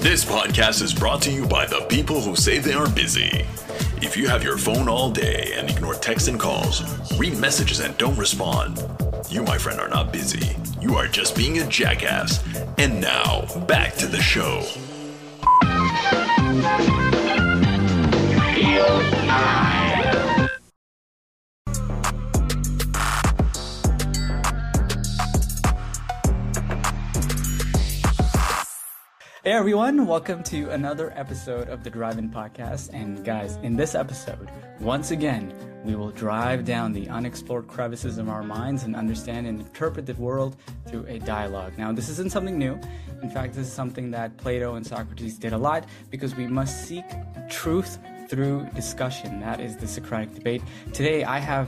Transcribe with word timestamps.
This 0.00 0.24
podcast 0.24 0.80
is 0.80 0.94
brought 0.94 1.20
to 1.22 1.30
you 1.30 1.46
by 1.46 1.66
the 1.66 1.82
people 1.82 2.22
who 2.22 2.34
say 2.34 2.58
they 2.58 2.72
are 2.72 2.88
busy. 2.88 3.44
If 4.00 4.16
you 4.16 4.28
have 4.28 4.42
your 4.42 4.56
phone 4.56 4.88
all 4.88 5.10
day 5.10 5.52
and 5.54 5.68
ignore 5.68 5.92
texts 5.92 6.26
and 6.26 6.40
calls, 6.40 6.82
read 7.18 7.36
messages 7.36 7.80
and 7.80 7.96
don't 7.98 8.16
respond, 8.16 8.82
you, 9.28 9.42
my 9.42 9.58
friend, 9.58 9.78
are 9.78 9.90
not 9.90 10.10
busy. 10.10 10.56
You 10.80 10.94
are 10.94 11.06
just 11.06 11.36
being 11.36 11.58
a 11.58 11.66
jackass. 11.66 12.42
And 12.78 12.98
now, 12.98 13.44
back 13.66 13.94
to 13.96 14.06
the 14.06 14.22
show. 14.22 14.64
Hey 29.42 29.52
everyone, 29.52 30.06
welcome 30.06 30.42
to 30.42 30.68
another 30.68 31.14
episode 31.16 31.70
of 31.70 31.82
the 31.82 31.88
Drive 31.88 32.18
In 32.18 32.28
Podcast. 32.28 32.92
And 32.92 33.24
guys, 33.24 33.56
in 33.62 33.74
this 33.74 33.94
episode, 33.94 34.50
once 34.80 35.12
again, 35.12 35.54
we 35.82 35.94
will 35.94 36.10
drive 36.10 36.66
down 36.66 36.92
the 36.92 37.08
unexplored 37.08 37.66
crevices 37.66 38.18
of 38.18 38.28
our 38.28 38.42
minds 38.42 38.82
and 38.82 38.94
understand 38.94 39.46
and 39.46 39.58
interpret 39.58 40.04
the 40.04 40.12
world 40.16 40.56
through 40.86 41.06
a 41.06 41.18
dialogue. 41.20 41.72
Now, 41.78 41.90
this 41.90 42.10
isn't 42.10 42.32
something 42.32 42.58
new. 42.58 42.78
In 43.22 43.30
fact, 43.30 43.54
this 43.54 43.66
is 43.66 43.72
something 43.72 44.10
that 44.10 44.36
Plato 44.36 44.74
and 44.74 44.86
Socrates 44.86 45.38
did 45.38 45.54
a 45.54 45.58
lot 45.58 45.86
because 46.10 46.34
we 46.34 46.46
must 46.46 46.86
seek 46.86 47.06
truth 47.48 47.98
through 48.28 48.68
discussion. 48.74 49.40
That 49.40 49.58
is 49.58 49.74
the 49.74 49.88
Socratic 49.88 50.34
debate. 50.34 50.62
Today, 50.92 51.24
I 51.24 51.38
have 51.38 51.66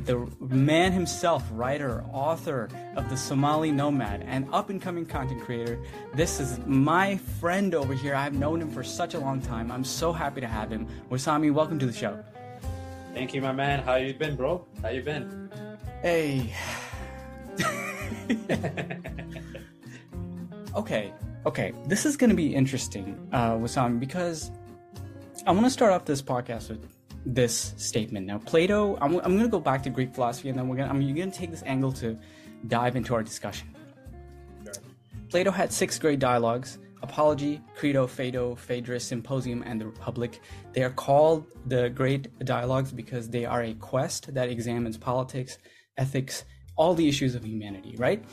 the 0.00 0.28
man 0.40 0.90
himself, 0.92 1.44
writer, 1.52 2.04
author 2.12 2.68
of 2.96 3.08
the 3.08 3.16
Somali 3.16 3.70
Nomad, 3.70 4.22
and 4.26 4.48
up 4.52 4.68
and 4.68 4.82
coming 4.82 5.06
content 5.06 5.40
creator. 5.42 5.78
This 6.14 6.40
is 6.40 6.58
my 6.66 7.16
friend 7.38 7.74
over 7.74 7.94
here. 7.94 8.14
I've 8.14 8.34
known 8.34 8.60
him 8.60 8.70
for 8.70 8.82
such 8.82 9.14
a 9.14 9.20
long 9.20 9.40
time. 9.40 9.70
I'm 9.70 9.84
so 9.84 10.12
happy 10.12 10.40
to 10.40 10.48
have 10.48 10.70
him. 10.70 10.88
Wasami, 11.10 11.52
welcome 11.52 11.78
to 11.78 11.86
the 11.86 11.92
show. 11.92 12.22
Thank 13.14 13.32
you, 13.34 13.40
my 13.40 13.52
man. 13.52 13.84
How 13.84 13.94
you 13.94 14.12
been, 14.14 14.34
bro? 14.34 14.66
How 14.82 14.88
you 14.88 15.02
been? 15.02 15.48
Hey. 16.02 16.52
okay, 20.74 21.12
okay. 21.46 21.72
This 21.86 22.04
is 22.04 22.16
going 22.16 22.30
to 22.30 22.36
be 22.36 22.52
interesting, 22.52 23.28
uh, 23.32 23.52
Wasami, 23.52 24.00
because 24.00 24.50
I 25.46 25.52
want 25.52 25.66
to 25.66 25.70
start 25.70 25.92
off 25.92 26.04
this 26.04 26.20
podcast 26.20 26.70
with 26.70 26.93
this 27.26 27.74
statement. 27.76 28.26
Now, 28.26 28.38
Plato, 28.38 28.96
I'm, 29.00 29.16
I'm 29.20 29.32
going 29.32 29.44
to 29.44 29.48
go 29.48 29.60
back 29.60 29.82
to 29.84 29.90
Greek 29.90 30.14
philosophy, 30.14 30.48
and 30.48 30.58
then 30.58 30.68
we're 30.68 30.76
going 30.76 30.88
to 30.88 30.94
I'm 30.94 31.00
going 31.14 31.30
to 31.30 31.38
take 31.38 31.50
this 31.50 31.62
angle 31.64 31.92
to 31.92 32.18
dive 32.68 32.96
into 32.96 33.14
our 33.14 33.22
discussion. 33.22 33.68
Sure. 34.64 34.74
Plato 35.30 35.50
had 35.50 35.72
six 35.72 35.98
great 35.98 36.18
dialogues: 36.18 36.78
Apology, 37.02 37.60
Crito, 37.76 38.06
Phaedo, 38.06 38.54
Phaedrus, 38.54 39.04
Symposium, 39.04 39.62
and 39.66 39.80
the 39.80 39.86
Republic. 39.86 40.40
They 40.72 40.82
are 40.82 40.90
called 40.90 41.46
the 41.66 41.88
great 41.90 42.38
dialogues 42.44 42.92
because 42.92 43.28
they 43.28 43.44
are 43.44 43.62
a 43.62 43.74
quest 43.74 44.34
that 44.34 44.48
examines 44.48 44.98
politics, 44.98 45.58
ethics, 45.96 46.44
all 46.76 46.94
the 46.94 47.08
issues 47.08 47.34
of 47.34 47.44
humanity. 47.44 47.94
Right? 47.96 48.24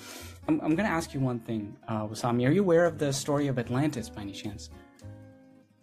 I'm, 0.48 0.59
I'm 0.61 0.76
going 0.76 0.88
to 0.88 0.94
ask 0.94 1.14
you 1.14 1.20
one 1.20 1.39
thing, 1.39 1.78
uh, 1.88 2.08
Wasami. 2.08 2.48
Are 2.48 2.52
you 2.52 2.61
aware 2.61 2.86
of 2.86 2.98
the 2.98 3.14
story 3.14 3.48
of 3.48 3.59
Atlantis 3.59 4.09
by 4.09 4.22
any 4.22 4.33
chance? 4.33 4.70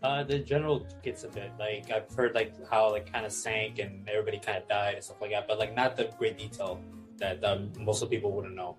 Uh, 0.03 0.23
the 0.23 0.39
general 0.39 0.87
gets 1.03 1.25
a 1.25 1.29
bit 1.29 1.51
like 1.59 1.91
I've 1.91 2.09
heard 2.15 2.35
like 2.35 2.55
how 2.71 2.91
like 2.91 3.13
kind 3.13 3.27
of 3.27 3.33
sank 3.33 3.81
and 3.81 4.09
everybody 4.09 4.39
kind 4.39 4.59
of 4.59 4.69
died 4.69 4.95
and 4.95 5.03
stuff 5.03 5.21
like 5.21 5.33
that, 5.33 5.49
but 5.49 5.59
like 5.59 5.75
not 5.75 5.97
the 5.97 6.11
great 6.19 6.39
detail 6.39 6.81
that 7.17 7.43
um, 7.43 7.73
most 7.81 8.03
of 8.03 8.09
people 8.09 8.31
wouldn't 8.31 8.55
know. 8.55 8.77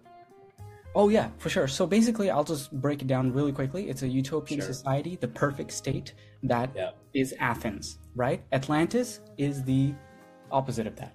Oh 0.95 1.09
yeah, 1.09 1.29
for 1.37 1.49
sure. 1.49 1.67
So 1.67 1.85
basically, 1.85 2.29
I'll 2.29 2.43
just 2.43 2.71
break 2.71 3.01
it 3.01 3.07
down 3.07 3.31
really 3.31 3.51
quickly. 3.51 3.89
It's 3.89 4.01
a 4.01 4.07
utopian 4.07 4.61
sure. 4.61 4.67
society, 4.67 5.17
the 5.17 5.27
perfect 5.27 5.71
state 5.71 6.13
that 6.43 6.71
yeah. 6.75 6.91
is 7.13 7.35
Athens, 7.39 7.99
right? 8.15 8.41
Atlantis 8.51 9.19
is 9.37 9.63
the 9.63 9.93
opposite 10.51 10.87
of 10.87 10.95
that. 10.95 11.13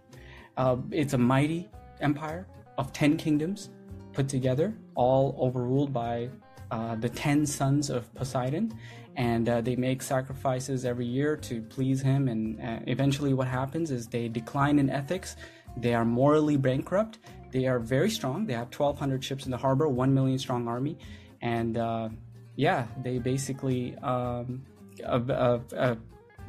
Uh, 0.56 0.76
it's 0.90 1.14
a 1.14 1.18
mighty 1.18 1.68
empire 2.00 2.46
of 2.78 2.92
ten 2.92 3.16
kingdoms 3.16 3.70
put 4.12 4.28
together, 4.28 4.76
all 4.94 5.36
overruled 5.40 5.92
by 5.92 6.28
uh, 6.70 6.94
the 6.96 7.08
ten 7.08 7.44
sons 7.44 7.90
of 7.90 8.12
Poseidon, 8.14 8.72
and 9.16 9.48
uh, 9.48 9.60
they 9.60 9.76
make 9.76 10.02
sacrifices 10.02 10.84
every 10.84 11.06
year 11.06 11.36
to 11.36 11.62
please 11.62 12.00
him. 12.02 12.28
And 12.28 12.60
uh, 12.60 12.80
eventually, 12.86 13.34
what 13.34 13.48
happens 13.48 13.90
is 13.90 14.06
they 14.06 14.28
decline 14.28 14.78
in 14.78 14.90
ethics. 14.90 15.36
They 15.76 15.94
are 15.94 16.04
morally 16.04 16.56
bankrupt. 16.56 17.18
They 17.50 17.66
are 17.66 17.78
very 17.78 18.10
strong. 18.10 18.46
They 18.46 18.54
have 18.54 18.68
1,200 18.76 19.22
ships 19.22 19.44
in 19.44 19.50
the 19.50 19.56
harbor, 19.56 19.88
one 19.88 20.12
million 20.12 20.38
strong 20.38 20.66
army, 20.66 20.98
and 21.40 21.76
uh, 21.76 22.08
yeah, 22.56 22.86
they 23.02 23.18
basically 23.18 23.96
um, 23.98 24.64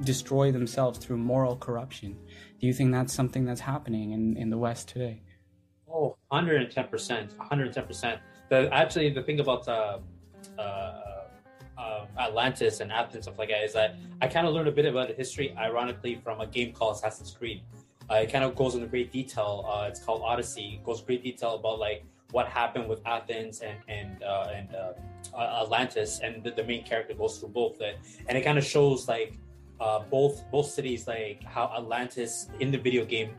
destroy 0.03 0.51
themselves 0.51 0.99
through 0.99 1.17
moral 1.17 1.55
corruption. 1.55 2.17
Do 2.59 2.67
you 2.67 2.73
think 2.73 2.91
that's 2.91 3.13
something 3.13 3.45
that's 3.45 3.61
happening 3.61 4.11
in, 4.11 4.37
in 4.37 4.49
the 4.49 4.57
West 4.57 4.89
today? 4.89 5.21
Oh, 5.87 6.17
110%. 6.31 7.35
110%. 7.35 8.19
The, 8.49 8.69
actually, 8.73 9.11
the 9.11 9.23
thing 9.23 9.39
about 9.39 9.67
uh, 11.77 12.05
Atlantis 12.19 12.79
and 12.79 12.91
Athens 12.91 13.15
and 13.15 13.23
stuff 13.23 13.37
like 13.37 13.49
that 13.49 13.63
is 13.63 13.73
that 13.73 13.95
I 14.21 14.27
kind 14.27 14.47
of 14.47 14.53
learned 14.53 14.67
a 14.67 14.71
bit 14.71 14.85
about 14.85 15.09
the 15.09 15.13
history, 15.13 15.55
ironically, 15.57 16.15
from 16.23 16.41
a 16.41 16.47
game 16.47 16.73
called 16.73 16.95
Assassin's 16.95 17.31
Creed. 17.31 17.61
Uh, 18.09 18.15
it 18.15 18.31
kind 18.31 18.43
of 18.43 18.55
goes 18.55 18.75
into 18.75 18.87
great 18.87 19.11
detail. 19.11 19.65
Uh, 19.67 19.87
it's 19.87 19.99
called 19.99 20.21
Odyssey. 20.23 20.79
It 20.79 20.85
goes 20.85 21.01
great 21.01 21.23
detail 21.23 21.55
about 21.55 21.79
like 21.79 22.03
what 22.31 22.47
happened 22.47 22.87
with 22.87 23.05
Athens 23.05 23.61
and 23.61 23.77
and 23.87 24.23
uh, 24.23 24.51
and 24.53 24.75
uh, 24.75 25.63
Atlantis, 25.63 26.19
and 26.23 26.43
the, 26.43 26.51
the, 26.51 26.63
main 26.63 26.83
character 26.83 27.13
goes 27.13 27.39
through 27.39 27.49
both 27.49 27.81
it, 27.81 27.97
and 28.27 28.37
it 28.37 28.41
kind 28.41 28.57
of 28.57 28.63
shows 28.63 29.07
like 29.07 29.33
uh, 29.79 29.99
both 30.11 30.43
both 30.51 30.67
cities, 30.67 31.07
like 31.07 31.43
how 31.43 31.73
Atlantis 31.75 32.47
in 32.59 32.71
the 32.71 32.77
video 32.77 33.05
game 33.05 33.31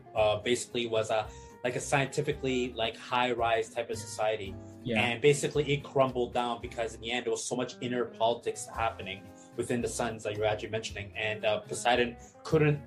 basically 0.43 0.85
was 0.87 1.09
a 1.11 1.27
like 1.63 1.75
a 1.75 1.79
scientifically 1.81 2.73
like 2.75 2.97
high 2.97 3.31
rise 3.31 3.69
type 3.69 3.89
of 3.89 3.97
society 3.97 4.53
yeah. 4.83 5.01
And 5.01 5.21
basically, 5.21 5.71
it 5.71 5.83
crumbled 5.83 6.33
down 6.33 6.59
because 6.61 6.95
in 6.95 7.01
the 7.01 7.11
end, 7.11 7.25
there 7.25 7.31
was 7.31 7.43
so 7.43 7.55
much 7.55 7.75
inner 7.81 8.05
politics 8.05 8.67
happening 8.73 9.21
within 9.55 9.81
the 9.81 9.87
sons 9.87 10.23
that 10.23 10.35
you're 10.35 10.45
actually 10.45 10.69
mentioning. 10.69 11.11
And 11.15 11.45
uh, 11.45 11.59
Poseidon 11.59 12.15
couldn't 12.43 12.79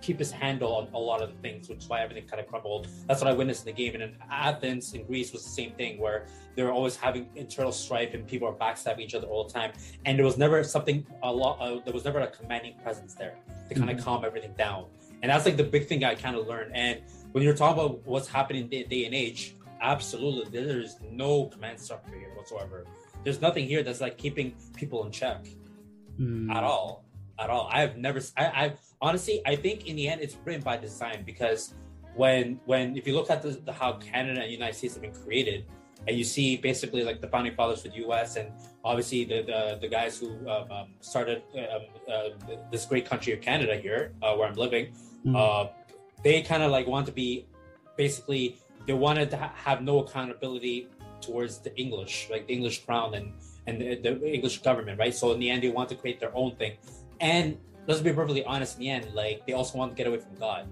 keep 0.00 0.18
his 0.18 0.30
handle 0.30 0.74
on 0.74 0.88
a 0.94 0.98
lot 0.98 1.22
of 1.22 1.30
the 1.30 1.38
things, 1.40 1.68
which 1.68 1.78
is 1.78 1.88
why 1.88 2.00
everything 2.00 2.26
kind 2.26 2.40
of 2.40 2.48
crumbled. 2.48 2.88
That's 3.06 3.20
what 3.20 3.30
I 3.30 3.34
witnessed 3.34 3.66
in 3.66 3.74
the 3.74 3.82
game. 3.82 3.94
And 3.94 4.02
in 4.02 4.16
Athens 4.30 4.94
in 4.94 5.04
Greece 5.04 5.32
was 5.32 5.44
the 5.44 5.50
same 5.50 5.72
thing, 5.72 5.98
where 5.98 6.26
they 6.56 6.62
were 6.62 6.72
always 6.72 6.96
having 6.96 7.28
internal 7.36 7.72
strife 7.72 8.14
and 8.14 8.26
people 8.26 8.48
are 8.48 8.54
backstabbing 8.54 9.00
each 9.00 9.14
other 9.14 9.26
all 9.26 9.44
the 9.44 9.52
time. 9.52 9.72
And 10.06 10.18
there 10.18 10.24
was 10.24 10.38
never 10.38 10.62
something 10.64 11.06
a 11.22 11.32
lot. 11.32 11.58
Uh, 11.60 11.80
there 11.84 11.94
was 11.94 12.04
never 12.04 12.20
a 12.20 12.28
commanding 12.28 12.74
presence 12.82 13.14
there 13.14 13.36
to 13.68 13.74
kind 13.74 13.90
of 13.90 13.96
mm-hmm. 13.96 14.04
calm 14.04 14.24
everything 14.24 14.54
down. 14.56 14.86
And 15.22 15.30
that's 15.30 15.44
like 15.44 15.58
the 15.58 15.64
big 15.64 15.86
thing 15.86 16.02
I 16.02 16.14
kind 16.14 16.34
of 16.34 16.46
learned. 16.46 16.72
And 16.74 17.02
when 17.32 17.44
you're 17.44 17.54
talking 17.54 17.78
about 17.78 18.06
what's 18.06 18.26
happening 18.26 18.68
day, 18.68 18.84
day 18.84 19.04
and 19.04 19.14
age, 19.14 19.54
absolutely 19.80 20.60
there 20.60 20.80
is 20.80 20.96
no 21.10 21.46
command 21.46 21.78
structure 21.78 22.16
here 22.18 22.30
whatsoever 22.36 22.84
there's 23.24 23.40
nothing 23.40 23.66
here 23.66 23.82
that's 23.82 24.00
like 24.00 24.16
keeping 24.16 24.54
people 24.76 25.04
in 25.04 25.12
check 25.12 25.46
mm. 26.18 26.50
at 26.54 26.62
all 26.62 27.04
at 27.38 27.50
all 27.50 27.68
i've 27.72 27.96
never 27.96 28.20
I, 28.36 28.44
I 28.44 28.72
honestly 29.00 29.40
i 29.46 29.56
think 29.56 29.86
in 29.86 29.96
the 29.96 30.08
end 30.08 30.20
it's 30.20 30.36
written 30.44 30.62
by 30.62 30.76
design 30.76 31.22
because 31.24 31.74
when 32.14 32.60
when 32.64 32.96
if 32.96 33.06
you 33.06 33.14
look 33.14 33.30
at 33.30 33.42
the, 33.42 33.50
the, 33.50 33.72
how 33.72 33.94
canada 33.94 34.42
and 34.42 34.52
united 34.52 34.74
states 34.74 34.94
have 34.94 35.02
been 35.02 35.14
created 35.14 35.64
and 36.08 36.16
you 36.16 36.24
see 36.24 36.56
basically 36.56 37.04
like 37.04 37.20
the 37.20 37.28
founding 37.28 37.54
fathers 37.54 37.82
for 37.82 37.88
the 37.88 37.96
us 37.96 38.36
and 38.36 38.52
obviously 38.84 39.24
the 39.24 39.42
the, 39.42 39.78
the 39.80 39.88
guys 39.88 40.18
who 40.18 40.30
um, 40.48 40.70
um, 40.70 40.88
started 41.00 41.42
um, 41.56 41.82
uh, 42.12 42.56
this 42.70 42.84
great 42.86 43.06
country 43.06 43.32
of 43.32 43.40
canada 43.40 43.76
here 43.76 44.12
uh, 44.22 44.34
where 44.34 44.48
i'm 44.48 44.54
living 44.54 44.92
mm. 45.24 45.36
uh, 45.36 45.70
they 46.22 46.42
kind 46.42 46.62
of 46.62 46.70
like 46.70 46.86
want 46.86 47.06
to 47.06 47.12
be 47.12 47.46
basically 47.96 48.58
they 48.86 48.92
wanted 48.92 49.30
to 49.30 49.36
ha- 49.36 49.52
have 49.54 49.82
no 49.82 50.00
accountability 50.00 50.88
towards 51.20 51.58
the 51.58 51.74
English, 51.76 52.28
like 52.30 52.46
the 52.46 52.54
English 52.54 52.84
crown 52.84 53.14
and 53.14 53.32
and 53.66 53.80
the, 53.80 53.94
the, 53.96 54.34
English 54.34 54.62
government, 54.62 54.98
right? 54.98 55.14
So 55.14 55.32
in 55.32 55.38
the 55.38 55.50
end, 55.50 55.62
they 55.62 55.68
want 55.68 55.88
to 55.90 55.94
create 55.94 56.18
their 56.18 56.34
own 56.34 56.56
thing. 56.56 56.72
And 57.20 57.58
let's 57.86 58.00
be 58.00 58.12
perfectly 58.12 58.44
honest, 58.44 58.78
in 58.78 58.80
the 58.80 58.90
end, 58.90 59.14
like 59.14 59.46
they 59.46 59.52
also 59.52 59.78
want 59.78 59.92
to 59.92 59.96
get 59.96 60.06
away 60.06 60.18
from 60.18 60.34
God, 60.36 60.66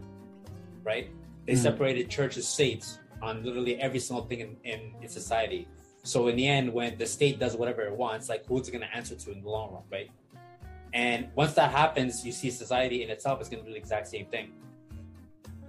right? 0.83 1.11
They 1.47 1.53
mm-hmm. 1.53 1.63
separated 1.63 2.09
church 2.09 2.37
and 2.37 2.45
state 2.45 2.87
on 3.21 3.45
literally 3.45 3.79
every 3.81 3.99
single 3.99 4.25
thing 4.25 4.41
in, 4.41 4.57
in, 4.65 4.95
in 5.03 5.09
society. 5.09 5.69
So 6.03 6.29
in 6.29 6.37
the 6.37 6.47
end, 6.47 6.73
when 6.73 6.97
the 6.97 7.07
state 7.07 7.39
does 7.39 7.57
whatever 7.57 7.83
it 7.83 7.95
wants, 7.95 8.29
like 8.29 8.47
who's 8.47 8.69
it 8.69 8.73
going 8.73 8.83
to 8.83 8.97
answer 8.97 9.15
to 9.15 9.33
in 9.33 9.43
the 9.43 9.49
long 9.49 9.75
run, 9.75 9.83
right? 9.93 10.11
And 10.95 11.29
once 11.35 11.53
that 11.55 11.71
happens, 11.71 12.25
you 12.25 12.33
see 12.33 12.51
society 12.51 13.03
in 13.03 13.11
itself 13.11 13.43
is 13.43 13.49
going 13.49 13.63
to 13.63 13.67
do 13.69 13.75
the 13.75 13.79
exact 13.79 14.09
same 14.09 14.27
thing 14.27 14.53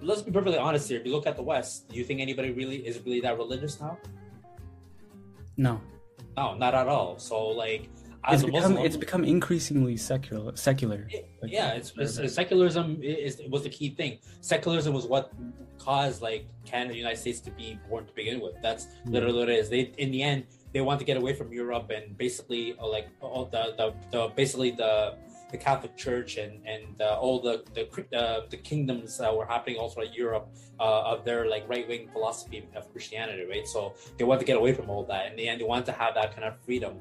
let's 0.01 0.21
be 0.21 0.31
perfectly 0.31 0.57
honest 0.57 0.89
here. 0.89 0.99
If 0.99 1.05
you 1.05 1.11
look 1.11 1.27
at 1.27 1.35
the 1.35 1.43
West, 1.43 1.89
do 1.89 1.95
you 1.95 2.03
think 2.03 2.21
anybody 2.21 2.51
really 2.51 2.77
is 2.77 2.99
really 3.05 3.21
that 3.21 3.37
religious 3.37 3.79
now? 3.79 3.97
No. 5.57 5.81
No, 6.37 6.55
not 6.55 6.73
at 6.73 6.87
all. 6.87 7.17
So 7.19 7.47
like 7.47 7.89
it's 8.29 8.43
become 8.43 8.61
Muslim, 8.61 8.85
it's 8.85 8.97
become 8.97 9.23
increasingly 9.23 9.95
secular 9.95 10.53
secular 10.55 11.07
it, 11.09 11.29
like, 11.41 11.51
yeah 11.51 11.71
it's, 11.71 11.93
it's, 11.97 12.33
secularism 12.33 12.99
is, 13.01 13.41
was 13.49 13.63
the 13.63 13.69
key 13.69 13.91
thing 13.91 14.19
secularism 14.41 14.93
was 14.93 15.05
what 15.05 15.31
caused 15.77 16.21
like 16.21 16.45
canada 16.65 16.97
united 16.97 17.15
states 17.15 17.39
to 17.39 17.49
be 17.51 17.79
born 17.89 18.05
to 18.05 18.11
begin 18.11 18.41
with 18.41 18.55
that's 18.61 18.87
literally 19.05 19.39
what 19.39 19.47
it 19.47 19.57
is 19.57 19.69
they 19.69 19.93
in 19.97 20.11
the 20.11 20.21
end 20.21 20.43
they 20.71 20.81
want 20.81 20.99
to 20.99 21.05
get 21.05 21.17
away 21.17 21.33
from 21.33 21.51
Europe 21.51 21.89
and 21.89 22.17
basically 22.17 22.75
uh, 22.79 22.87
like 22.87 23.07
all 23.21 23.45
the, 23.45 23.73
the, 23.77 23.93
the 24.11 24.27
basically 24.35 24.71
the 24.71 25.15
the 25.51 25.57
Catholic 25.57 25.97
Church 25.97 26.37
and 26.37 26.65
and 26.65 27.01
uh, 27.01 27.17
all 27.19 27.41
the 27.41 27.63
the 27.73 27.83
uh, 28.17 28.41
the 28.49 28.57
kingdoms 28.57 29.17
that 29.17 29.35
were 29.35 29.45
happening 29.45 29.77
all 29.77 29.89
throughout 29.89 30.13
Europe 30.15 30.49
uh, 30.79 31.11
of 31.11 31.25
their 31.25 31.47
like 31.47 31.67
right 31.67 31.87
wing 31.87 32.07
philosophy 32.11 32.67
of 32.75 32.91
Christianity, 32.91 33.45
right? 33.49 33.67
So 33.67 33.93
they 34.17 34.23
want 34.23 34.39
to 34.39 34.45
get 34.45 34.57
away 34.57 34.73
from 34.73 34.89
all 34.89 35.03
that. 35.05 35.27
In 35.27 35.35
the 35.35 35.47
end, 35.47 35.59
they 35.61 35.65
want 35.65 35.85
to 35.87 35.91
have 35.91 36.13
that 36.15 36.33
kind 36.33 36.45
of 36.45 36.59
freedom, 36.65 36.95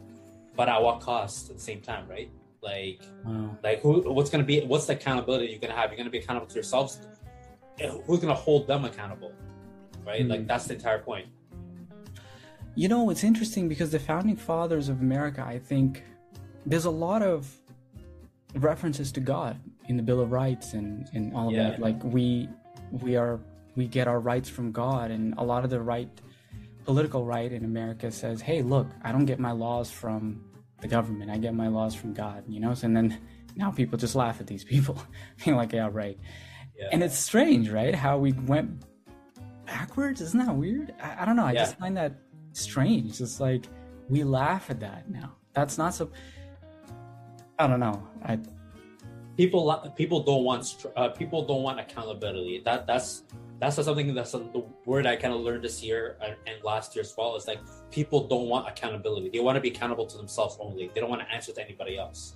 but 0.57 0.69
at 0.69 0.83
what 0.83 1.01
cost? 1.01 1.51
At 1.51 1.57
the 1.57 1.63
same 1.63 1.81
time, 1.81 2.09
right? 2.09 2.31
Like, 2.63 3.03
wow. 3.25 3.57
like 3.63 3.81
who? 3.83 4.01
What's 4.13 4.31
gonna 4.31 4.45
be? 4.45 4.61
What's 4.61 4.87
the 4.87 4.95
accountability 4.95 5.47
you're 5.47 5.61
gonna 5.61 5.75
have? 5.75 5.91
You're 5.91 5.99
gonna 5.99 6.11
be 6.11 6.19
accountable 6.19 6.47
to 6.49 6.55
yourselves. 6.55 7.01
Who's 8.07 8.21
gonna 8.21 8.35
hold 8.35 8.67
them 8.67 8.85
accountable? 8.85 9.33
Right? 10.05 10.25
Mm. 10.25 10.31
Like 10.31 10.47
that's 10.47 10.67
the 10.67 10.75
entire 10.75 10.99
point. 10.99 11.27
You 12.75 12.89
know, 12.89 13.11
it's 13.11 13.25
interesting 13.25 13.69
because 13.69 13.91
the 13.91 13.99
founding 13.99 14.37
fathers 14.37 14.89
of 14.89 15.01
America, 15.01 15.45
I 15.45 15.59
think, 15.59 16.05
there's 16.65 16.85
a 16.85 16.91
lot 16.91 17.23
of 17.23 17.53
references 18.65 19.13
to 19.13 19.21
God 19.21 19.59
in 19.89 19.97
the 19.97 20.03
Bill 20.03 20.21
of 20.21 20.33
Rights 20.33 20.75
and, 20.75 21.09
and 21.15 21.35
all 21.35 21.49
of 21.49 21.55
yeah. 21.55 21.71
that. 21.71 21.81
Like 21.81 22.03
we 22.05 22.49
we 22.91 23.17
are 23.17 23.41
we 23.77 23.87
get 23.87 24.09
our 24.09 24.21
rights 24.21 24.49
from 24.49 24.73
God 24.73 25.11
and 25.11 25.35
a 25.39 25.45
lot 25.45 25.65
of 25.65 25.71
the 25.71 25.81
right 25.81 26.11
political 26.85 27.25
right 27.25 27.53
in 27.53 27.65
America 27.65 28.11
says, 28.11 28.41
Hey, 28.41 28.63
look, 28.63 28.87
I 29.03 29.13
don't 29.13 29.27
get 29.27 29.39
my 29.39 29.53
laws 29.53 29.91
from 29.91 30.43
the 30.81 30.89
government. 30.89 31.31
I 31.31 31.39
get 31.39 31.55
my 31.55 31.69
laws 31.69 31.95
from 31.95 32.15
God, 32.15 32.45
you 32.49 32.61
know? 32.61 32.75
And 32.83 32.97
then 32.97 33.19
now 33.57 33.71
people 33.71 33.99
just 33.99 34.15
laugh 34.15 34.41
at 34.41 34.47
these 34.47 34.65
people, 34.65 35.01
being 35.45 35.57
like, 35.57 35.73
Yeah, 35.73 35.91
right. 35.93 36.19
Yeah. 36.79 36.89
And 36.93 37.03
it's 37.03 37.19
strange, 37.19 37.69
right? 37.69 37.95
How 37.95 38.19
we 38.19 38.33
went 38.33 38.83
backwards. 39.67 40.21
Isn't 40.21 40.45
that 40.45 40.55
weird? 40.55 40.95
I, 41.03 41.23
I 41.23 41.25
don't 41.25 41.37
know. 41.37 41.45
I 41.45 41.53
yeah. 41.53 41.65
just 41.65 41.79
find 41.79 41.97
that 41.97 42.15
strange. 42.53 43.21
It's 43.21 43.39
like 43.39 43.67
we 44.09 44.25
laugh 44.25 44.71
at 44.71 44.81
that 44.81 45.11
now. 45.11 45.35
That's 45.53 45.77
not 45.77 45.95
so 45.95 46.11
I 47.59 47.67
don't 47.67 47.81
know. 47.81 48.07
I 48.23 48.39
people 49.37 49.93
people 49.97 50.23
don't 50.23 50.45
want 50.45 50.87
uh, 50.97 51.09
people 51.09 51.47
don't 51.47 51.63
want 51.63 51.81
accountability. 51.81 52.63
That 52.65 52.87
that's 52.87 53.23
that's 53.61 53.77
something 53.77 54.15
that's 54.15 54.35
a, 54.35 54.39
the 54.39 54.65
word 54.85 55.07
I 55.07 55.17
kind 55.17 55.35
of 55.35 55.41
learned 55.41 55.65
this 55.65 55.83
year 55.83 56.17
and, 56.23 56.37
and 56.47 56.63
last 56.63 56.95
year 56.95 57.03
as 57.03 57.15
well. 57.17 57.35
Is 57.37 57.47
like 57.47 57.61
people 57.91 58.29
don't 58.29 58.49
want 58.49 58.69
accountability. 58.69 59.31
They 59.31 59.41
want 59.41 59.57
to 59.57 59.61
be 59.61 59.71
accountable 59.71 60.07
to 60.07 60.17
themselves 60.17 60.57
only. 60.61 60.91
They 60.95 61.01
don't 61.01 61.11
want 61.11 61.23
to 61.23 61.31
answer 61.35 61.53
to 61.53 61.65
anybody 61.65 61.99
else. 61.99 62.35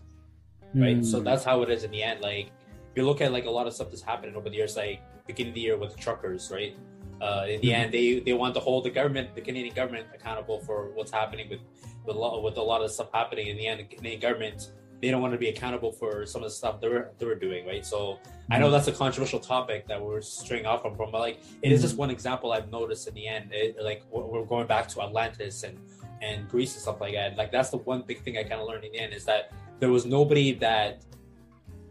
Right. 0.74 1.00
Mm. 1.00 1.04
So 1.04 1.18
hmm. 1.18 1.24
that's 1.24 1.44
how 1.44 1.60
it 1.62 1.70
is 1.70 1.84
in 1.84 1.90
the 1.90 2.02
end. 2.02 2.20
Like 2.22 2.50
you 2.96 3.04
look 3.04 3.20
at 3.20 3.32
like 3.32 3.44
a 3.44 3.50
lot 3.50 3.66
of 3.66 3.74
stuff 3.74 3.90
that's 3.90 4.02
happening 4.02 4.36
over 4.36 4.48
the 4.48 4.56
years, 4.56 4.76
like 4.76 5.02
beginning 5.26 5.50
of 5.50 5.54
the 5.54 5.60
year 5.60 5.76
with 5.76 5.94
the 5.94 5.98
truckers, 5.98 6.50
right? 6.50 6.74
Uh, 7.20 7.44
in 7.48 7.60
the 7.60 7.68
mm-hmm. 7.68 7.82
end, 7.82 7.92
they 7.92 8.20
they 8.20 8.32
want 8.32 8.54
to 8.54 8.60
hold 8.60 8.84
the 8.84 8.90
government, 8.90 9.34
the 9.34 9.40
Canadian 9.40 9.74
government, 9.74 10.06
accountable 10.14 10.60
for 10.60 10.90
what's 10.94 11.10
happening 11.10 11.48
with 11.48 11.60
with 12.04 12.16
a 12.16 12.18
lot, 12.18 12.42
with 12.42 12.56
a 12.56 12.62
lot 12.62 12.82
of 12.82 12.90
stuff 12.90 13.10
happening. 13.12 13.48
In 13.48 13.56
the 13.56 13.66
end, 13.66 13.80
the 13.80 13.84
Canadian 13.84 14.20
government 14.20 14.72
they 15.02 15.10
don't 15.10 15.20
want 15.20 15.32
to 15.32 15.38
be 15.38 15.48
accountable 15.48 15.92
for 15.92 16.24
some 16.24 16.42
of 16.42 16.48
the 16.48 16.54
stuff 16.54 16.80
they 16.80 16.88
were 16.88 17.10
they 17.18 17.26
were 17.26 17.34
doing, 17.34 17.66
right? 17.66 17.84
So. 17.84 18.18
I 18.50 18.58
know 18.58 18.66
mm-hmm. 18.66 18.72
that's 18.72 18.88
a 18.88 18.92
controversial 18.92 19.40
topic 19.40 19.86
that 19.88 20.02
we're 20.02 20.20
straying 20.20 20.66
off 20.66 20.82
from, 20.82 20.94
but 20.96 21.10
like 21.12 21.40
it 21.62 21.72
is 21.72 21.80
just 21.80 21.94
mm-hmm. 21.94 22.00
one 22.00 22.10
example 22.10 22.52
I've 22.52 22.70
noticed 22.70 23.08
in 23.08 23.14
the 23.14 23.26
end. 23.26 23.48
It, 23.52 23.76
like 23.80 24.02
we're 24.10 24.44
going 24.44 24.66
back 24.66 24.88
to 24.88 25.00
Atlantis 25.00 25.62
and 25.62 25.78
and 26.20 26.48
Greece 26.48 26.74
and 26.74 26.82
stuff 26.82 27.00
like 27.00 27.14
that. 27.14 27.36
Like 27.36 27.50
that's 27.50 27.70
the 27.70 27.78
one 27.78 28.02
big 28.02 28.20
thing 28.22 28.36
I 28.36 28.42
kind 28.42 28.60
of 28.60 28.68
learned 28.68 28.84
in 28.84 28.92
the 28.92 28.98
end 28.98 29.14
is 29.14 29.24
that 29.24 29.52
there 29.80 29.90
was 29.90 30.04
nobody 30.04 30.52
that 30.54 31.04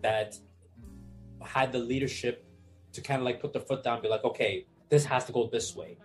that 0.02 0.38
had 1.42 1.72
the 1.72 1.80
leadership 1.80 2.46
to 2.94 3.02
kind 3.02 3.20
of 3.20 3.26
like 3.26 3.40
put 3.40 3.54
their 3.54 3.62
foot 3.62 3.84
down, 3.84 3.96
and 3.96 4.04
be 4.04 4.10
like, 4.10 4.24
okay, 4.24 4.66
this 4.90 5.04
has 5.06 5.26
to 5.26 5.32
go 5.32 5.50
this 5.52 5.76
way, 5.76 5.98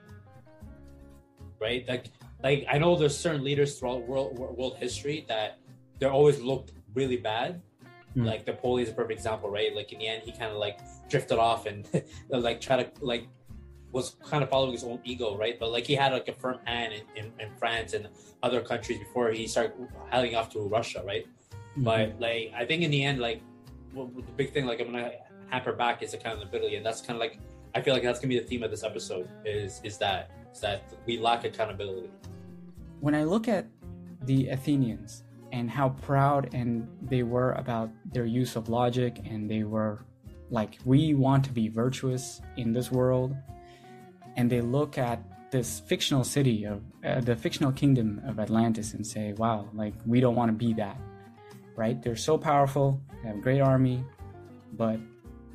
right? 1.61 1.87
Like 1.88 2.06
like 2.43 2.64
I 2.70 2.79
know 2.79 2.97
there's 2.97 3.17
certain 3.17 3.44
leaders 3.44 3.79
throughout 3.79 4.06
world 4.06 4.38
world 4.38 4.76
history 4.79 5.25
that 5.29 5.59
they're 5.99 6.12
always 6.12 6.41
looked 6.41 6.73
really 6.97 7.19
bad. 7.19 7.63
Mm. 8.17 8.25
Like 8.25 8.47
Napoleon 8.47 8.87
is 8.87 8.93
a 8.93 8.97
perfect 8.97 9.19
example, 9.21 9.51
right? 9.51 9.77
Like 9.77 9.93
in 9.93 9.99
the 10.01 10.09
end, 10.09 10.23
he 10.25 10.33
kind 10.33 10.51
of 10.51 10.57
like 10.57 10.81
drifted 11.09 11.39
off 11.39 11.67
and 11.67 11.87
like 12.29 12.61
try 12.61 12.83
to 12.83 12.91
like 13.01 13.29
was 13.93 14.17
kind 14.29 14.43
of 14.43 14.51
following 14.51 14.73
his 14.73 14.85
own 14.85 15.01
ego, 15.05 15.37
right? 15.37 15.59
But 15.61 15.71
like 15.71 15.87
he 15.87 15.95
had 15.95 16.13
like 16.13 16.29
a 16.29 16.33
firm 16.33 16.59
hand 16.65 16.95
in, 16.95 17.25
in, 17.25 17.33
in 17.39 17.49
France 17.57 17.93
and 17.93 18.09
other 18.43 18.61
countries 18.61 18.99
before 18.99 19.31
he 19.31 19.47
started 19.47 19.73
heading 20.11 20.35
off 20.35 20.51
to 20.51 20.61
Russia, 20.61 21.03
right? 21.07 21.27
Mm-hmm. 21.27 21.85
But 21.85 22.21
like 22.21 22.53
I 22.57 22.65
think 22.65 22.83
in 22.83 22.91
the 22.91 23.05
end, 23.05 23.21
like 23.21 23.43
well, 23.95 24.11
the 24.15 24.23
big 24.33 24.53
thing, 24.53 24.67
like 24.67 24.81
I'm 24.81 24.91
gonna 24.91 25.13
hamper 25.51 25.73
back 25.73 26.03
is 26.03 26.15
accountability, 26.15 26.77
and 26.77 26.85
that's 26.85 27.01
kind 27.01 27.17
of 27.17 27.21
like 27.21 27.39
I 27.75 27.83
feel 27.83 27.95
like 27.95 28.03
that's 28.03 28.19
gonna 28.19 28.29
be 28.29 28.39
the 28.39 28.47
theme 28.47 28.63
of 28.63 28.71
this 28.71 28.83
episode 28.83 29.29
is 29.45 29.81
is 29.85 29.99
that 29.99 30.31
is 30.53 30.61
that 30.61 30.93
we 31.07 31.19
lack 31.19 31.45
accountability. 31.45 32.11
When 33.01 33.15
I 33.15 33.25
look 33.25 33.47
at 33.47 33.67
the 34.23 34.49
Athenians, 34.49 35.25
and 35.53 35.71
how 35.71 35.91
proud 35.91 36.53
and 36.55 36.89
they 37.03 37.23
were 37.23 37.53
about 37.53 37.91
their 38.13 38.27
use 38.27 38.57
of 38.57 38.69
logic 38.69 39.21
and 39.25 39.51
they 39.51 39.63
were 39.63 40.05
like 40.51 40.79
we 40.85 41.15
want 41.15 41.45
to 41.45 41.53
be 41.53 41.69
virtuous 41.69 42.41
in 42.57 42.73
this 42.73 42.91
world. 42.91 43.35
And 44.37 44.51
they 44.51 44.61
look 44.61 44.99
at 44.99 45.23
this 45.51 45.81
fictional 45.81 46.25
city 46.25 46.65
of 46.65 46.83
uh, 47.05 47.21
the 47.21 47.35
fictional 47.37 47.73
kingdom 47.73 48.21
of 48.27 48.39
Atlantis 48.39 48.95
and 48.95 49.07
say 49.07 49.33
wow 49.35 49.69
like 49.73 49.95
we 50.05 50.21
don't 50.21 50.35
want 50.35 50.51
to 50.51 50.57
be 50.67 50.73
that 50.75 50.99
right? 51.77 52.03
They're 52.03 52.17
so 52.17 52.37
powerful 52.37 53.01
they 53.23 53.29
have 53.29 53.39
a 53.39 53.41
great 53.41 53.61
army 53.61 54.05
but 54.73 54.99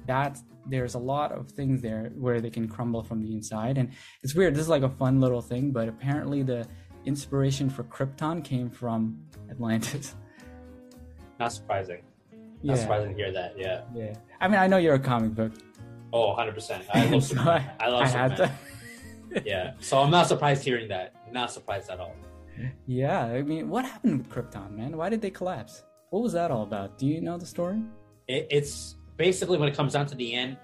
that 0.08 0.40
there's 0.68 0.94
a 0.94 1.00
lot 1.00 1.32
of 1.32 1.50
things 1.52 1.82
there 1.82 2.12
where 2.16 2.40
they 2.40 2.50
can 2.50 2.68
crumble 2.68 3.04
from 3.04 3.22
the 3.22 3.34
inside 3.34 3.78
and 3.78 3.92
it's 4.24 4.36
weird 4.36 4.54
this 4.54 4.62
is 4.62 4.70
like 4.70 4.84
a 4.84 4.90
fun 4.90 5.20
little 5.20 5.42
thing 5.42 5.72
but 5.72 5.88
apparently 5.88 6.44
the 6.44 6.66
inspiration 7.06 7.70
for 7.70 7.84
Krypton 7.84 8.44
came 8.44 8.70
from 8.70 9.18
Atlantis. 9.50 10.16
Not 11.40 11.54
surprising. 11.54 12.02
Not 12.64 12.76
yeah. 12.76 12.82
surprising 12.82 13.10
to 13.10 13.16
hear 13.16 13.32
that. 13.32 13.58
Yeah. 13.58 13.82
Yeah. 13.94 14.14
I 14.40 14.48
mean, 14.48 14.60
I 14.60 14.68
know 14.68 14.78
you're 14.78 14.96
a 14.96 15.00
comic 15.00 15.34
book. 15.34 15.54
Oh, 16.14 16.36
100%. 16.36 16.84
I 16.94 17.06
love 17.06 17.24
so 17.24 17.36
Superman. 17.36 17.72
I, 17.80 17.86
I 17.86 17.90
love 17.90 18.02
I 18.04 18.30
Superman. 18.30 18.58
yeah. 19.46 19.74
So 19.80 20.00
I'm 20.00 20.12
not 20.12 20.28
surprised 20.28 20.64
hearing 20.64 20.88
that. 20.90 21.16
Not 21.32 21.52
surprised 21.52 21.90
at 21.90 22.00
all. 22.00 22.16
Yeah. 22.86 23.26
I 23.26 23.42
mean, 23.42 23.70
what 23.70 23.86
happened 23.86 24.20
with 24.20 24.30
Krypton, 24.30 24.72
man? 24.78 24.98
Why 24.98 25.10
did 25.10 25.22
they 25.22 25.32
collapse? 25.32 25.84
What 26.12 26.22
was 26.22 26.34
that 26.34 26.52
all 26.52 26.64
about? 26.64 26.98
Do 26.98 27.08
you 27.08 27.22
know 27.22 27.38
the 27.38 27.46
story? 27.46 27.82
It, 28.28 28.48
it's 28.52 28.96
basically 29.18 29.58
when 29.58 29.70
it 29.70 29.76
comes 29.76 29.94
down 29.94 30.06
to 30.08 30.16
the 30.16 30.34
end, 30.34 30.58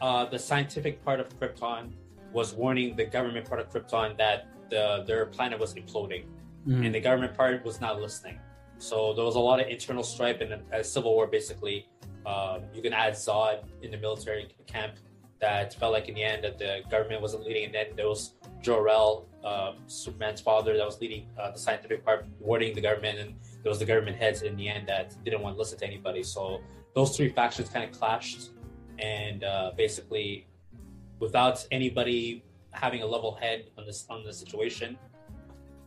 uh, 0.00 0.24
the 0.24 0.38
scientific 0.38 1.04
part 1.04 1.20
of 1.20 1.28
Krypton 1.38 1.92
was 2.32 2.54
warning 2.54 2.96
the 2.96 3.04
government 3.04 3.48
part 3.48 3.60
of 3.60 3.70
Krypton 3.70 4.18
that 4.18 4.48
the, 4.70 5.04
their 5.06 5.26
planet 5.26 5.58
was 5.58 5.74
imploding, 5.74 6.24
mm. 6.66 6.84
and 6.84 6.94
the 6.94 7.00
government 7.00 7.34
part 7.34 7.64
was 7.64 7.80
not 7.80 8.00
listening. 8.00 8.38
So 8.78 9.14
there 9.14 9.24
was 9.24 9.36
a 9.36 9.40
lot 9.40 9.60
of 9.60 9.68
internal 9.68 10.02
strife 10.02 10.40
and 10.40 10.52
a, 10.52 10.60
a 10.72 10.84
civil 10.84 11.14
war. 11.14 11.26
Basically, 11.26 11.88
um, 12.26 12.62
you 12.74 12.82
can 12.82 12.92
add 12.92 13.14
Zod 13.14 13.64
in 13.82 13.90
the 13.90 13.98
military 13.98 14.48
camp 14.66 14.94
that 15.40 15.74
felt 15.74 15.92
like 15.92 16.08
in 16.08 16.14
the 16.14 16.22
end 16.22 16.42
that 16.44 16.58
the 16.58 16.80
government 16.90 17.20
wasn't 17.20 17.44
leading, 17.44 17.64
and 17.66 17.74
then 17.74 17.86
there 17.96 18.08
was 18.08 18.34
Jor-El, 18.62 19.26
uh, 19.44 19.72
Superman's 19.86 20.40
father, 20.40 20.76
that 20.76 20.86
was 20.86 21.00
leading 21.00 21.28
uh, 21.38 21.50
the 21.50 21.58
scientific 21.58 22.04
part, 22.04 22.26
warning 22.40 22.74
the 22.74 22.80
government, 22.80 23.18
and 23.18 23.34
there 23.62 23.70
was 23.70 23.78
the 23.78 23.84
government 23.84 24.16
heads 24.16 24.42
in 24.42 24.56
the 24.56 24.68
end 24.68 24.88
that 24.88 25.14
didn't 25.24 25.42
want 25.42 25.54
to 25.56 25.58
listen 25.58 25.78
to 25.78 25.86
anybody. 25.86 26.22
So 26.22 26.60
those 26.94 27.16
three 27.16 27.28
factions 27.28 27.68
kind 27.68 27.84
of 27.84 27.98
clashed, 27.98 28.50
and 28.98 29.44
uh, 29.44 29.72
basically, 29.76 30.46
without 31.18 31.66
anybody 31.70 32.44
having 32.74 33.02
a 33.02 33.06
level 33.06 33.34
head 33.34 33.70
on 33.78 33.86
this 33.86 34.04
on 34.10 34.24
the 34.24 34.32
situation, 34.32 34.98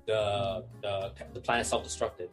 the 0.05 0.63
the, 0.81 1.11
the 1.33 1.39
planet 1.39 1.65
self-destructed. 1.65 2.29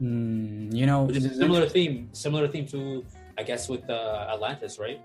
Mm, 0.00 0.74
you 0.74 0.86
know, 0.86 1.04
which 1.04 1.16
is 1.16 1.26
a 1.26 1.34
similar 1.34 1.68
theme, 1.68 2.08
similar 2.12 2.48
theme 2.48 2.66
to 2.66 3.04
I 3.36 3.42
guess 3.42 3.68
with 3.68 3.88
uh, 3.88 4.28
Atlantis, 4.32 4.78
right? 4.78 5.00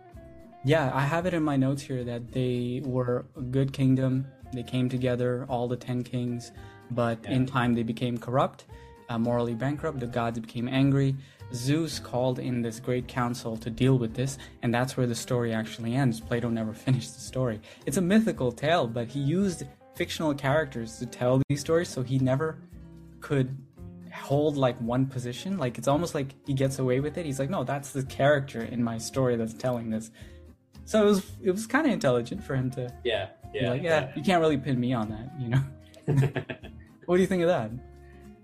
Yeah, 0.63 0.91
I 0.93 1.01
have 1.01 1.25
it 1.25 1.33
in 1.33 1.43
my 1.43 1.57
notes 1.57 1.81
here 1.81 2.03
that 2.03 2.31
they 2.31 2.81
were 2.85 3.25
a 3.37 3.41
good 3.41 3.71
kingdom. 3.71 4.25
They 4.53 4.63
came 4.63 4.89
together, 4.89 5.45
all 5.49 5.67
the 5.67 5.77
ten 5.77 6.03
kings, 6.03 6.51
but 6.91 7.19
yeah. 7.23 7.31
in 7.31 7.45
time 7.45 7.73
they 7.73 7.83
became 7.83 8.17
corrupt, 8.17 8.65
uh, 9.09 9.17
morally 9.17 9.53
bankrupt. 9.53 9.99
The 9.99 10.07
gods 10.07 10.39
became 10.39 10.67
angry. 10.67 11.15
Zeus 11.53 11.99
called 11.99 12.39
in 12.39 12.61
this 12.61 12.79
great 12.79 13.07
council 13.07 13.57
to 13.57 13.69
deal 13.69 13.97
with 13.97 14.13
this, 14.13 14.37
and 14.61 14.73
that's 14.73 14.97
where 14.97 15.07
the 15.07 15.15
story 15.15 15.53
actually 15.53 15.95
ends. 15.95 16.19
Plato 16.19 16.49
never 16.49 16.73
finished 16.85 17.13
the 17.15 17.21
story. 17.21 17.61
It's 17.85 17.97
a 17.97 18.01
mythical 18.01 18.51
tale, 18.51 18.87
but 18.87 19.07
he 19.07 19.19
used 19.19 19.63
fictional 19.95 20.33
characters 20.33 20.97
to 20.99 21.05
tell 21.05 21.41
these 21.47 21.61
stories, 21.61 21.89
so 21.89 22.03
he 22.03 22.19
never 22.19 22.57
could 23.21 23.55
hold 24.13 24.57
like 24.57 24.79
one 24.79 25.05
position. 25.05 25.57
Like 25.57 25.77
it's 25.77 25.87
almost 25.87 26.15
like 26.15 26.35
he 26.45 26.53
gets 26.53 26.79
away 26.79 26.99
with 26.99 27.17
it. 27.17 27.25
He's 27.25 27.39
like, 27.39 27.49
no, 27.49 27.63
that's 27.63 27.91
the 27.91 28.03
character 28.03 28.61
in 28.61 28.83
my 28.83 28.97
story 28.97 29.35
that's 29.35 29.53
telling 29.53 29.89
this. 29.89 30.11
So 30.85 31.01
it 31.01 31.05
was 31.05 31.31
it 31.43 31.51
was 31.51 31.67
kind 31.67 31.85
of 31.85 31.93
intelligent 31.93 32.43
for 32.43 32.55
him 32.55 32.69
to 32.71 32.93
yeah 33.03 33.29
yeah, 33.53 33.71
like, 33.71 33.83
yeah, 33.83 34.01
yeah 34.01 34.11
you 34.15 34.23
can't 34.23 34.41
really 34.41 34.57
pin 34.57 34.79
me 34.79 34.93
on 34.93 35.09
that, 35.09 35.31
you 35.39 35.49
know. 35.49 35.63
what 37.05 37.15
do 37.15 37.21
you 37.21 37.27
think 37.27 37.41
of 37.41 37.47
that? 37.47 37.71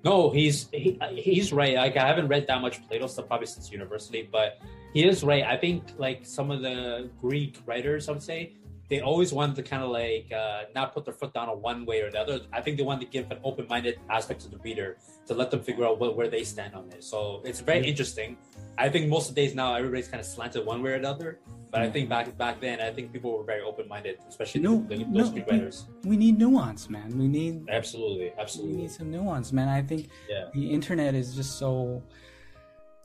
No, 0.04 0.32
he's 0.32 0.68
he, 0.72 1.00
he's 1.16 1.54
right. 1.54 1.76
Like 1.76 1.98
I 1.98 2.08
haven't 2.08 2.28
read 2.28 2.48
that 2.48 2.62
much 2.62 2.86
Plato 2.88 3.08
stuff 3.08 3.28
probably 3.28 3.48
since 3.48 3.72
university, 3.72 4.28
but 4.32 4.60
he 4.94 5.08
is 5.08 5.24
right. 5.24 5.44
I 5.44 5.58
think 5.58 5.84
like 5.98 6.26
some 6.26 6.52
of 6.52 6.62
the 6.62 7.10
Greek 7.22 7.60
writers, 7.66 8.10
I 8.10 8.14
would 8.14 8.24
say, 8.24 8.54
they 8.90 9.00
always 9.00 9.32
wanted 9.32 9.56
to 9.56 9.64
kind 9.64 9.84
of 9.84 9.90
like 9.90 10.30
uh, 10.34 10.64
not 10.76 10.94
put 10.94 11.06
their 11.06 11.14
foot 11.14 11.34
down 11.34 11.48
on 11.48 11.62
one 11.62 11.86
way 11.86 12.02
or 12.02 12.12
the 12.12 12.20
other. 12.20 12.42
I 12.52 12.62
think 12.62 12.78
they 12.78 12.84
wanted 12.84 13.06
to 13.06 13.12
give 13.12 13.32
an 13.32 13.40
open-minded 13.44 14.00
aspect 14.10 14.42
to 14.42 14.50
the 14.50 14.58
reader 14.58 14.98
to 15.28 15.34
let 15.34 15.50
them 15.50 15.62
figure 15.62 15.86
out 15.86 16.00
what, 16.00 16.18
where 16.18 16.28
they 16.28 16.44
stand 16.44 16.76
on 16.76 16.92
it. 16.92 17.04
So 17.04 17.42
it's 17.46 17.62
very 17.62 17.88
interesting. 17.88 18.38
I 18.78 18.90
think 18.90 19.08
most 19.08 19.30
of 19.30 19.36
the 19.36 19.42
days 19.42 19.56
now 19.56 19.76
everybody's 19.76 20.10
kind 20.10 20.20
of 20.20 20.26
slanted 20.26 20.66
one 20.66 20.84
way 20.84 20.92
or 20.92 21.00
the 21.00 21.10
other. 21.10 21.40
But 21.72 21.82
I 21.82 21.90
think 21.90 22.10
back 22.10 22.38
back 22.38 22.60
then, 22.60 22.82
I 22.82 22.92
think 22.92 23.14
people 23.14 23.38
were 23.38 23.44
very 23.44 23.62
open-minded, 23.62 24.20
especially 24.28 24.62
no, 24.62 24.86
the, 24.90 24.98
those 25.06 25.32
no, 25.32 25.44
writers. 25.50 25.88
We, 26.04 26.12
we, 26.12 26.18
need 26.18 26.38
nuance, 26.38 26.90
man. 26.90 27.18
We 27.18 27.28
need 27.28 27.70
absolutely, 27.70 28.34
absolutely. 28.38 28.76
We 28.76 28.82
need 28.82 28.92
some 28.92 29.10
nuance, 29.10 29.54
man. 29.54 29.70
I 29.70 29.82
think 29.82 30.10
yeah. 30.30 30.50
the 30.54 30.70
internet 30.70 31.16
is 31.16 31.34
just 31.34 31.58
so. 31.58 32.04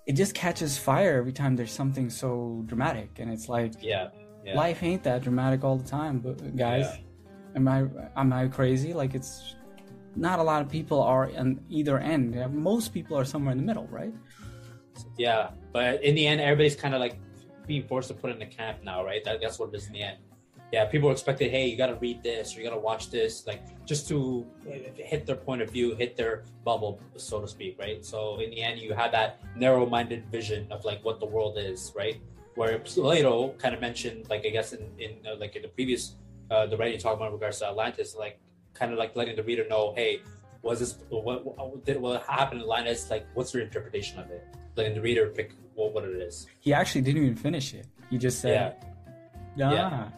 It 0.07 0.15
just 0.15 0.35
catches 0.35 0.79
fire 0.79 1.17
every 1.19 1.33
time 1.33 1.57
there's 1.57 1.73
something 1.73 2.11
so 2.11 2.63
dramatic, 2.67 3.19
and 3.19 3.31
it's 3.31 3.49
like, 3.49 3.75
yeah 3.81 4.09
yeah. 4.47 4.55
life 4.55 4.83
ain't 4.83 5.03
that 5.03 5.23
dramatic 5.23 5.65
all 5.65 5.77
the 5.77 5.89
time 5.89 6.21
but 6.21 6.57
guys 6.57 6.87
yeah. 6.87 7.57
am 7.57 7.69
i 7.69 7.85
am 8.17 8.33
i 8.33 8.47
crazy 8.47 8.93
like 8.93 9.15
it's 9.15 9.57
not 10.15 10.39
a 10.39 10.43
lot 10.43 10.63
of 10.63 10.69
people 10.69 11.03
are 11.03 11.31
on 11.37 11.61
either 11.69 11.99
end 11.99 12.35
most 12.55 12.95
people 12.95 13.19
are 13.19 13.25
somewhere 13.25 13.53
in 13.53 13.59
the 13.59 13.65
middle 13.65 13.87
right 13.89 14.15
yeah 15.19 15.51
but 15.73 16.03
in 16.03 16.15
the 16.15 16.27
end 16.27 16.41
everybody's 16.41 16.77
kind 16.77 16.95
of 16.95 17.01
like 17.01 17.19
being 17.67 17.87
forced 17.87 18.09
to 18.09 18.15
put 18.15 18.31
in 18.31 18.39
the 18.39 18.47
camp 18.47 18.79
now 18.83 19.05
right 19.05 19.25
that, 19.25 19.41
that's 19.41 19.59
what 19.59 19.69
it 19.71 19.77
is 19.77 19.87
in 19.87 19.93
the 19.93 20.03
end 20.03 20.19
yeah 20.73 20.85
people 20.85 21.11
expected 21.11 21.51
hey 21.51 21.67
you 21.67 21.77
got 21.77 21.87
to 21.87 21.95
read 21.97 22.23
this 22.23 22.55
or 22.55 22.61
you 22.61 22.69
got 22.69 22.75
to 22.75 22.81
watch 22.81 23.11
this 23.11 23.47
like 23.47 23.63
just 23.87 24.09
to 24.09 24.47
hit 24.97 25.27
their 25.27 25.37
point 25.37 25.63
of 25.63 25.71
view 25.71 25.95
hit 25.95 26.17
their 26.17 26.45
bubble 26.65 27.01
so 27.17 27.41
to 27.41 27.49
speak 27.49 27.77
right 27.79 28.05
so 28.05 28.39
in 28.41 28.51
the 28.51 28.63
end 28.63 28.81
you 28.81 28.93
have 28.93 29.13
that 29.13 29.41
narrow-minded 29.57 30.25
vision 30.31 30.67
of 30.71 30.85
like 30.85 31.05
what 31.05 31.21
the 31.21 31.27
world 31.27 31.57
is 31.59 31.93
right 31.97 32.21
where 32.57 32.79
Plato 32.79 33.51
kind 33.59 33.75
of 33.75 33.81
mentioned, 33.81 34.29
like 34.29 34.45
I 34.45 34.49
guess 34.49 34.73
in, 34.73 34.81
in 34.99 35.17
uh, 35.27 35.37
like 35.37 35.55
in 35.57 35.63
the 35.63 35.69
previous 35.69 36.17
uh, 36.51 36.67
the 36.67 36.77
writing 36.77 36.99
talking 36.99 37.19
about 37.19 37.29
in 37.29 37.35
regards 37.35 37.59
to 37.61 37.69
Atlantis, 37.69 38.17
like 38.17 38.41
kind 38.75 38.93
of 38.93 38.99
like 38.99 39.15
letting 39.15 39.37
the 39.37 39.43
reader 39.43 39.67
know, 39.69 39.93
hey, 39.95 40.21
was 40.63 40.81
this 40.81 40.97
what, 41.11 41.45
what 41.45 41.85
did 41.85 42.01
what 42.01 42.25
happened 42.25 42.61
in 42.61 42.65
Atlantis? 42.65 43.11
Like, 43.11 43.27
what's 43.35 43.55
your 43.55 43.63
interpretation 43.63 44.19
of 44.19 44.31
it? 44.31 44.45
Letting 44.75 44.95
the 44.95 45.01
reader 45.01 45.29
pick 45.29 45.53
what, 45.77 45.95
what 45.95 46.05
it 46.05 46.17
is. 46.17 46.47
He 46.61 46.75
actually 46.75 47.03
didn't 47.03 47.23
even 47.23 47.37
finish 47.37 47.73
it. 47.75 47.87
He 48.11 48.19
just 48.19 48.41
said, 48.41 48.77
yeah. 49.57 49.71
Ah. 49.73 50.13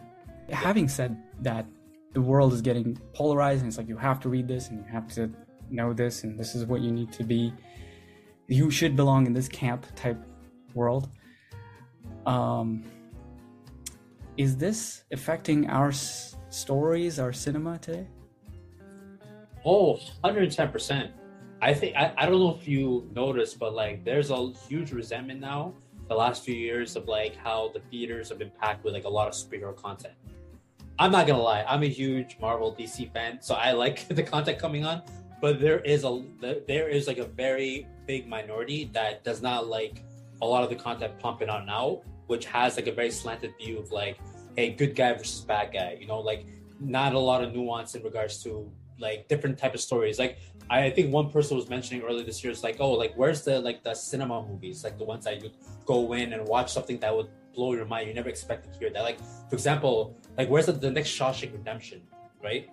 yeah. 0.47 0.55
Having 0.55 0.87
said 0.89 1.21
that, 1.41 1.65
the 2.13 2.21
world 2.21 2.53
is 2.53 2.61
getting 2.61 2.97
polarized, 3.13 3.61
and 3.61 3.67
it's 3.67 3.77
like 3.77 3.87
you 3.87 3.97
have 3.97 4.19
to 4.21 4.29
read 4.29 4.47
this 4.47 4.69
and 4.69 4.79
you 4.79 4.91
have 4.91 5.07
to 5.13 5.31
know 5.69 5.93
this, 5.93 6.23
and 6.23 6.39
this 6.39 6.55
is 6.55 6.65
what 6.65 6.81
you 6.81 6.91
need 6.91 7.11
to 7.13 7.23
be. 7.23 7.53
You 8.47 8.71
should 8.71 8.95
belong 8.95 9.27
in 9.27 9.33
this 9.33 9.47
camp 9.47 9.85
type 9.95 10.17
world 10.73 11.09
um, 12.25 12.83
is 14.37 14.57
this 14.57 15.03
affecting 15.11 15.69
our 15.69 15.89
s- 15.89 16.35
stories, 16.49 17.19
our 17.19 17.33
cinema 17.33 17.77
today? 17.79 18.07
Oh, 19.65 19.99
110%. 20.23 21.11
I 21.61 21.73
think, 21.73 21.95
I, 21.95 22.13
I 22.17 22.25
don't 22.25 22.39
know 22.39 22.55
if 22.55 22.67
you 22.67 23.09
noticed, 23.13 23.59
but 23.59 23.73
like 23.73 24.03
there's 24.05 24.31
a 24.31 24.51
huge 24.67 24.91
resentment 24.91 25.39
now 25.39 25.73
the 26.07 26.15
last 26.15 26.43
few 26.43 26.55
years 26.55 26.95
of 26.95 27.07
like 27.07 27.35
how 27.35 27.69
the 27.73 27.79
theaters 27.91 28.29
have 28.29 28.39
been 28.39 28.51
packed 28.59 28.83
with 28.83 28.93
like 28.93 29.05
a 29.05 29.09
lot 29.09 29.27
of 29.27 29.33
superhero 29.33 29.75
content. 29.75 30.15
I'm 30.97 31.11
not 31.11 31.27
gonna 31.27 31.41
lie, 31.41 31.63
I'm 31.67 31.83
a 31.83 31.87
huge 31.87 32.37
Marvel 32.41 32.75
DC 32.77 33.13
fan, 33.13 33.41
so 33.41 33.55
I 33.55 33.71
like 33.71 34.07
the 34.09 34.23
content 34.23 34.59
coming 34.59 34.85
on. 34.85 35.01
But 35.41 35.61
there 35.61 35.79
is 35.79 36.03
a 36.03 36.21
there 36.67 36.89
is 36.89 37.07
like 37.07 37.17
a 37.19 37.25
very 37.25 37.87
big 38.05 38.27
minority 38.27 38.89
that 38.93 39.23
does 39.23 39.41
not 39.41 39.67
like 39.67 40.03
a 40.41 40.45
lot 40.45 40.63
of 40.63 40.69
the 40.69 40.75
content 40.75 41.17
pumping 41.19 41.47
on 41.47 41.65
now, 41.65 42.01
which 42.27 42.45
has 42.45 42.75
like 42.75 42.87
a 42.87 42.91
very 42.91 43.11
slanted 43.11 43.53
view 43.57 43.79
of 43.79 43.91
like, 43.91 44.19
hey, 44.57 44.71
good 44.71 44.95
guy 44.95 45.13
versus 45.13 45.41
bad 45.41 45.71
guy. 45.71 45.97
You 45.99 46.07
know, 46.07 46.19
like 46.19 46.45
not 46.81 47.13
a 47.13 47.19
lot 47.19 47.43
of 47.43 47.53
nuance 47.53 47.95
in 47.95 48.03
regards 48.03 48.43
to 48.43 48.69
like 48.99 49.27
different 49.27 49.57
type 49.57 49.73
of 49.73 49.81
stories. 49.81 50.19
Like 50.19 50.39
I 50.69 50.89
think 50.89 51.11
one 51.13 51.29
person 51.29 51.57
was 51.57 51.69
mentioning 51.69 52.03
earlier 52.03 52.23
this 52.23 52.43
year 52.43 52.51
it's 52.51 52.63
like, 52.63 52.77
oh, 52.79 52.91
like 52.91 53.13
where's 53.15 53.43
the 53.43 53.59
like 53.59 53.83
the 53.83 53.93
cinema 53.93 54.45
movies, 54.45 54.83
like 54.83 54.97
the 54.97 55.05
ones 55.05 55.25
that 55.25 55.43
you 55.43 55.51
go 55.85 56.13
in 56.13 56.33
and 56.33 56.47
watch 56.47 56.71
something 56.71 56.99
that 56.99 57.15
would 57.15 57.29
blow 57.53 57.73
your 57.73 57.85
mind. 57.85 58.07
You 58.07 58.13
never 58.13 58.29
expect 58.29 58.71
to 58.71 58.79
hear 58.79 58.89
that. 58.91 59.01
Like 59.01 59.19
for 59.49 59.55
example, 59.55 60.17
like 60.37 60.49
where's 60.49 60.67
the, 60.67 60.73
the 60.73 60.91
next 60.91 61.09
Shawshank 61.09 61.53
Redemption, 61.53 62.01
right? 62.43 62.69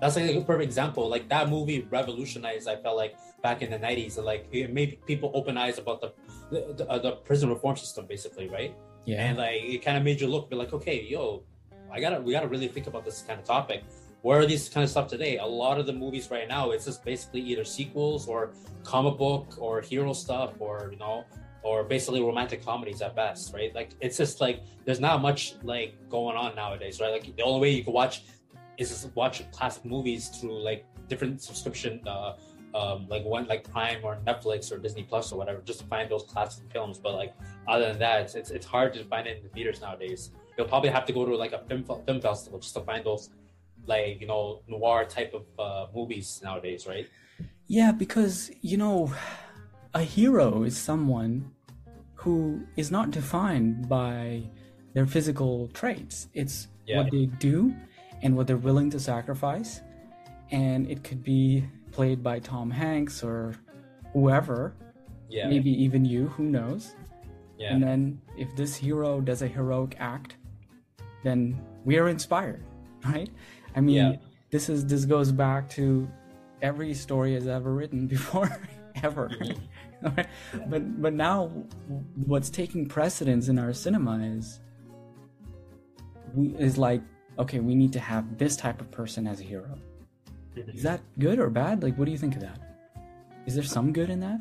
That's 0.00 0.16
like 0.16 0.34
a 0.34 0.40
perfect 0.40 0.64
example. 0.64 1.08
Like 1.08 1.28
that 1.28 1.48
movie 1.48 1.86
revolutionized. 1.90 2.68
I 2.68 2.76
felt 2.76 2.96
like 2.96 3.16
back 3.42 3.62
in 3.62 3.70
the 3.70 3.78
'90s, 3.78 4.22
like 4.22 4.48
it 4.50 4.72
made 4.72 5.04
people 5.06 5.30
open 5.34 5.56
eyes 5.56 5.78
about 5.78 6.00
the 6.00 6.12
the, 6.50 6.74
the, 6.74 6.90
uh, 6.90 6.98
the 6.98 7.12
prison 7.12 7.48
reform 7.50 7.76
system, 7.76 8.06
basically, 8.06 8.48
right? 8.48 8.74
Yeah. 9.04 9.24
And 9.24 9.38
like 9.38 9.62
it 9.62 9.84
kind 9.84 9.96
of 9.96 10.02
made 10.02 10.20
you 10.20 10.28
look, 10.28 10.50
be 10.50 10.56
like, 10.56 10.72
okay, 10.72 11.02
yo, 11.02 11.44
I 11.92 12.00
gotta 12.00 12.20
we 12.20 12.32
gotta 12.32 12.48
really 12.48 12.68
think 12.68 12.86
about 12.86 13.04
this 13.04 13.22
kind 13.22 13.38
of 13.38 13.44
topic. 13.46 13.84
Where 14.22 14.38
are 14.38 14.46
these 14.46 14.68
kind 14.68 14.84
of 14.84 14.90
stuff 14.90 15.08
today? 15.08 15.38
A 15.38 15.46
lot 15.46 15.78
of 15.78 15.86
the 15.86 15.92
movies 15.92 16.30
right 16.30 16.48
now, 16.48 16.70
it's 16.70 16.84
just 16.84 17.04
basically 17.04 17.40
either 17.40 17.64
sequels 17.64 18.28
or 18.28 18.52
comic 18.84 19.18
book 19.18 19.56
or 19.58 19.80
hero 19.80 20.12
stuff 20.12 20.54
or 20.60 20.88
you 20.92 20.98
know 20.98 21.24
or 21.62 21.84
basically 21.84 22.22
romantic 22.22 22.64
comedies 22.64 23.02
at 23.02 23.14
best, 23.14 23.52
right? 23.54 23.74
Like 23.74 23.90
it's 24.00 24.16
just 24.16 24.40
like 24.40 24.62
there's 24.84 25.00
not 25.00 25.22
much 25.22 25.54
like 25.62 25.94
going 26.08 26.36
on 26.36 26.54
nowadays, 26.54 27.00
right? 27.00 27.12
Like 27.12 27.36
the 27.36 27.42
only 27.42 27.60
way 27.60 27.70
you 27.70 27.84
can 27.84 27.92
watch 27.92 28.24
is 28.78 28.88
just 28.90 29.14
watch 29.14 29.48
classic 29.52 29.84
movies 29.84 30.28
through 30.28 30.62
like 30.62 30.86
different 31.08 31.42
subscription 31.42 32.00
uh, 32.06 32.34
um, 32.74 33.06
like 33.08 33.24
one 33.24 33.46
like 33.46 33.68
Prime 33.70 33.98
or 34.02 34.18
Netflix 34.26 34.72
or 34.72 34.78
Disney 34.78 35.02
Plus 35.02 35.32
or 35.32 35.38
whatever, 35.38 35.60
just 35.60 35.80
to 35.80 35.86
find 35.86 36.10
those 36.10 36.24
classic 36.24 36.64
films. 36.72 36.98
But 36.98 37.14
like 37.14 37.34
other 37.68 37.90
than 37.90 37.98
that, 37.98 38.22
it's, 38.22 38.34
it's, 38.34 38.50
it's 38.50 38.66
hard 38.66 38.94
to 38.94 39.04
find 39.04 39.26
it 39.26 39.38
in 39.38 39.42
the 39.42 39.48
theaters 39.50 39.80
nowadays. 39.80 40.30
You'll 40.56 40.68
probably 40.68 40.90
have 40.90 41.04
to 41.06 41.12
go 41.12 41.24
to 41.24 41.36
like 41.36 41.52
a 41.52 41.60
film 41.68 41.84
film 41.84 42.20
festival 42.20 42.58
just 42.58 42.74
to 42.74 42.80
find 42.80 43.04
those 43.04 43.30
like 43.86 44.20
you 44.20 44.26
know 44.26 44.62
noir 44.68 45.04
type 45.04 45.34
of 45.34 45.44
uh, 45.58 45.90
movies 45.94 46.40
nowadays, 46.42 46.86
right? 46.86 47.08
Yeah, 47.66 47.92
because 47.92 48.50
you 48.60 48.76
know, 48.76 49.12
a 49.94 50.02
hero 50.02 50.62
is 50.62 50.76
someone 50.76 51.50
who 52.14 52.62
is 52.76 52.90
not 52.90 53.10
defined 53.10 53.88
by 53.88 54.44
their 54.94 55.06
physical 55.06 55.68
traits. 55.68 56.28
It's 56.34 56.68
yeah. 56.86 56.98
what 56.98 57.10
they 57.10 57.26
do 57.26 57.74
and 58.22 58.36
what 58.36 58.46
they're 58.46 58.56
willing 58.56 58.90
to 58.90 59.00
sacrifice. 59.00 59.80
And 60.50 60.88
it 60.90 61.02
could 61.02 61.24
be 61.24 61.64
played 61.90 62.22
by 62.22 62.38
Tom 62.38 62.70
Hanks 62.70 63.22
or 63.22 63.54
whoever. 64.12 64.74
Yeah. 65.28 65.48
Maybe 65.48 65.70
even 65.82 66.04
you, 66.04 66.28
who 66.28 66.44
knows? 66.44 66.94
Yeah. 67.58 67.74
And 67.74 67.82
then 67.82 68.20
if 68.36 68.54
this 68.54 68.76
hero 68.76 69.20
does 69.20 69.42
a 69.42 69.48
heroic 69.48 69.96
act, 69.98 70.36
then 71.24 71.60
we 71.84 71.98
are 71.98 72.08
inspired, 72.08 72.62
right? 73.04 73.30
I 73.74 73.80
mean, 73.80 73.96
yeah. 73.96 74.16
this 74.50 74.68
is 74.68 74.86
this 74.86 75.04
goes 75.04 75.32
back 75.32 75.68
to 75.70 76.08
every 76.60 76.94
story 76.94 77.34
has 77.34 77.46
ever 77.46 77.72
written 77.72 78.06
before 78.16 78.50
ever. 79.02 79.28
Mm-hmm. 79.28 80.08
but 80.70 81.02
but 81.02 81.12
now 81.12 81.48
what's 82.26 82.50
taking 82.50 82.86
precedence 82.86 83.48
in 83.48 83.58
our 83.58 83.72
cinema 83.72 84.18
is 84.18 84.60
we, 86.34 86.48
is 86.58 86.76
like 86.76 87.02
okay, 87.38 87.60
we 87.60 87.74
need 87.74 87.92
to 87.92 88.00
have 88.00 88.36
this 88.36 88.56
type 88.56 88.80
of 88.80 88.90
person 88.90 89.26
as 89.26 89.40
a 89.40 89.44
hero 89.44 89.78
is 90.56 90.82
that 90.82 91.00
good 91.18 91.38
or 91.38 91.48
bad? 91.48 91.82
Like, 91.82 91.96
what 91.96 92.04
do 92.04 92.12
you 92.12 92.18
think 92.18 92.34
of 92.34 92.40
that? 92.42 92.58
Is 93.46 93.54
there 93.54 93.64
some 93.64 93.92
good 93.92 94.10
in 94.10 94.20
that? 94.20 94.40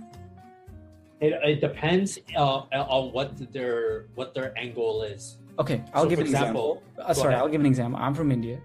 It, 1.20 1.34
it 1.44 1.62
depends 1.62 2.20
uh, 2.36 2.64
on 2.74 3.12
what 3.14 3.54
their 3.54 4.06
what 4.16 4.34
their 4.34 4.58
angle 4.58 5.04
is. 5.04 5.38
Okay, 5.60 5.84
I'll 5.94 6.04
so 6.04 6.10
give 6.10 6.20
an 6.20 6.26
example. 6.26 6.82
example. 6.96 7.04
Uh, 7.06 7.14
sorry, 7.14 7.34
ahead. 7.34 7.44
I'll 7.44 7.50
give 7.50 7.62
an 7.62 7.68
example. 7.68 8.00
I'm 8.02 8.16
from 8.16 8.32
India, 8.32 8.60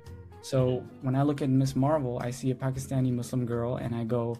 so 0.46 0.84
when 1.02 1.16
I 1.16 1.22
look 1.24 1.42
at 1.42 1.50
Miss 1.50 1.74
Marvel, 1.74 2.20
I 2.22 2.30
see 2.30 2.52
a 2.52 2.54
Pakistani 2.54 3.12
Muslim 3.12 3.46
girl, 3.46 3.78
and 3.78 3.92
I 3.92 4.04
go, 4.04 4.36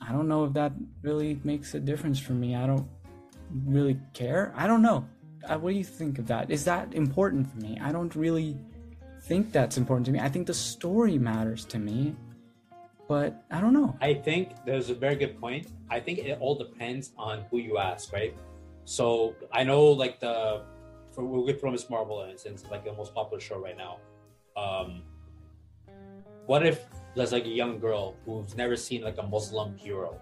I 0.00 0.10
don't 0.10 0.26
know 0.26 0.46
if 0.46 0.54
that 0.54 0.72
really 1.02 1.38
makes 1.44 1.74
a 1.74 1.80
difference 1.80 2.18
for 2.18 2.32
me. 2.32 2.56
I 2.56 2.66
don't 2.66 2.88
really 3.66 4.00
care. 4.14 4.54
I 4.56 4.66
don't 4.66 4.80
know. 4.80 5.04
Uh, 5.46 5.58
what 5.58 5.72
do 5.72 5.76
you 5.76 5.84
think 5.84 6.18
of 6.18 6.26
that? 6.28 6.50
Is 6.50 6.64
that 6.64 6.94
important 6.94 7.46
for 7.50 7.58
me? 7.58 7.78
I 7.78 7.92
don't 7.92 8.16
really 8.16 8.56
think 9.24 9.52
that's 9.52 9.76
important 9.76 10.06
to 10.06 10.12
me. 10.12 10.18
I 10.18 10.30
think 10.30 10.46
the 10.46 10.54
story 10.54 11.18
matters 11.18 11.66
to 11.66 11.78
me, 11.78 12.16
but 13.06 13.44
I 13.50 13.60
don't 13.60 13.74
know. 13.74 13.94
I 14.00 14.14
think 14.14 14.64
there's 14.64 14.88
a 14.88 14.94
very 14.94 15.16
good 15.16 15.38
point. 15.38 15.66
I 15.90 16.00
think 16.00 16.20
it 16.20 16.38
all 16.40 16.56
depends 16.56 17.12
on 17.18 17.44
who 17.50 17.58
you 17.58 17.76
ask, 17.76 18.14
right? 18.14 18.34
So 18.86 19.34
I 19.52 19.62
know, 19.62 19.84
like 19.90 20.20
the 20.20 20.62
for 21.12 21.22
we'll 21.22 21.44
get 21.44 21.62
Miss 21.62 21.90
Marvel, 21.90 22.22
in 22.22 22.30
instance, 22.30 22.64
like 22.70 22.82
the 22.82 22.94
most 22.94 23.14
popular 23.14 23.40
show 23.40 23.58
right 23.58 23.76
now. 23.76 23.98
Um, 24.56 25.02
what 26.46 26.66
if 26.66 26.84
there's 27.14 27.32
like 27.32 27.44
a 27.44 27.48
young 27.48 27.78
girl 27.78 28.16
who's 28.24 28.56
never 28.56 28.76
seen 28.76 29.02
like 29.02 29.18
a 29.18 29.22
Muslim 29.22 29.76
hero 29.76 30.18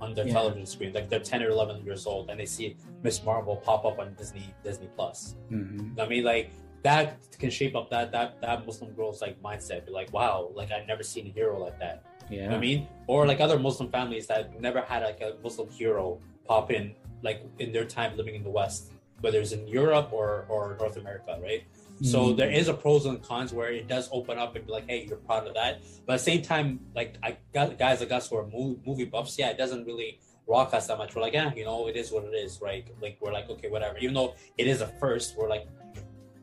on 0.00 0.14
their 0.14 0.26
yeah. 0.26 0.32
television 0.32 0.66
screen, 0.66 0.92
like 0.92 1.08
they're 1.08 1.20
10 1.20 1.42
or 1.42 1.48
11 1.48 1.84
years 1.84 2.06
old, 2.06 2.30
and 2.30 2.38
they 2.38 2.46
see 2.46 2.76
Miss 3.02 3.22
Marvel 3.24 3.56
pop 3.56 3.84
up 3.84 3.98
on 3.98 4.14
Disney 4.14 4.52
Disney 4.62 4.88
Plus. 4.96 5.36
Mm-hmm. 5.50 6.00
I 6.00 6.06
mean, 6.06 6.24
like 6.24 6.50
that 6.82 7.16
can 7.38 7.50
shape 7.50 7.74
up 7.74 7.90
that 7.90 8.12
that 8.12 8.40
that 8.40 8.66
Muslim 8.66 8.92
girl's 8.92 9.20
like 9.20 9.40
mindset. 9.42 9.86
Be 9.86 9.92
like, 9.92 10.12
wow, 10.12 10.50
like 10.54 10.70
I've 10.70 10.86
never 10.86 11.02
seen 11.02 11.26
a 11.26 11.30
hero 11.30 11.58
like 11.58 11.78
that. 11.80 12.04
Yeah. 12.30 12.44
You 12.44 12.48
know 12.50 12.56
I 12.56 12.60
mean? 12.60 12.88
Or 13.06 13.26
like 13.26 13.40
other 13.40 13.58
Muslim 13.58 13.90
families 13.90 14.26
that 14.28 14.60
never 14.60 14.80
had 14.80 15.02
like 15.02 15.20
a 15.20 15.34
Muslim 15.42 15.68
hero 15.70 16.18
pop 16.46 16.70
in 16.70 16.94
like 17.22 17.42
in 17.58 17.72
their 17.72 17.84
time 17.84 18.16
living 18.16 18.34
in 18.34 18.42
the 18.42 18.50
West, 18.50 18.92
whether 19.20 19.40
it's 19.40 19.52
in 19.52 19.66
Europe 19.66 20.12
or 20.12 20.44
or 20.48 20.76
North 20.78 20.96
America, 20.96 21.38
right? 21.42 21.64
So 22.02 22.26
mm. 22.26 22.36
there 22.36 22.50
is 22.50 22.68
a 22.68 22.74
pros 22.74 23.06
and 23.06 23.22
cons 23.22 23.52
where 23.52 23.70
it 23.70 23.86
does 23.86 24.08
open 24.12 24.38
up 24.38 24.56
and 24.56 24.66
be 24.66 24.72
like, 24.72 24.88
hey, 24.88 25.06
you're 25.06 25.18
proud 25.18 25.46
of 25.46 25.54
that. 25.54 25.82
But 26.06 26.14
at 26.14 26.16
the 26.18 26.24
same 26.24 26.42
time, 26.42 26.80
like 26.94 27.16
I 27.22 27.38
got 27.52 27.78
guys 27.78 28.00
like 28.00 28.12
us 28.12 28.28
who 28.28 28.36
are 28.36 28.46
movie 28.46 29.04
buffs, 29.04 29.38
yeah, 29.38 29.50
it 29.50 29.58
doesn't 29.58 29.84
really 29.84 30.18
rock 30.46 30.74
us 30.74 30.86
that 30.88 30.98
much. 30.98 31.14
We're 31.14 31.22
like, 31.22 31.34
yeah, 31.34 31.52
you 31.54 31.64
know, 31.64 31.86
it 31.86 31.96
is 31.96 32.10
what 32.10 32.24
it 32.24 32.34
is, 32.34 32.60
right? 32.60 32.88
Like 33.00 33.18
we're 33.20 33.32
like, 33.32 33.48
okay, 33.48 33.68
whatever. 33.68 33.96
Even 33.98 34.14
though 34.14 34.34
it 34.58 34.66
is 34.66 34.80
a 34.80 34.86
first, 34.86 35.36
we're 35.36 35.48
like, 35.48 35.68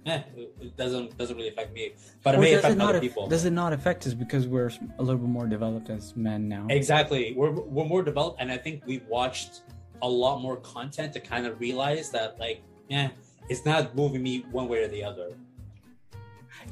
eh, 0.05 0.21
it 0.61 0.77
doesn't 0.77 1.17
doesn't 1.17 1.35
really 1.35 1.49
affect 1.49 1.73
me. 1.73 1.93
But 2.23 2.35
it 2.35 2.39
may 2.39 2.53
affect 2.53 2.79
other 2.79 2.99
people. 2.99 3.27
Does 3.27 3.45
it 3.45 3.51
not 3.51 3.73
affect 3.73 4.07
us 4.07 4.13
because 4.13 4.47
we're 4.47 4.71
a 4.99 5.03
little 5.03 5.19
bit 5.19 5.29
more 5.29 5.47
developed 5.47 5.89
as 5.89 6.15
men 6.15 6.47
now? 6.47 6.67
Exactly, 6.69 7.33
we're 7.35 7.51
we're 7.51 7.85
more 7.85 8.03
developed, 8.03 8.41
and 8.41 8.51
I 8.51 8.57
think 8.57 8.83
we've 8.85 9.05
watched 9.07 9.61
a 10.01 10.09
lot 10.09 10.41
more 10.41 10.57
content 10.57 11.13
to 11.13 11.19
kind 11.19 11.45
of 11.45 11.59
realize 11.59 12.09
that, 12.09 12.39
like, 12.39 12.63
yeah, 12.89 13.09
it's 13.51 13.65
not 13.65 13.93
moving 13.97 14.23
me 14.23 14.45
one 14.49 14.69
way 14.69 14.81
or 14.81 14.87
the 14.87 15.03
other. 15.03 15.35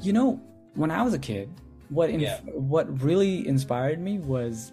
You 0.00 0.14
know, 0.14 0.40
when 0.74 0.90
I 0.90 1.02
was 1.02 1.12
a 1.12 1.18
kid, 1.18 1.50
what 1.90 2.10
yeah. 2.18 2.38
what 2.54 3.02
really 3.02 3.46
inspired 3.46 4.00
me 4.00 4.18
was 4.18 4.72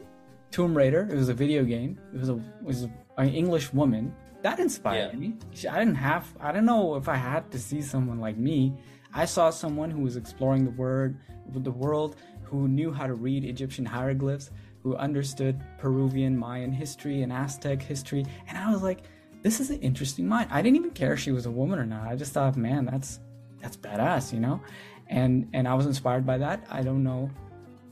Tomb 0.49 0.75
Raider. 0.75 1.05
It 1.11 1.15
was 1.15 1.27
a 1.27 1.33
video 1.33 1.65
game. 1.65 1.99
It 2.13 2.19
was 2.19 2.29
a 2.29 2.35
it 2.35 2.63
was 2.63 2.83
an 3.17 3.29
English 3.29 3.73
woman 3.73 4.15
that 4.41 4.59
inspired 4.59 5.11
yeah. 5.13 5.19
me. 5.19 5.33
I 5.69 5.79
didn't 5.79 5.95
have 5.95 6.25
I 6.39 6.53
don't 6.53 6.65
know 6.65 6.95
if 6.95 7.09
I 7.09 7.15
had 7.15 7.51
to 7.51 7.59
see 7.59 7.81
someone 7.81 8.21
like 8.21 8.37
me. 8.37 8.73
I 9.13 9.25
saw 9.25 9.49
someone 9.49 9.91
who 9.91 10.01
was 10.01 10.15
exploring 10.15 10.63
the 10.63 10.71
word 10.71 11.17
the 11.55 11.71
world, 11.71 12.15
who 12.43 12.67
knew 12.67 12.91
how 12.91 13.07
to 13.07 13.15
read 13.15 13.43
Egyptian 13.43 13.85
hieroglyphs, 13.85 14.51
who 14.83 14.95
understood 14.95 15.61
Peruvian 15.77 16.37
Mayan 16.37 16.71
history 16.71 17.21
and 17.23 17.33
Aztec 17.33 17.81
history, 17.81 18.25
and 18.47 18.57
I 18.57 18.71
was 18.71 18.83
like, 18.83 19.03
this 19.47 19.61
is 19.61 19.69
an 19.69 19.79
interesting 19.79 20.27
mind. 20.27 20.49
I 20.51 20.61
didn't 20.61 20.75
even 20.75 20.91
care 20.91 21.13
if 21.13 21.21
she 21.21 21.31
was 21.31 21.45
a 21.45 21.51
woman 21.51 21.79
or 21.79 21.85
not. 21.85 22.05
I 22.05 22.17
just 22.17 22.33
thought, 22.33 22.57
man, 22.57 22.83
that's 22.83 23.21
that's 23.61 23.77
badass, 23.77 24.33
you 24.33 24.41
know? 24.41 24.59
And 25.07 25.47
and 25.53 25.69
I 25.69 25.73
was 25.73 25.85
inspired 25.85 26.25
by 26.25 26.37
that. 26.39 26.67
I 26.69 26.81
don't 26.81 27.01
know 27.01 27.31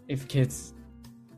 if 0.10 0.28
kids 0.28 0.74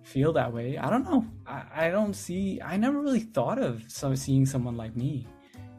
feel 0.01 0.33
that 0.33 0.51
way. 0.51 0.75
I 0.75 0.89
don't 0.89 1.03
know. 1.03 1.23
I, 1.45 1.63
I 1.75 1.89
don't 1.91 2.15
see. 2.15 2.59
I 2.63 2.77
never 2.77 2.99
really 2.99 3.19
thought 3.19 3.59
of 3.59 3.83
so 3.87 4.15
seeing 4.15 4.47
someone 4.47 4.75
like 4.75 4.95
me. 4.95 5.27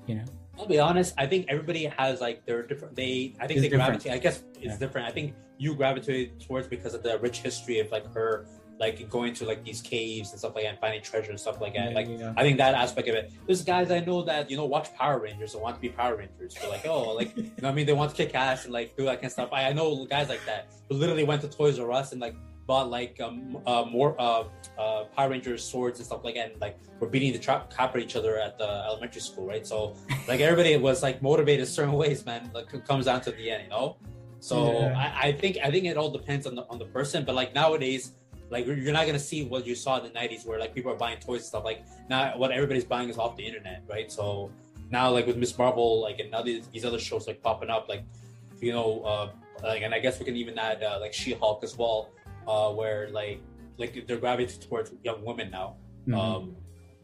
You 0.07 0.14
know. 0.16 0.25
I'll 0.57 0.66
be 0.66 0.78
honest. 0.78 1.14
I 1.18 1.26
think 1.26 1.47
everybody 1.49 1.87
has 1.99 2.21
like 2.21 2.47
their 2.47 2.62
different. 2.62 2.95
They. 2.95 3.35
I 3.40 3.49
think 3.49 3.59
it's 3.59 3.62
they 3.62 3.68
different. 3.71 3.88
gravitate. 3.88 4.12
I 4.12 4.18
guess 4.18 4.45
it's 4.54 4.66
yeah. 4.66 4.78
different. 4.78 5.09
I 5.09 5.11
think 5.11 5.35
you 5.59 5.75
gravitate 5.75 6.38
towards 6.47 6.68
because 6.68 6.95
of 6.95 7.02
the 7.02 7.18
rich 7.18 7.40
history 7.40 7.80
of 7.80 7.90
like 7.90 8.07
her 8.14 8.47
like 8.79 9.09
going 9.11 9.35
to 9.35 9.45
like 9.45 9.65
these 9.65 9.81
caves 9.81 10.31
and 10.31 10.39
stuff 10.39 10.55
like 10.55 10.65
that 10.65 10.71
and 10.71 10.79
finding 10.79 11.03
treasure 11.03 11.31
and 11.31 11.41
stuff 11.41 11.61
like 11.61 11.75
that. 11.75 11.91
Yeah, 11.91 11.95
like 11.95 12.09
yeah. 12.09 12.33
I 12.37 12.43
think 12.43 12.59
that 12.59 12.75
aspect 12.75 13.09
of 13.09 13.15
it. 13.15 13.33
There's 13.47 13.63
guys 13.63 13.91
I 13.91 14.01
know 14.01 14.23
that 14.23 14.51
you 14.51 14.57
know 14.57 14.67
watch 14.67 14.95
Power 14.95 15.19
Rangers 15.19 15.55
and 15.55 15.63
want 15.63 15.77
to 15.77 15.81
be 15.81 15.89
Power 15.89 16.17
Rangers. 16.17 16.55
They're 16.55 16.71
like, 16.71 16.87
oh, 16.87 17.13
like 17.13 17.37
you 17.37 17.45
know 17.45 17.51
what 17.61 17.71
I 17.71 17.73
mean? 17.73 17.87
They 17.87 17.93
want 17.93 18.11
to 18.11 18.17
kick 18.17 18.35
ass 18.35 18.65
and 18.65 18.73
like 18.73 18.97
do 18.97 19.05
that 19.05 19.17
kind 19.17 19.27
of 19.27 19.33
stuff. 19.33 19.49
I, 19.53 19.69
I 19.69 19.73
know 19.73 20.07
guys 20.07 20.29
like 20.29 20.45
that 20.47 20.69
who 20.89 20.97
literally 20.97 21.25
went 21.25 21.43
to 21.43 21.49
Toys 21.49 21.79
R 21.79 21.91
Us 21.93 22.13
and 22.13 22.21
like 22.21 22.37
bought 22.69 22.91
like 22.91 23.19
um, 23.21 23.59
uh, 23.67 23.85
more 23.91 24.15
uh, 24.21 24.45
uh, 24.79 25.05
Power 25.17 25.31
Rangers 25.31 25.65
swords 25.65 25.99
and 25.99 26.07
stuff 26.07 26.23
like 26.23 26.37
that. 26.37 26.53
And, 26.53 26.61
like 26.61 26.79
we're 27.01 27.09
beating 27.09 27.33
the 27.33 27.39
trap 27.39 27.73
crap 27.73 27.97
at 27.97 28.03
each 28.03 28.15
other 28.15 28.39
at 28.39 28.59
the 28.59 28.69
elementary 28.87 29.23
school, 29.23 29.47
right? 29.47 29.67
So 29.67 29.97
like 30.29 30.41
everybody 30.41 30.77
was 30.77 31.03
like 31.03 31.21
motivated 31.21 31.67
certain 31.67 31.95
ways, 31.95 32.25
man. 32.25 32.51
Like 32.55 32.73
it 32.73 32.87
comes 32.87 33.07
down 33.07 33.23
to 33.23 33.33
the 33.33 33.51
end, 33.51 33.65
you 33.65 33.71
know. 33.71 33.97
So 34.41 34.73
yeah. 34.73 34.97
I, 34.97 35.29
I, 35.29 35.33
think 35.33 35.59
I 35.65 35.71
think 35.71 35.87
it 35.87 35.97
all 35.97 36.11
depends 36.11 36.47
on 36.47 36.55
the 36.55 36.65
on 36.69 36.79
the 36.79 36.85
person. 36.85 37.25
But 37.25 37.35
like 37.35 37.55
nowadays, 37.55 38.13
like 38.50 38.67
you're 38.67 38.93
not 38.93 39.07
gonna 39.07 39.19
see 39.19 39.45
what 39.45 39.67
you 39.67 39.75
saw 39.75 39.99
in 39.99 40.05
the 40.05 40.19
'90s, 40.19 40.47
where 40.47 40.59
like 40.59 40.75
people 40.75 40.93
are 40.93 40.97
buying 40.97 41.19
toys 41.19 41.40
and 41.40 41.47
stuff. 41.47 41.64
Like 41.64 41.85
now, 42.09 42.37
what 42.37 42.50
everybody's 42.50 42.85
buying 42.85 43.09
is 43.09 43.19
off 43.19 43.37
the 43.37 43.45
internet, 43.45 43.83
right? 43.88 44.11
So 44.11 44.50
now, 44.90 45.11
like 45.11 45.26
with 45.26 45.37
Miss 45.37 45.57
Marvel, 45.57 46.02
like 46.02 46.19
and 46.21 46.31
now 46.31 46.43
these, 46.43 46.67
these 46.69 46.85
other 46.85 46.99
shows 46.99 47.26
like 47.26 47.43
popping 47.43 47.71
up, 47.71 47.88
like 47.88 48.05
you 48.61 48.73
know, 48.73 49.02
uh, 49.02 49.31
like 49.62 49.83
and 49.83 49.95
I 49.95 49.99
guess 49.99 50.19
we 50.19 50.25
can 50.25 50.37
even 50.37 50.59
add 50.59 50.83
uh, 50.83 50.99
like 51.00 51.12
She 51.12 51.33
Hulk 51.35 51.62
as 51.62 51.76
well 51.76 52.11
uh, 52.49 52.71
where 52.71 53.09
like 53.11 53.40
like 53.76 54.07
they're 54.07 54.17
gravitating 54.17 54.69
towards 54.69 54.93
young 55.05 55.25
women 55.25 55.50
now. 55.50 55.76
Mm-hmm. 56.09 56.14
Um, 56.14 56.57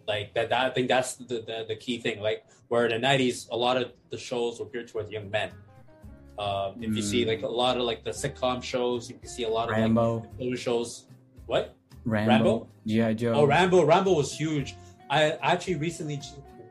like 0.08 0.34
that, 0.34 0.50
that 0.50 0.66
I 0.66 0.70
think 0.70 0.88
that's 0.88 1.14
the, 1.14 1.40
the, 1.46 1.64
the 1.68 1.76
key 1.76 1.98
thing. 1.98 2.20
Like 2.20 2.44
where 2.68 2.86
in 2.86 3.00
the 3.00 3.06
'90s, 3.06 3.48
a 3.50 3.56
lot 3.56 3.76
of 3.76 3.92
the 4.10 4.18
shows 4.18 4.58
were 4.58 4.66
geared 4.66 4.88
towards 4.88 5.10
young 5.10 5.30
men. 5.30 5.50
Um, 6.38 6.82
if 6.82 6.90
mm. 6.90 6.96
you 6.96 7.02
see 7.02 7.24
like 7.24 7.42
a 7.42 7.48
lot 7.48 7.76
of 7.76 7.84
like 7.84 8.02
the 8.02 8.10
sitcom 8.10 8.62
shows, 8.62 9.08
you 9.08 9.16
can 9.16 9.28
see 9.28 9.44
a 9.44 9.48
lot 9.48 9.70
of 9.70 9.76
Rambo 9.76 10.26
like 10.38 10.58
shows. 10.58 11.06
What? 11.46 11.76
Rambo. 12.04 12.30
Rambo? 12.30 12.68
GI 12.86 13.14
Joe. 13.14 13.32
Oh, 13.34 13.44
Rambo! 13.44 13.84
Rambo 13.84 14.12
was 14.12 14.36
huge. 14.36 14.76
I 15.10 15.32
actually 15.42 15.76
recently 15.76 16.20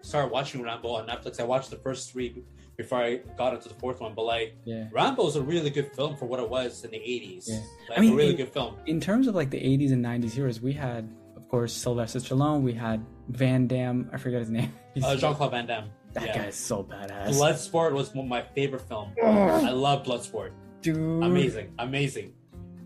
started 0.02 0.32
watching 0.32 0.62
Rambo 0.62 0.90
on 0.90 1.08
Netflix. 1.08 1.40
I 1.40 1.44
watched 1.44 1.70
the 1.70 1.78
first 1.78 2.12
three 2.12 2.44
before 2.78 3.00
I 3.00 3.18
got 3.38 3.54
into 3.54 3.70
the 3.70 3.76
fourth 3.76 4.02
one. 4.02 4.14
But 4.16 4.24
like, 4.24 4.56
yeah. 4.66 4.88
Rambo 4.92 5.28
is 5.28 5.36
a 5.36 5.42
really 5.42 5.70
good 5.70 5.92
film 5.96 6.16
for 6.18 6.26
what 6.26 6.40
it 6.40 6.50
was 6.50 6.84
in 6.84 6.92
the 6.92 6.98
'80s. 6.98 7.46
Yeah. 7.48 7.60
Like, 7.90 7.98
I 7.98 8.02
mean, 8.02 8.14
a 8.14 8.16
really 8.16 8.32
in, 8.32 8.38
good 8.38 8.50
film. 8.50 8.76
In 8.86 9.00
terms 9.00 9.28
of 9.28 9.36
like 9.36 9.50
the 9.50 9.60
'80s 9.60 9.92
and 9.92 10.04
'90s 10.04 10.32
heroes, 10.32 10.62
we 10.62 10.74
had, 10.74 11.10
of 11.36 11.48
course, 11.50 11.74
Sylvester 11.74 12.20
Stallone. 12.20 12.62
We 12.62 12.74
had 12.74 13.06
Van 13.30 13.68
Damme. 13.68 14.10
I 14.14 14.18
forget 14.18 14.40
his 14.40 14.50
name. 14.50 14.74
Uh, 15.04 15.16
Jean 15.16 15.34
Claude 15.34 15.50
Van 15.50 15.66
Damme. 15.66 15.90
That 16.14 16.28
yeah. 16.28 16.44
guy's 16.44 16.56
so 16.56 16.84
badass. 16.84 17.30
Bloodsport 17.30 17.94
was 17.94 18.14
one 18.14 18.26
of 18.26 18.30
my 18.30 18.44
favorite 18.54 18.84
film. 18.88 19.12
I 19.20 19.72
love 19.72 20.06
Bloodsport. 20.06 20.52
Dude, 20.82 21.24
amazing, 21.24 21.74
amazing. 21.80 22.34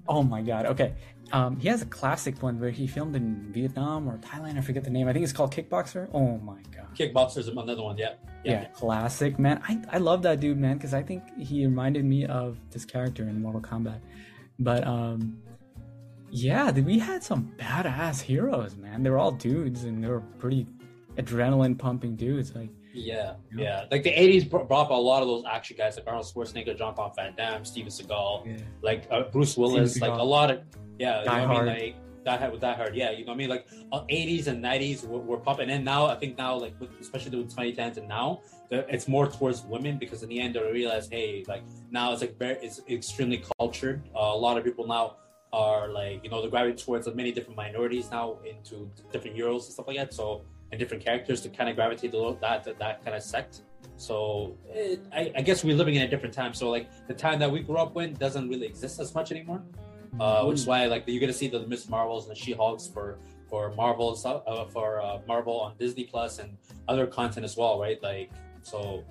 Oh 0.08 0.24
my 0.24 0.42
god. 0.42 0.68
Okay, 0.68 0.94
um, 1.32 1.60
he 1.60 1.68
has 1.68 1.82
a 1.82 1.86
classic 1.86 2.42
one 2.42 2.60
where 2.60 2.70
he 2.70 2.88
filmed 2.88 3.16
in 3.16 3.52
Vietnam 3.52 4.08
or 4.08 4.18
Thailand. 4.18 4.58
I 4.58 4.62
forget 4.62 4.84
the 4.84 4.90
name. 4.90 5.08
I 5.08 5.14
think 5.14 5.24
it's 5.24 5.34
called 5.34 5.54
Kickboxer. 5.54 6.10
Oh 6.14 6.38
my 6.40 6.62
god. 6.76 6.88
Kickboxer 6.96 7.40
is 7.40 7.48
another 7.48 7.82
one. 7.82 7.98
Yeah. 7.98 8.14
Yeah. 8.44 8.52
yeah 8.52 8.66
classic 8.68 9.38
man. 9.38 9.62
I 9.68 9.82
I 9.92 9.98
love 9.98 10.22
that 10.24 10.40
dude, 10.40 10.58
man, 10.58 10.78
because 10.78 10.94
I 10.94 11.04
think 11.04 11.24
he 11.38 11.66
reminded 11.66 12.06
me 12.06 12.26
of 12.26 12.58
this 12.72 12.86
character 12.86 13.24
in 13.24 13.42
Mortal 13.42 13.62
Kombat. 13.62 14.00
But 14.60 14.88
um, 14.88 15.38
yeah, 16.30 16.72
we 16.72 17.00
had 17.00 17.24
some 17.24 17.52
badass 17.58 18.22
heroes, 18.22 18.76
man. 18.76 19.04
They 19.04 19.10
were 19.10 19.20
all 19.20 19.32
dudes, 19.32 19.84
and 19.84 20.04
they 20.04 20.08
were 20.08 20.22
pretty 20.40 20.66
adrenaline 21.18 21.78
pumping 21.78 22.16
dudes. 22.16 22.56
Like. 22.56 22.70
Yeah, 22.94 23.36
you 23.52 23.58
know? 23.58 23.64
yeah. 23.64 23.86
Like 23.92 24.04
the 24.04 24.12
'80s 24.12 24.50
brought 24.50 24.72
up 24.72 24.90
a 24.90 24.94
lot 24.94 25.22
of 25.22 25.28
those 25.28 25.44
action 25.46 25.78
guys, 25.78 25.98
like 25.98 26.08
Arnold 26.08 26.26
Schwarzenegger, 26.26 26.76
John 26.76 26.96
Paul 26.96 27.14
Van 27.16 27.36
Damme, 27.36 27.64
Steven 27.64 27.92
Seagal, 27.92 28.48
yeah. 28.48 28.58
like 28.82 29.08
uh, 29.12 29.24
Bruce 29.24 29.56
Willis, 29.56 30.02
like 30.02 30.12
a 30.12 30.24
lot 30.24 30.50
of 30.50 30.62
yeah, 31.00 31.24
Die 31.24 31.42
you 31.42 31.48
know 31.48 31.54
Hard. 31.54 31.70
I 31.70 31.74
mean? 31.74 31.84
Like 31.84 31.96
Die 32.26 32.38
Hard 32.38 32.52
with 32.52 32.62
Die 32.62 32.74
Hard. 32.74 32.96
Yeah, 32.96 33.12
you 33.12 33.26
know 33.26 33.32
what 33.32 33.36
I 33.36 33.38
mean? 33.38 33.50
Like 33.50 33.68
80s 33.94 34.48
and 34.48 34.64
90s 34.64 35.08
were, 35.08 35.20
were 35.20 35.38
popping 35.38 35.70
in. 35.70 35.84
Now 35.84 36.08
I 36.08 36.16
think 36.16 36.38
now 36.38 36.56
like 36.58 36.80
with, 36.80 36.90
especially 37.00 37.38
with 37.38 37.56
2010s 37.56 37.98
and 37.98 38.08
now 38.08 38.42
it's 38.70 39.08
more 39.08 39.28
towards 39.28 39.64
women 39.64 39.98
because 39.98 40.24
in 40.24 40.30
the 40.30 40.40
end 40.40 40.56
they 40.56 40.72
realize 40.72 41.08
hey 41.10 41.46
like 41.48 41.64
now 41.90 42.12
it's 42.12 42.20
like 42.22 42.38
very 42.38 42.58
it's 42.62 42.82
extremely 42.90 43.44
cultured. 43.58 44.04
Uh, 44.16 44.20
a 44.20 44.42
lot 44.46 44.58
of 44.58 44.64
people 44.64 44.86
now 44.86 45.16
are 45.54 45.88
like 45.88 46.22
you 46.24 46.30
know 46.30 46.42
they're 46.42 46.50
gravitating 46.50 46.84
towards 46.86 47.08
many 47.16 47.32
different 47.32 47.56
minorities 47.56 48.12
now 48.12 48.38
into 48.46 48.92
different 49.12 49.36
heroes 49.36 49.66
and 49.66 49.74
stuff 49.74 49.88
like 49.88 49.98
that. 49.98 50.14
So 50.14 50.44
and 50.72 50.80
different 50.80 51.04
characters 51.04 51.40
to 51.42 51.50
kind 51.50 51.70
of 51.70 51.78
gravitate 51.78 52.12
to 52.12 52.38
that 52.42 52.64
that, 52.66 52.78
that 52.80 53.04
kind 53.06 53.16
of 53.16 53.24
sect. 53.24 53.62
So 53.96 54.58
it, 54.68 55.00
I, 55.14 55.32
I, 55.38 55.42
guess 55.42 55.64
we're 55.64 55.76
living 55.76 55.96
in 55.96 56.04
a 56.04 56.08
different 56.08 56.34
time. 56.34 56.54
So 56.54 56.70
like 56.70 56.88
the 57.08 57.14
time 57.14 57.40
that 57.40 57.50
we 57.50 57.62
grew 57.62 57.78
up 57.78 57.96
in 57.98 58.14
doesn't 58.14 58.48
really 58.48 58.68
exist 58.68 59.00
as 59.00 59.16
much 59.16 59.32
anymore 59.32 59.64
uh, 60.20 60.44
which 60.46 60.60
is 60.60 60.66
why 60.66 60.86
like 60.86 61.04
you're 61.08 61.20
gonna 61.20 61.34
see 61.34 61.48
the 61.48 61.66
Miss 61.68 61.90
Marvels 61.90 62.28
and 62.28 62.36
the 62.36 62.40
She 62.40 62.54
Hulks 62.54 62.88
for 62.88 63.18
for 63.50 63.74
Marvel 63.76 64.20
uh, 64.26 64.66
for 64.66 65.02
uh, 65.02 65.20
Marvel 65.28 65.60
on 65.60 65.74
Disney 65.78 66.04
Plus 66.04 66.40
and 66.40 66.58
other 66.88 67.08
content 67.08 67.46
as 67.46 67.56
well, 67.58 67.80
right? 67.80 68.02
Like 68.02 68.32
so. 68.64 69.04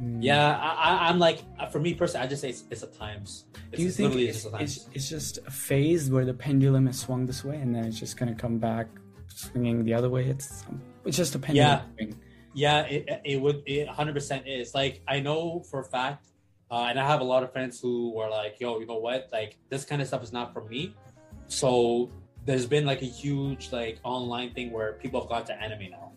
Mm. 0.00 0.18
Yeah, 0.22 0.56
I, 0.56 1.10
am 1.10 1.18
like 1.18 1.42
for 1.72 1.80
me 1.80 1.92
personally, 1.92 2.24
I 2.24 2.28
just 2.28 2.40
say 2.40 2.50
it's, 2.50 2.62
it's 2.70 2.84
a 2.84 2.86
times. 2.86 3.46
It's, 3.72 3.78
Do 3.78 3.82
you 3.82 3.90
think 3.90 4.14
it's, 4.14 4.44
just 4.44 4.54
it's, 4.60 4.88
it's 4.94 5.08
just 5.08 5.38
a 5.44 5.50
phase 5.50 6.08
where 6.08 6.24
the 6.24 6.34
pendulum 6.34 6.86
has 6.86 7.00
swung 7.00 7.26
this 7.26 7.44
way 7.44 7.56
and 7.56 7.74
then 7.74 7.84
it's 7.84 7.98
just 7.98 8.16
gonna 8.16 8.34
come 8.34 8.58
back 8.58 8.86
swinging 9.26 9.84
the 9.84 9.94
other 9.94 10.08
way? 10.08 10.26
It's 10.26 10.64
it's 11.04 11.16
just 11.16 11.34
a 11.34 11.40
pendulum. 11.40 11.80
Yeah, 11.98 12.06
yeah, 12.54 12.80
it, 12.82 13.20
it 13.24 13.40
would 13.40 13.62
it 13.66 13.88
100% 13.88 14.42
is 14.46 14.72
like 14.72 15.00
I 15.08 15.18
know 15.18 15.64
for 15.68 15.80
a 15.80 15.84
fact 15.84 16.28
uh, 16.70 16.86
and 16.88 17.00
I 17.00 17.06
have 17.06 17.20
a 17.20 17.24
lot 17.24 17.42
of 17.42 17.52
friends 17.52 17.80
who 17.80 18.10
were 18.10 18.28
like, 18.28 18.56
yo, 18.60 18.78
you 18.78 18.86
know 18.86 18.98
what? 18.98 19.28
Like, 19.32 19.56
this 19.70 19.84
kind 19.84 20.02
of 20.02 20.08
stuff 20.08 20.22
is 20.22 20.32
not 20.32 20.52
for 20.52 20.64
me. 20.64 20.94
So 21.46 22.10
there's 22.44 22.66
been 22.66 22.84
like 22.86 23.02
a 23.02 23.06
huge 23.06 23.72
like 23.72 23.98
online 24.04 24.52
thing 24.52 24.70
where 24.70 24.94
people 24.94 25.20
have 25.20 25.28
gone 25.28 25.44
to 25.46 25.54
anime 25.62 25.90
now, 25.90 26.12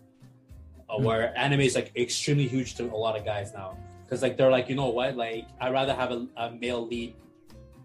uh, 0.88 0.94
mm-hmm. 0.94 1.04
where 1.04 1.38
anime 1.38 1.60
is 1.60 1.74
like 1.74 1.92
extremely 1.96 2.46
huge 2.46 2.74
to 2.76 2.84
a 2.84 2.96
lot 2.96 3.18
of 3.18 3.24
guys 3.24 3.52
now. 3.54 3.78
Because 4.04 4.22
like 4.22 4.36
they're 4.36 4.50
like, 4.50 4.68
you 4.68 4.74
know 4.74 4.88
what? 4.88 5.16
Like, 5.16 5.48
I'd 5.60 5.72
rather 5.72 5.94
have 5.94 6.10
a, 6.10 6.26
a 6.36 6.50
male 6.50 6.86
lead 6.86 7.14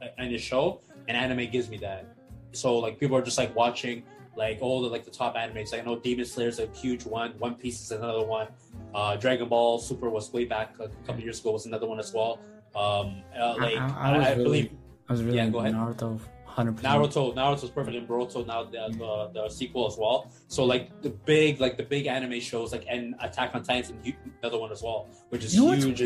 uh, 0.01 0.07
in 0.17 0.33
a 0.33 0.37
show, 0.37 0.81
and 1.07 1.15
anime 1.15 1.49
gives 1.49 1.69
me 1.69 1.77
that. 1.77 2.05
So 2.51 2.77
like 2.79 2.99
people 2.99 3.15
are 3.15 3.21
just 3.21 3.37
like 3.37 3.55
watching 3.55 4.03
like 4.35 4.59
all 4.61 4.81
the 4.81 4.89
like 4.89 5.05
the 5.05 5.11
top 5.11 5.35
animes. 5.35 5.71
Like, 5.71 5.81
I 5.81 5.85
know 5.85 5.97
Demon 5.97 6.25
Slayer 6.25 6.49
is 6.49 6.59
a 6.59 6.67
huge 6.67 7.05
one. 7.05 7.31
One 7.39 7.55
Piece 7.55 7.81
is 7.81 7.91
another 7.91 8.25
one. 8.25 8.49
Uh, 8.93 9.15
Dragon 9.15 9.47
Ball 9.47 9.79
Super 9.79 10.09
was 10.09 10.31
way 10.33 10.45
back 10.45 10.75
a 10.79 10.89
couple 11.05 11.21
years 11.21 11.39
ago 11.39 11.51
was 11.51 11.65
another 11.65 11.87
one 11.87 11.99
as 11.99 12.13
well. 12.13 12.39
Um, 12.77 13.23
uh, 13.37 13.55
like 13.57 13.77
I, 13.77 13.87
I, 13.87 14.11
I, 14.11 14.13
I 14.13 14.31
really, 14.31 14.43
believe. 14.43 14.71
I 15.09 15.11
was 15.13 15.23
really 15.23 15.37
yeah, 15.37 15.49
go 15.49 15.59
ahead. 15.59 15.73
Naruto. 15.73 16.19
100%. 16.57 16.81
Naruto, 16.81 17.35
Naruto's 17.35 17.69
perfect, 17.69 17.95
and 17.95 18.07
Boruto 18.07 18.45
now 18.45 18.63
the, 18.63 18.89
the, 18.97 19.29
the 19.33 19.49
sequel 19.49 19.85
as 19.85 19.95
well. 19.97 20.31
So 20.47 20.65
like 20.65 21.01
the 21.03 21.11
big 21.11 21.61
like 21.61 21.77
the 21.77 21.83
big 21.83 22.07
anime 22.07 22.39
shows 22.39 22.71
like 22.71 22.85
and 22.89 23.15
Attack 23.19 23.51
on 23.53 23.63
Titan, 23.63 23.99
and 24.03 24.13
another 24.41 24.57
one 24.57 24.71
as 24.71 24.81
well, 24.81 25.07
which 25.29 25.43
is 25.43 25.55
you 25.55 25.65
know 25.65 25.71
huge. 25.73 25.97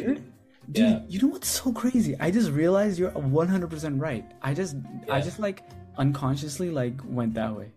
Dude, 0.72 0.90
yeah. 0.90 1.02
you 1.08 1.20
know 1.22 1.28
what's 1.28 1.48
so 1.48 1.74
crazy? 1.74 2.16
I 2.20 2.32
just 2.32 2.52
realized 2.52 3.00
you're 3.00 3.12
100% 3.12 4.00
right. 4.00 4.24
I 4.42 4.54
just, 4.54 4.78
yeah. 5.08 5.16
I 5.16 5.20
just 5.20 5.40
like 5.40 5.64
unconsciously 5.98 6.70
like 6.70 6.94
went 7.06 7.34
that 7.34 7.54
way. 7.54 7.72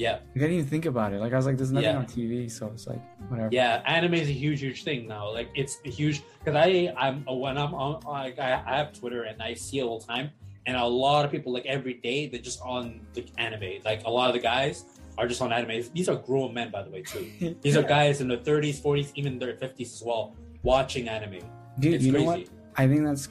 Yeah. 0.00 0.20
I 0.34 0.38
didn't 0.38 0.54
even 0.54 0.66
think 0.66 0.86
about 0.86 1.12
it. 1.12 1.20
Like 1.20 1.34
I 1.34 1.36
was 1.36 1.44
like, 1.44 1.58
there's 1.58 1.72
nothing 1.72 1.90
yeah. 1.90 1.98
on 1.98 2.06
TV, 2.06 2.50
so 2.50 2.68
it's 2.68 2.86
like 2.86 3.02
whatever. 3.28 3.50
Yeah, 3.52 3.82
anime 3.84 4.14
is 4.14 4.30
a 4.30 4.32
huge, 4.32 4.60
huge 4.60 4.82
thing 4.82 5.06
now. 5.06 5.30
Like 5.30 5.50
it's 5.54 5.78
a 5.84 5.90
huge 5.90 6.22
because 6.38 6.54
I, 6.54 6.90
I'm 6.96 7.22
when 7.26 7.58
I'm 7.58 7.74
on 7.74 8.00
like 8.04 8.38
I, 8.38 8.62
I 8.66 8.76
have 8.78 8.98
Twitter 8.98 9.24
and 9.24 9.42
I 9.42 9.52
see 9.52 9.80
it 9.80 9.82
all 9.82 9.98
the 9.98 10.06
time, 10.06 10.30
and 10.64 10.78
a 10.78 10.86
lot 10.86 11.26
of 11.26 11.30
people 11.30 11.52
like 11.52 11.66
every 11.66 11.94
day 11.94 12.28
they're 12.28 12.40
just 12.40 12.62
on 12.62 13.00
the 13.12 13.26
anime. 13.36 13.82
Like 13.84 14.04
a 14.06 14.10
lot 14.10 14.28
of 14.28 14.34
the 14.34 14.40
guys 14.40 14.86
are 15.18 15.28
just 15.28 15.42
on 15.42 15.52
anime. 15.52 15.84
These 15.92 16.08
are 16.08 16.16
grown 16.16 16.54
men, 16.54 16.70
by 16.70 16.82
the 16.82 16.88
way, 16.88 17.02
too. 17.02 17.56
These 17.60 17.76
are 17.76 17.82
guys 17.82 18.22
in 18.22 18.28
their 18.28 18.38
30s, 18.38 18.80
40s, 18.80 19.12
even 19.16 19.38
their 19.38 19.52
50s 19.54 19.80
as 19.80 20.02
well, 20.02 20.34
watching 20.62 21.10
anime. 21.10 21.40
Dude, 21.78 21.94
it's 21.94 22.04
you 22.04 22.12
crazy. 22.12 22.24
know 22.24 22.30
what? 22.30 22.48
I 22.76 22.88
think 22.88 23.04
that's 23.04 23.28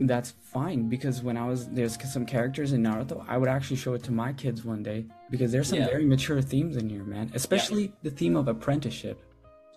that's 0.00 0.32
fine 0.42 0.88
because 0.88 1.22
when 1.22 1.36
I 1.36 1.46
was 1.46 1.68
there's 1.68 1.96
some 2.12 2.26
characters 2.26 2.72
in 2.72 2.82
Naruto, 2.82 3.24
I 3.28 3.36
would 3.38 3.48
actually 3.48 3.76
show 3.76 3.94
it 3.94 4.02
to 4.04 4.12
my 4.12 4.32
kids 4.32 4.64
one 4.64 4.82
day 4.82 5.06
because 5.30 5.52
there's 5.52 5.68
some 5.68 5.78
yeah. 5.78 5.86
very 5.86 6.04
mature 6.04 6.40
themes 6.40 6.76
in 6.76 6.88
here, 6.88 7.04
man. 7.04 7.30
Especially 7.34 7.84
yeah. 7.84 7.92
the 8.02 8.10
theme 8.10 8.36
of 8.36 8.48
apprenticeship. 8.48 9.22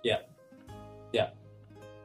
Yeah, 0.04 0.20
yeah, 1.14 1.30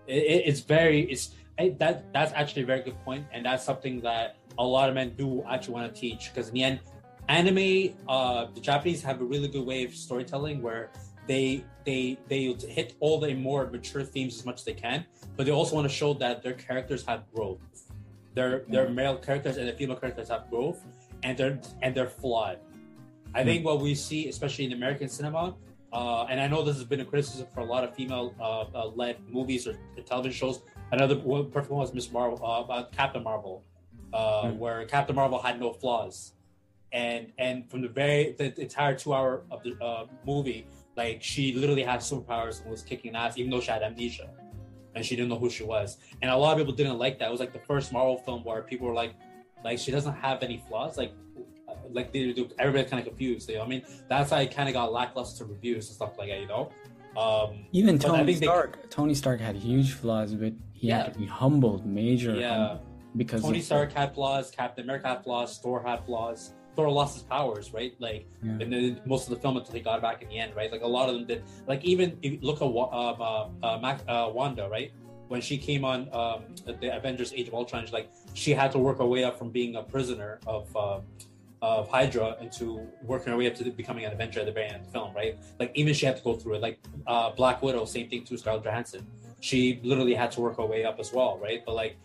it, 0.07 0.23
it, 0.23 0.43
it's 0.47 0.61
very 0.61 1.03
it's 1.03 1.31
it, 1.59 1.79
that 1.79 2.13
that's 2.13 2.33
actually 2.33 2.63
a 2.63 2.67
very 2.67 2.83
good 2.83 3.03
point, 3.05 3.27
and 3.33 3.45
that's 3.45 3.65
something 3.65 4.01
that 4.01 4.37
a 4.59 4.65
lot 4.65 4.89
of 4.89 4.95
men 4.95 5.15
do 5.17 5.45
actually 5.49 5.75
want 5.75 5.95
to 5.95 6.01
teach 6.01 6.31
because 6.33 6.49
in 6.49 6.55
the 6.55 6.63
end, 6.63 6.81
anime, 7.29 7.95
uh, 8.09 8.47
the 8.55 8.61
Japanese 8.61 9.03
have 9.03 9.21
a 9.21 9.25
really 9.25 9.49
good 9.49 9.67
way 9.67 9.85
of 9.85 9.95
storytelling 9.95 10.63
where 10.63 10.91
they 11.27 11.65
they 11.85 12.19
they 12.29 12.55
hit 12.69 12.95
all 13.01 13.19
the 13.21 13.35
more 13.35 13.71
mature 13.71 14.05
themes 14.05 14.39
as 14.39 14.47
much 14.47 14.57
as 14.57 14.65
they 14.65 14.75
can, 14.75 15.05
but 15.37 15.47
they 15.47 15.53
also 15.53 15.75
want 15.75 15.89
to 15.89 15.95
show 15.95 16.15
that 16.15 16.43
their 16.43 16.55
characters 16.55 17.05
have 17.07 17.25
growth. 17.35 17.59
Their 18.35 18.65
their 18.69 18.89
male 18.89 19.17
characters 19.17 19.57
and 19.57 19.69
the 19.69 19.73
female 19.73 19.97
characters 19.97 20.29
have 20.29 20.49
growth, 20.51 20.85
and 21.23 21.37
they're 21.37 21.59
and 21.83 21.95
they're 21.95 22.09
flawed. 22.09 22.59
I 23.37 23.45
think 23.45 23.65
what 23.67 23.81
we 23.81 23.95
see, 23.95 24.29
especially 24.29 24.65
in 24.65 24.73
American 24.73 25.09
cinema, 25.09 25.55
uh, 25.93 26.25
and 26.31 26.41
I 26.41 26.47
know 26.49 26.63
this 26.65 26.77
has 26.77 26.85
been 26.85 27.01
a 27.01 27.05
criticism 27.05 27.47
for 27.53 27.61
a 27.61 27.65
lot 27.65 27.85
of 27.85 27.95
female 27.95 28.35
uh, 28.41 28.63
uh, 28.75 28.87
led 29.01 29.17
movies 29.29 29.67
or 29.67 29.75
television 30.05 30.37
shows. 30.37 30.63
Another 30.91 31.17
perfect 31.17 31.71
one 31.71 31.81
was 31.81 31.93
Miss 31.93 32.11
Marvel, 32.11 32.39
uh, 32.43 32.85
Captain 33.01 33.23
Marvel, 33.23 33.63
mm. 34.13 34.57
where 34.57 34.85
Captain 34.87 35.15
Marvel 35.15 35.39
had 35.39 35.61
no 35.61 35.73
flaws, 35.73 36.33
and 36.93 37.33
and 37.39 37.71
from 37.71 37.83
the 37.83 37.89
very 37.89 38.33
the 38.39 38.59
entire 38.61 38.95
two 38.95 39.13
hour 39.13 39.43
of 39.51 39.63
the 39.63 39.73
uh, 39.85 40.07
movie, 40.27 40.67
like 40.97 41.23
she 41.23 41.53
literally 41.53 41.83
had 41.83 42.01
superpowers 42.01 42.63
and 42.63 42.71
was 42.71 42.83
kicking 42.83 43.15
ass, 43.15 43.37
even 43.37 43.51
though 43.51 43.61
she 43.61 43.71
had 43.71 43.83
amnesia, 43.83 44.31
and 44.95 45.05
she 45.05 45.15
didn't 45.15 45.29
know 45.29 45.39
who 45.39 45.51
she 45.51 45.63
was. 45.63 45.99
And 46.23 46.31
a 46.31 46.37
lot 46.37 46.53
of 46.53 46.59
people 46.59 46.75
didn't 46.75 46.99
like 46.99 47.19
that. 47.19 47.29
It 47.29 47.31
was 47.31 47.41
like 47.41 47.53
the 47.53 47.67
first 47.71 47.93
Marvel 47.93 48.17
film 48.17 48.45
where 48.45 48.63
people 48.63 48.87
were 48.89 48.95
like, 48.95 49.13
like 49.63 49.79
she 49.79 49.91
doesn't 49.91 50.15
have 50.15 50.43
any 50.43 50.59
flaws, 50.67 50.97
like. 50.97 51.13
Like 51.93 52.13
they 52.13 52.33
do, 52.33 52.49
everybody's 52.59 52.91
kind 52.91 53.01
of 53.01 53.09
confused. 53.09 53.49
You 53.49 53.57
know, 53.57 53.65
I 53.65 53.69
mean, 53.69 53.83
that's 54.09 54.31
why 54.31 54.39
I 54.39 54.47
kind 54.47 54.69
of 54.69 54.75
got 54.75 54.93
lackluster 54.93 55.45
reviews 55.45 55.89
and 55.89 55.97
stuff 55.97 56.19
like 56.19 56.29
that. 56.29 56.41
You 56.41 56.49
know, 56.49 56.71
um, 57.17 57.67
even 57.73 57.99
Tony 57.99 58.35
Stark. 58.35 58.83
They, 58.83 58.89
Tony 58.89 59.15
Stark 59.15 59.41
had 59.41 59.57
huge 59.57 59.93
flaws, 59.93 60.35
but 60.35 60.53
he 60.73 60.89
yeah. 60.89 61.05
had 61.05 61.15
to 61.15 61.19
be 61.19 61.27
humbled, 61.27 61.87
major. 61.87 62.35
Yeah, 62.35 62.79
because 63.17 63.43
Tony 63.43 63.61
Stark 63.61 63.93
had 63.93 64.15
flaws, 64.15 64.51
Captain 64.51 64.85
America 64.85 65.09
had 65.09 65.25
flaws, 65.25 65.59
Thor 65.59 65.83
had 65.83 66.05
flaws. 66.05 66.53
Thor 66.77 66.91
lost 66.91 67.15
his 67.15 67.23
powers, 67.23 67.73
right? 67.73 67.95
Like, 67.99 68.29
yeah. 68.43 68.59
and 68.61 68.71
then 68.71 69.01
most 69.07 69.29
of 69.29 69.31
the 69.31 69.41
film 69.41 69.57
until 69.57 69.75
he 69.75 69.81
got 69.81 70.03
back 70.03 70.21
in 70.23 70.29
the 70.29 70.39
end, 70.39 70.55
right? 70.55 70.71
Like 70.71 70.83
a 70.83 70.87
lot 70.87 71.09
of 71.09 71.15
them 71.15 71.27
did. 71.27 71.43
Like 71.67 71.83
even 71.85 72.19
if 72.21 72.33
you 72.35 72.39
look 72.43 72.61
at 72.61 72.67
uh, 72.67 73.49
uh, 73.63 73.79
Mac, 73.81 74.01
uh, 74.07 74.31
Wanda, 74.33 74.69
right? 74.69 74.93
When 75.29 75.41
she 75.41 75.57
came 75.57 75.85
on 75.85 76.09
um, 76.13 76.45
the 76.67 76.95
Avengers: 76.95 77.33
Age 77.33 77.49
of 77.49 77.55
Ultron, 77.55 77.87
she, 77.87 77.93
like 77.93 78.11
she 78.35 78.53
had 78.53 78.71
to 78.73 78.79
work 78.79 78.99
her 78.99 79.07
way 79.07 79.25
up 79.25 79.39
from 79.39 79.51
being 79.51 79.77
a 79.77 79.83
prisoner 79.83 80.39
of 80.47 80.77
uh, 80.77 81.01
of 81.63 81.89
Hydra 81.89 82.37
into 82.41 82.87
working 83.03 83.33
her 83.33 83.39
way 83.39 83.47
up 83.47 83.55
to 83.57 83.71
becoming 83.71 84.05
an 84.05 84.13
Avenger 84.13 84.41
at 84.41 84.47
the 84.47 84.53
very 84.53 84.67
end 84.67 84.77
of 84.77 84.87
the 84.87 84.93
film, 84.93 85.15
right? 85.15 85.39
Like 85.59 85.73
even 85.75 85.95
she 85.95 86.07
had 86.07 86.17
to 86.17 86.23
go 86.23 86.35
through 86.35 86.55
it. 86.55 86.63
Like 86.63 86.79
uh, 87.07 87.31
Black 87.31 87.63
Widow, 87.63 87.85
same 87.85 88.09
thing 88.09 88.25
too. 88.25 88.37
Scarlett 88.37 88.65
Johansson, 88.65 89.07
she 89.41 89.81
literally 89.83 90.15
had 90.15 90.31
to 90.33 90.41
work 90.41 90.59
her 90.59 90.67
way 90.67 90.85
up 90.85 91.01
as 91.01 91.13
well, 91.13 91.39
right? 91.39 91.65
But 91.65 91.75
like 91.75 91.97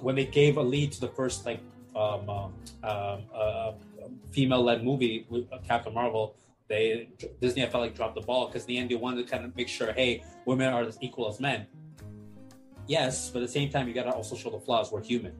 when 0.00 0.14
they 0.14 0.24
gave 0.26 0.56
a 0.56 0.62
lead 0.62 0.92
to 0.92 1.00
the 1.00 1.08
first 1.08 1.44
like 1.46 1.60
um, 1.94 2.28
um, 2.28 2.52
um 2.82 3.22
uh, 3.34 3.72
female-led 4.32 4.82
movie 4.84 5.26
with 5.28 5.52
uh, 5.52 5.58
Captain 5.66 5.92
Marvel, 5.92 6.34
they 6.68 7.08
Disney 7.40 7.62
I 7.62 7.68
felt 7.68 7.82
like 7.82 7.94
dropped 7.94 8.14
the 8.14 8.22
ball 8.22 8.46
because 8.46 8.62
in 8.62 8.68
the 8.68 8.78
end 8.78 8.90
they 8.90 8.96
wanted 8.96 9.26
to 9.26 9.30
kind 9.30 9.44
of 9.44 9.54
make 9.54 9.68
sure, 9.68 9.92
hey, 9.92 10.24
women 10.46 10.72
are 10.72 10.82
as 10.82 10.98
equal 11.00 11.28
as 11.28 11.40
men. 11.40 11.66
Yes, 12.86 13.30
but 13.30 13.42
at 13.42 13.46
the 13.46 13.52
same 13.52 13.70
time 13.70 13.86
you 13.86 13.94
gotta 13.94 14.12
also 14.12 14.34
show 14.34 14.50
the 14.50 14.58
flaws. 14.58 14.90
We're 14.90 15.02
human, 15.02 15.34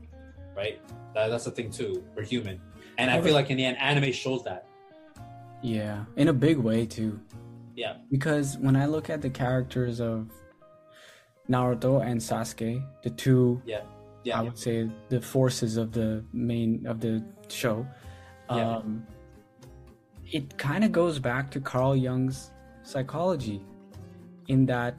right? 0.56 0.80
That, 1.14 1.28
that's 1.28 1.44
the 1.44 1.50
thing 1.50 1.70
too. 1.70 2.04
We're 2.14 2.24
human, 2.24 2.60
and 2.98 3.10
I 3.10 3.20
feel 3.20 3.34
like 3.34 3.50
in 3.50 3.56
the 3.56 3.64
end, 3.64 3.78
anime 3.78 4.12
shows 4.12 4.44
that. 4.44 4.66
Yeah, 5.62 6.04
in 6.16 6.28
a 6.28 6.32
big 6.32 6.58
way 6.58 6.86
too. 6.86 7.20
Yeah. 7.74 7.96
Because 8.10 8.56
when 8.58 8.76
I 8.76 8.86
look 8.86 9.10
at 9.10 9.22
the 9.22 9.30
characters 9.30 10.00
of 10.00 10.30
Naruto 11.48 12.04
and 12.04 12.20
Sasuke, 12.20 12.84
the 13.02 13.10
two 13.10 13.60
yeah 13.64 13.82
yeah, 14.24 14.38
I 14.40 14.42
would 14.42 14.58
say 14.58 14.88
the 15.10 15.20
forces 15.20 15.76
of 15.76 15.92
the 15.92 16.24
main 16.32 16.86
of 16.86 17.00
the 17.00 17.22
show. 17.48 17.86
Yeah. 18.50 18.76
Um, 18.76 19.06
it 20.32 20.56
kind 20.56 20.82
of 20.84 20.92
goes 20.92 21.18
back 21.18 21.50
to 21.52 21.60
Carl 21.60 21.94
Jung's 21.94 22.50
psychology, 22.82 23.62
in 24.48 24.66
that 24.66 24.96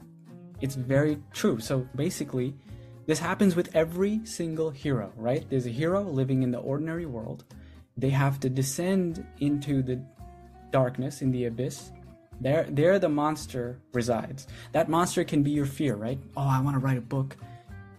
it's 0.60 0.76
very 0.76 1.20
true. 1.32 1.58
So 1.60 1.88
basically, 1.96 2.54
this 3.06 3.18
happens 3.18 3.56
with 3.56 3.74
every 3.74 4.24
single 4.24 4.70
hero, 4.70 5.12
right? 5.16 5.44
There's 5.50 5.66
a 5.66 5.70
hero 5.70 6.02
living 6.02 6.42
in 6.42 6.52
the 6.52 6.58
ordinary 6.58 7.06
world. 7.06 7.44
They 7.96 8.10
have 8.10 8.40
to 8.40 8.50
descend 8.50 9.26
into 9.38 9.82
the 9.82 10.00
darkness, 10.70 11.22
in 11.22 11.30
the 11.30 11.46
abyss. 11.46 11.90
There, 12.40 12.66
there 12.68 12.98
the 12.98 13.08
monster 13.08 13.80
resides. 13.92 14.46
That 14.72 14.88
monster 14.88 15.24
can 15.24 15.42
be 15.42 15.50
your 15.50 15.66
fear, 15.66 15.94
right? 15.96 16.18
Oh, 16.36 16.46
I 16.46 16.60
want 16.60 16.76
to 16.76 16.80
write 16.80 16.98
a 16.98 17.02
book. 17.02 17.36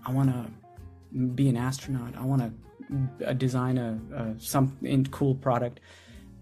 I 0.06 0.12
want 0.12 0.30
to 0.30 0.52
be 1.36 1.50
an 1.50 1.58
astronaut. 1.58 2.16
I 2.16 2.24
want 2.24 2.42
to 2.44 3.28
uh, 3.28 3.34
design 3.34 3.78
a, 3.78 4.00
a 4.16 4.40
some 4.40 4.78
cool 5.12 5.36
product, 5.36 5.80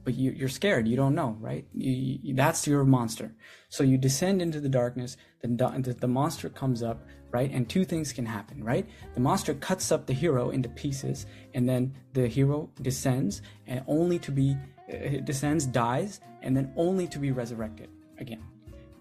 but 0.04 0.14
you, 0.14 0.46
are 0.46 0.50
scared. 0.50 0.88
You 0.88 0.98
don't 0.98 1.16
know, 1.16 1.38
right? 1.40 1.66
You, 1.74 2.20
you, 2.22 2.36
that's 2.36 2.68
your 2.68 2.84
monster. 2.84 3.34
So 3.70 3.84
you 3.84 3.98
descend 3.98 4.42
into 4.42 4.60
the 4.60 4.70
darkness. 4.70 5.18
Then 5.42 5.58
the, 5.58 5.96
the 6.00 6.08
monster 6.08 6.50
comes 6.50 6.84
up, 6.84 7.06
right? 7.32 7.52
And 7.52 7.68
two 7.68 7.86
things 7.86 8.14
can 8.14 8.26
happen, 8.26 8.64
right? 8.64 8.88
The 9.14 9.20
monster 9.20 9.54
cuts 9.54 9.92
up 9.92 10.06
the 10.06 10.14
hero 10.14 10.50
into 10.50 10.70
pieces, 10.70 11.26
and 11.54 11.68
then 11.68 11.94
the 12.14 12.28
hero 12.28 12.70
descends, 12.82 13.42
and 13.68 13.84
only 13.88 14.20
to 14.20 14.32
be 14.32 14.56
uh, 14.92 15.22
descends, 15.24 15.66
dies, 15.66 16.22
and 16.42 16.56
then 16.56 16.72
only 16.76 17.08
to 17.08 17.20
be 17.20 17.32
resurrected 17.32 17.90
again 18.18 18.42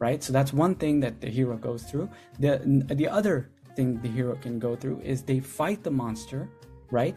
right 0.01 0.25
so 0.25 0.33
that's 0.33 0.53
one 0.53 0.75
thing 0.75 0.99
that 0.99 1.21
the 1.21 1.31
hero 1.31 1.57
goes 1.57 1.85
through 1.85 2.11
the 2.41 2.59
the 2.97 3.07
other 3.07 3.49
thing 3.75 4.01
the 4.01 4.09
hero 4.09 4.37
can 4.37 4.59
go 4.59 4.77
through 4.77 5.01
is 5.03 5.23
they 5.23 5.41
fight 5.41 5.83
the 5.83 5.91
monster, 5.91 6.49
right? 6.91 7.17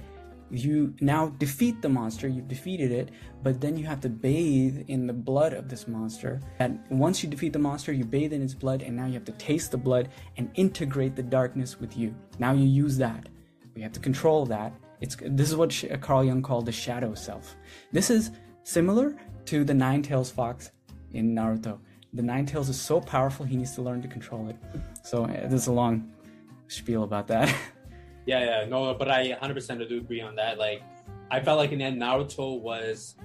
You 0.49 0.93
now 1.01 1.29
defeat 1.37 1.81
the 1.81 1.89
monster, 1.89 2.27
you've 2.27 2.47
defeated 2.47 2.91
it, 2.91 3.11
but 3.43 3.59
then 3.59 3.77
you 3.77 3.85
have 3.85 4.01
to 4.01 4.09
bathe 4.09 4.85
in 4.87 5.05
the 5.05 5.13
blood 5.13 5.53
of 5.53 5.67
this 5.67 5.87
monster. 5.87 6.39
And 6.59 6.79
once 6.89 7.21
you 7.21 7.29
defeat 7.29 7.53
the 7.53 7.59
monster, 7.59 7.91
you 7.91 8.05
bathe 8.05 8.33
in 8.33 8.41
its 8.41 8.53
blood, 8.53 8.81
and 8.81 8.95
now 8.95 9.07
you 9.07 9.13
have 9.13 9.25
to 9.25 9.33
taste 9.33 9.71
the 9.71 9.77
blood 9.77 10.09
and 10.37 10.49
integrate 10.55 11.15
the 11.15 11.23
darkness 11.23 11.79
with 11.79 11.97
you. 11.97 12.15
Now 12.39 12.53
you 12.53 12.65
use 12.65 12.97
that. 12.97 13.27
We 13.75 13.81
have 13.81 13.91
to 13.93 13.99
control 13.99 14.45
that. 14.47 14.73
It's 15.01 15.15
this 15.21 15.49
is 15.49 15.55
what 15.55 15.83
Carl 16.01 16.23
Jung 16.23 16.41
called 16.41 16.65
the 16.65 16.71
shadow 16.71 17.13
self. 17.13 17.55
This 17.91 18.09
is 18.09 18.31
similar 18.63 19.15
to 19.45 19.63
the 19.63 19.73
Nine 19.73 20.01
Tails 20.01 20.31
Fox 20.31 20.71
in 21.11 21.35
Naruto. 21.35 21.79
The 22.13 22.23
Nine 22.23 22.45
Tails 22.45 22.69
is 22.69 22.79
so 22.79 22.99
powerful, 22.99 23.45
he 23.45 23.55
needs 23.55 23.75
to 23.75 23.81
learn 23.81 24.01
to 24.01 24.07
control 24.07 24.49
it. 24.49 24.55
So 25.03 25.25
uh, 25.25 25.47
this 25.47 25.61
is 25.61 25.67
a 25.67 25.73
long 25.73 26.11
spiel 26.67 27.03
about 27.03 27.27
that. 27.27 27.53
yeah, 28.27 28.61
yeah, 28.61 28.65
no, 28.65 28.93
but 28.93 29.09
I 29.09 29.31
100% 29.31 29.89
do 29.89 29.97
agree 29.97 30.21
on 30.21 30.35
that. 30.35 30.59
Like, 30.59 30.83
I 31.31 31.39
felt 31.39 31.57
like 31.57 31.71
in 31.71 31.79
the 31.79 31.85
end, 31.85 31.99
Naruto 32.01 32.59
was, 32.61 33.15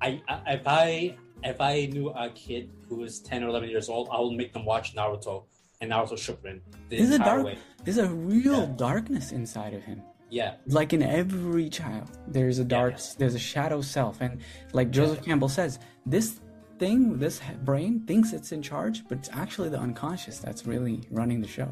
I, 0.00 0.22
I 0.28 0.54
if 0.54 0.62
I 0.66 1.16
if 1.42 1.60
I 1.60 1.86
knew 1.86 2.10
a 2.10 2.30
kid 2.30 2.70
who 2.88 2.96
was 2.96 3.20
10 3.20 3.44
or 3.44 3.48
11 3.48 3.68
years 3.68 3.88
old, 3.88 4.08
I 4.12 4.20
would 4.20 4.36
make 4.36 4.52
them 4.52 4.64
watch 4.64 4.94
Naruto 4.94 5.44
and 5.80 5.90
Naruto 5.90 6.12
Shippuden 6.12 6.60
the 6.90 6.98
there's 6.98 7.10
a 7.10 7.18
dark, 7.18 7.44
way. 7.44 7.58
There's 7.84 7.98
a 7.98 8.08
real 8.08 8.60
yeah. 8.60 8.74
darkness 8.76 9.32
inside 9.32 9.74
of 9.74 9.82
him. 9.82 10.02
Yeah. 10.28 10.54
Like 10.66 10.92
in 10.92 11.02
every 11.02 11.68
child, 11.68 12.10
there's 12.28 12.58
a 12.58 12.64
dark, 12.64 12.94
yeah. 12.98 13.04
there's 13.18 13.34
a 13.34 13.38
shadow 13.38 13.80
self. 13.80 14.20
And 14.20 14.40
like 14.72 14.90
Joseph 14.90 15.18
yeah. 15.18 15.24
Campbell 15.24 15.48
says, 15.48 15.78
this 16.06 16.40
thing, 16.78 17.18
this 17.18 17.40
brain 17.64 18.04
thinks 18.06 18.32
it's 18.32 18.52
in 18.52 18.62
charge, 18.62 19.08
but 19.08 19.18
it's 19.18 19.30
actually 19.32 19.70
the 19.70 19.78
unconscious 19.78 20.38
that's 20.38 20.66
really 20.66 21.00
running 21.10 21.40
the 21.40 21.48
show. 21.48 21.70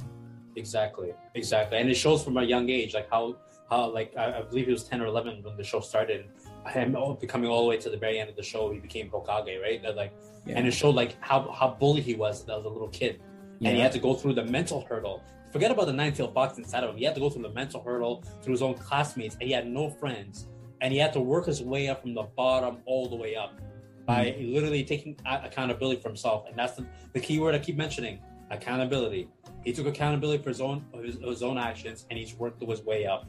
Exactly, 0.58 1.14
exactly, 1.34 1.78
and 1.78 1.88
it 1.88 1.94
shows 1.94 2.22
from 2.24 2.36
a 2.36 2.42
young 2.42 2.68
age, 2.68 2.94
like 2.94 3.08
how 3.10 3.36
how 3.70 3.90
like 3.90 4.14
I, 4.16 4.38
I 4.38 4.42
believe 4.42 4.66
he 4.66 4.72
was 4.72 4.84
ten 4.84 5.00
or 5.00 5.06
eleven 5.06 5.42
when 5.42 5.56
the 5.56 5.64
show 5.64 5.80
started. 5.80 6.26
Him 6.66 6.94
becoming 7.18 7.48
all 7.48 7.62
the 7.62 7.68
way 7.68 7.78
to 7.78 7.88
the 7.88 7.96
very 7.96 8.18
end 8.18 8.28
of 8.28 8.36
the 8.36 8.42
show, 8.42 8.70
he 8.70 8.78
became 8.78 9.08
Hokage, 9.08 9.54
right? 9.62 9.82
That 9.82 9.96
like, 9.96 10.12
yeah. 10.44 10.56
and 10.56 10.66
it 10.66 10.72
showed 10.72 10.94
like 10.94 11.16
how 11.20 11.50
how 11.58 11.68
bully 11.80 12.02
he 12.02 12.14
was 12.14 12.42
as 12.42 12.64
a 12.64 12.68
little 12.68 12.88
kid, 12.88 13.22
yeah. 13.58 13.68
and 13.68 13.76
he 13.76 13.82
had 13.82 13.92
to 13.92 13.98
go 13.98 14.12
through 14.12 14.34
the 14.34 14.44
mental 14.44 14.84
hurdle 14.88 15.22
forget 15.50 15.70
about 15.70 15.86
the 15.86 15.92
nine-tailed 15.92 16.34
fox 16.34 16.58
inside 16.58 16.84
of 16.84 16.90
him. 16.90 16.96
He 16.96 17.04
had 17.04 17.14
to 17.14 17.20
go 17.20 17.30
through 17.30 17.42
the 17.42 17.52
mental 17.52 17.82
hurdle 17.82 18.22
through 18.42 18.52
his 18.52 18.62
own 18.62 18.74
classmates, 18.74 19.34
and 19.36 19.44
he 19.44 19.52
had 19.52 19.66
no 19.66 19.90
friends, 19.90 20.46
and 20.80 20.92
he 20.92 20.98
had 20.98 21.12
to 21.14 21.20
work 21.20 21.46
his 21.46 21.62
way 21.62 21.88
up 21.88 22.02
from 22.02 22.14
the 22.14 22.24
bottom 22.36 22.78
all 22.86 23.08
the 23.08 23.16
way 23.16 23.36
up 23.36 23.60
by 24.06 24.26
mm. 24.26 24.54
literally 24.54 24.84
taking 24.84 25.16
accountability 25.26 26.00
for 26.00 26.08
himself. 26.08 26.46
And 26.48 26.56
that's 26.56 26.74
the, 26.74 26.86
the 27.12 27.20
key 27.20 27.38
word 27.40 27.54
I 27.54 27.58
keep 27.58 27.76
mentioning: 27.76 28.20
accountability. 28.50 29.28
He 29.64 29.72
took 29.72 29.86
accountability 29.86 30.42
for 30.42 30.50
his 30.50 30.60
own 30.60 30.84
his, 31.02 31.16
his 31.16 31.42
own 31.42 31.58
actions, 31.58 32.06
and 32.10 32.18
he's 32.18 32.34
worked 32.34 32.62
his 32.62 32.82
way 32.82 33.06
up 33.06 33.26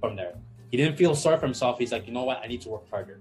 from 0.00 0.16
there. 0.16 0.34
He 0.70 0.76
didn't 0.76 0.96
feel 0.96 1.14
sorry 1.14 1.38
for 1.38 1.46
himself. 1.46 1.78
He's 1.78 1.92
like, 1.92 2.06
you 2.06 2.12
know 2.12 2.24
what? 2.24 2.40
I 2.42 2.46
need 2.46 2.62
to 2.62 2.70
work 2.70 2.88
harder. 2.90 3.20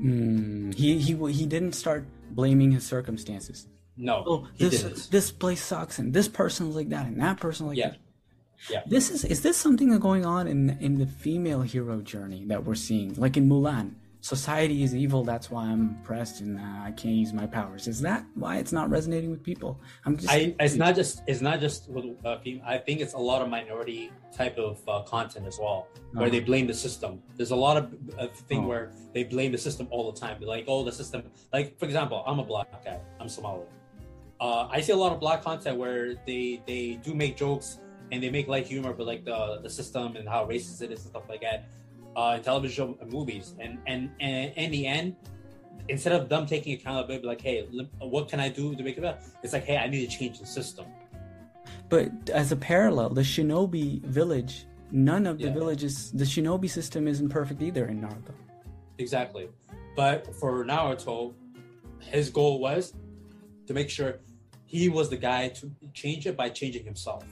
Mm, 0.00 0.74
he 0.74 0.98
he 0.98 1.14
he 1.32 1.46
didn't 1.46 1.72
start 1.72 2.04
blaming 2.30 2.70
his 2.72 2.86
circumstances. 2.86 3.66
No, 3.96 4.24
oh, 4.26 4.48
this 4.56 4.82
didn't. 4.82 5.10
this 5.10 5.30
place 5.30 5.62
sucks, 5.62 5.98
and 5.98 6.14
this 6.14 6.28
person's 6.28 6.74
like 6.74 6.88
that, 6.88 7.06
and 7.06 7.20
that 7.20 7.38
person 7.38 7.66
like 7.66 7.76
yeah. 7.76 7.90
that. 7.90 7.98
Yeah. 8.68 8.82
This 8.86 9.10
is 9.10 9.24
is 9.24 9.42
this 9.42 9.56
something 9.56 9.96
going 9.98 10.24
on 10.24 10.46
in 10.46 10.78
in 10.80 10.98
the 10.98 11.06
female 11.06 11.62
hero 11.62 12.00
journey 12.00 12.44
that 12.46 12.64
we're 12.64 12.74
seeing, 12.74 13.14
like 13.14 13.36
in 13.36 13.48
Mulan? 13.48 13.94
Society 14.22 14.82
is 14.82 14.94
evil. 14.94 15.24
That's 15.24 15.50
why 15.50 15.64
I'm 15.64 15.98
oppressed 16.02 16.40
and 16.42 16.58
uh, 16.58 16.84
I 16.84 16.92
can't 16.92 17.14
use 17.14 17.32
my 17.32 17.46
powers. 17.46 17.88
Is 17.88 18.00
that 18.02 18.24
why 18.34 18.58
it's 18.58 18.72
not 18.72 18.90
resonating 18.90 19.30
with 19.30 19.42
people? 19.42 19.80
I'm 20.04 20.16
just. 20.16 20.30
I, 20.30 20.54
it's 20.60 20.74
not 20.74 20.94
just. 20.94 21.22
It's 21.26 21.40
not 21.40 21.60
just 21.60 21.88
with 21.88 22.04
uh, 22.24 22.36
I 22.66 22.78
think 22.78 23.00
it's 23.00 23.14
a 23.14 23.18
lot 23.18 23.40
of 23.40 23.48
minority 23.48 24.12
type 24.36 24.58
of 24.58 24.80
uh, 24.86 25.02
content 25.02 25.46
as 25.46 25.58
well, 25.58 25.88
where 26.12 26.24
uh-huh. 26.24 26.32
they 26.32 26.40
blame 26.40 26.66
the 26.66 26.74
system. 26.74 27.22
There's 27.36 27.50
a 27.50 27.56
lot 27.56 27.76
of 27.76 27.94
uh, 28.18 28.26
thing 28.48 28.64
oh. 28.64 28.68
where 28.68 28.92
they 29.14 29.24
blame 29.24 29.52
the 29.52 29.58
system 29.58 29.88
all 29.90 30.12
the 30.12 30.20
time. 30.20 30.36
They're 30.38 30.48
like, 30.48 30.66
oh, 30.68 30.84
the 30.84 30.92
system. 30.92 31.22
Like 31.52 31.78
for 31.78 31.86
example, 31.86 32.22
I'm 32.26 32.38
a 32.38 32.44
black 32.44 32.84
guy. 32.84 33.00
I'm 33.18 33.28
Somali 33.28 33.64
uh, 34.40 34.68
I 34.70 34.80
see 34.80 34.92
a 34.92 34.96
lot 34.96 35.12
of 35.12 35.20
black 35.20 35.42
content 35.44 35.76
where 35.76 36.14
they 36.26 36.62
they 36.66 36.98
do 37.04 37.14
make 37.14 37.36
jokes 37.36 37.78
and 38.10 38.22
they 38.22 38.30
make 38.30 38.48
light 38.48 38.66
humor, 38.66 38.92
but 38.92 39.06
like 39.06 39.24
the 39.24 39.60
the 39.62 39.70
system 39.70 40.16
and 40.16 40.28
how 40.28 40.46
racist 40.46 40.82
it 40.82 40.90
is 40.90 41.00
and 41.02 41.10
stuff 41.10 41.28
like 41.28 41.42
that 41.42 41.68
uh, 42.16 42.34
in 42.36 42.42
television 42.42 42.96
and 43.00 43.12
movies. 43.12 43.54
And, 43.58 43.78
and 43.86 44.10
and 44.20 44.52
in 44.56 44.70
the 44.70 44.86
end, 44.86 45.16
instead 45.88 46.12
of 46.12 46.28
them 46.28 46.46
taking 46.46 46.74
accountability, 46.74 47.26
like, 47.26 47.40
hey, 47.40 47.66
what 47.98 48.28
can 48.28 48.40
I 48.40 48.48
do 48.48 48.74
to 48.74 48.82
make 48.82 48.96
it 48.96 49.02
better? 49.02 49.18
It's 49.42 49.52
like, 49.52 49.64
hey, 49.64 49.76
I 49.76 49.88
need 49.88 50.08
to 50.08 50.18
change 50.18 50.38
the 50.38 50.46
system. 50.46 50.86
But 51.88 52.30
as 52.30 52.52
a 52.52 52.56
parallel, 52.56 53.10
the 53.10 53.22
Shinobi 53.22 54.02
village, 54.04 54.66
none 54.90 55.26
of 55.26 55.38
the 55.38 55.48
yeah. 55.48 55.54
villages, 55.54 56.12
the 56.12 56.24
Shinobi 56.24 56.70
system 56.70 57.08
isn't 57.08 57.28
perfect 57.28 57.62
either 57.62 57.86
in 57.86 58.00
Naruto. 58.00 58.34
Exactly. 58.98 59.48
But 59.96 60.34
for 60.36 60.64
Naruto, 60.64 61.34
his 61.98 62.30
goal 62.30 62.60
was 62.60 62.94
to 63.66 63.74
make 63.74 63.90
sure 63.90 64.20
he 64.66 64.88
was 64.88 65.10
the 65.10 65.16
guy 65.16 65.48
to 65.48 65.70
change 65.94 66.26
it 66.26 66.36
by 66.36 66.48
changing 66.48 66.84
himself 66.84 67.24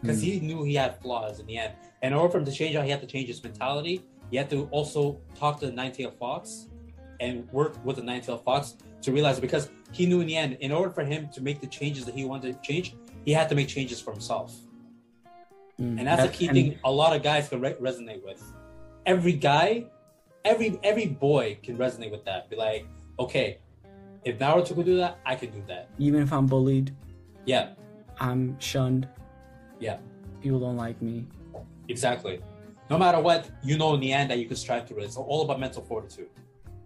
because 0.00 0.20
mm. 0.20 0.24
he 0.24 0.40
knew 0.40 0.62
he 0.64 0.74
had 0.74 1.00
flaws 1.00 1.40
in 1.40 1.46
the 1.46 1.58
end. 1.58 1.72
And 2.06 2.14
in 2.14 2.20
order 2.20 2.30
for 2.30 2.38
him 2.38 2.44
to 2.44 2.52
change 2.52 2.76
it, 2.76 2.84
he 2.84 2.90
had 2.90 3.00
to 3.00 3.06
change 3.08 3.26
his 3.26 3.42
mentality. 3.42 4.00
He 4.30 4.36
had 4.36 4.48
to 4.50 4.68
also 4.70 5.18
talk 5.34 5.58
to 5.58 5.66
the 5.66 5.72
nine-tailed 5.72 6.16
fox 6.16 6.68
and 7.18 7.50
work 7.50 7.84
with 7.84 7.96
the 7.96 8.02
nine-tailed 8.02 8.44
fox 8.44 8.76
to 9.02 9.10
realize 9.10 9.40
because 9.40 9.70
he 9.90 10.06
knew 10.06 10.20
in 10.20 10.28
the 10.28 10.36
end, 10.36 10.56
in 10.60 10.70
order 10.70 10.88
for 10.88 11.02
him 11.02 11.28
to 11.30 11.40
make 11.42 11.60
the 11.60 11.66
changes 11.66 12.04
that 12.04 12.14
he 12.14 12.24
wanted 12.24 12.54
to 12.54 12.60
change, 12.62 12.94
he 13.24 13.32
had 13.32 13.48
to 13.48 13.56
make 13.56 13.66
changes 13.66 14.00
for 14.00 14.12
himself. 14.12 14.54
Mm. 15.80 15.98
And 15.98 16.06
that's, 16.06 16.22
that's 16.22 16.32
a 16.32 16.38
key 16.38 16.46
and... 16.46 16.54
thing 16.54 16.78
a 16.84 16.92
lot 16.92 17.14
of 17.16 17.24
guys 17.24 17.48
can 17.48 17.60
re- 17.60 17.74
resonate 17.80 18.22
with. 18.24 18.40
Every 19.04 19.32
guy, 19.32 19.86
every 20.44 20.78
every 20.84 21.06
boy 21.06 21.58
can 21.60 21.76
resonate 21.76 22.12
with 22.12 22.24
that. 22.26 22.48
Be 22.48 22.54
like, 22.54 22.86
okay, 23.18 23.58
if 24.24 24.38
Naruto 24.38 24.76
could 24.76 24.86
do 24.86 24.96
that, 24.98 25.18
I 25.26 25.34
can 25.34 25.50
do 25.50 25.62
that. 25.66 25.88
Even 25.98 26.22
if 26.22 26.32
I'm 26.32 26.46
bullied. 26.46 26.94
Yeah. 27.46 27.70
I'm 28.20 28.56
shunned. 28.60 29.08
Yeah. 29.80 29.98
People 30.40 30.60
don't 30.60 30.76
like 30.76 31.02
me. 31.02 31.26
Exactly. 31.88 32.40
No 32.88 32.98
matter 32.98 33.20
what, 33.20 33.50
you 33.62 33.78
know 33.78 33.94
in 33.94 34.00
the 34.00 34.12
end 34.12 34.30
that 34.30 34.38
you 34.38 34.46
can 34.46 34.56
strive 34.56 34.86
through 34.86 34.98
it. 34.98 35.04
It's 35.04 35.16
all 35.16 35.42
about 35.42 35.58
mental 35.58 35.82
fortitude. 35.82 36.28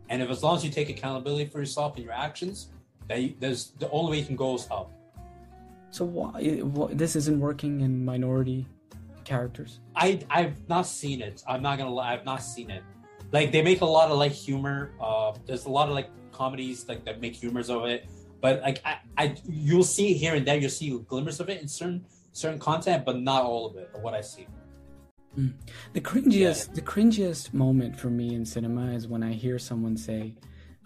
And 0.08 0.22
if 0.22 0.30
as 0.30 0.42
long 0.42 0.56
as 0.56 0.64
you 0.64 0.70
take 0.70 0.88
accountability 0.88 1.46
for 1.46 1.58
yourself 1.58 1.96
and 1.96 2.04
your 2.04 2.14
actions, 2.14 2.68
that 3.08 3.20
you, 3.20 3.34
there's 3.38 3.72
the 3.78 3.90
only 3.90 4.12
way 4.12 4.18
you 4.20 4.26
can 4.26 4.36
go 4.36 4.54
is 4.54 4.66
up. 4.70 4.90
So 5.90 6.04
why, 6.04 6.40
why 6.62 6.94
this 6.94 7.16
isn't 7.16 7.38
working 7.38 7.80
in 7.80 8.04
minority 8.04 8.66
characters? 9.24 9.80
I 9.94 10.20
I've 10.30 10.68
not 10.68 10.86
seen 10.86 11.20
it. 11.20 11.42
I'm 11.46 11.62
not 11.62 11.78
gonna 11.78 11.92
lie. 11.92 12.12
I've 12.12 12.24
not 12.24 12.42
seen 12.42 12.70
it. 12.70 12.82
Like 13.32 13.52
they 13.52 13.62
make 13.62 13.80
a 13.80 13.86
lot 13.86 14.10
of 14.10 14.18
like 14.18 14.32
humor. 14.32 14.92
Uh, 15.00 15.34
there's 15.46 15.66
a 15.66 15.70
lot 15.70 15.88
of 15.88 15.94
like 15.94 16.08
comedies 16.32 16.88
like 16.88 17.04
that 17.04 17.20
make 17.20 17.34
humors 17.34 17.70
of 17.70 17.84
it. 17.84 18.08
But 18.40 18.62
like 18.62 18.80
I, 18.84 18.98
I 19.18 19.36
you'll 19.48 19.82
see 19.82 20.14
here 20.14 20.34
and 20.34 20.46
there, 20.46 20.56
you'll 20.56 20.70
see 20.70 20.96
glimmers 21.08 21.40
of 21.40 21.48
it 21.50 21.60
in 21.60 21.68
certain 21.68 22.06
certain 22.32 22.58
content, 22.58 23.04
but 23.04 23.20
not 23.20 23.44
all 23.44 23.66
of 23.66 23.76
it. 23.76 23.90
Of 23.94 24.02
what 24.02 24.14
I 24.14 24.20
see. 24.20 24.46
Mm. 25.38 25.52
The 25.92 26.00
cringiest, 26.00 26.68
yeah. 26.68 26.74
the 26.74 26.80
cringiest 26.82 27.54
moment 27.54 27.96
for 27.96 28.08
me 28.08 28.34
in 28.34 28.44
cinema 28.44 28.92
is 28.92 29.06
when 29.06 29.22
I 29.22 29.32
hear 29.32 29.58
someone 29.58 29.96
say, 29.96 30.34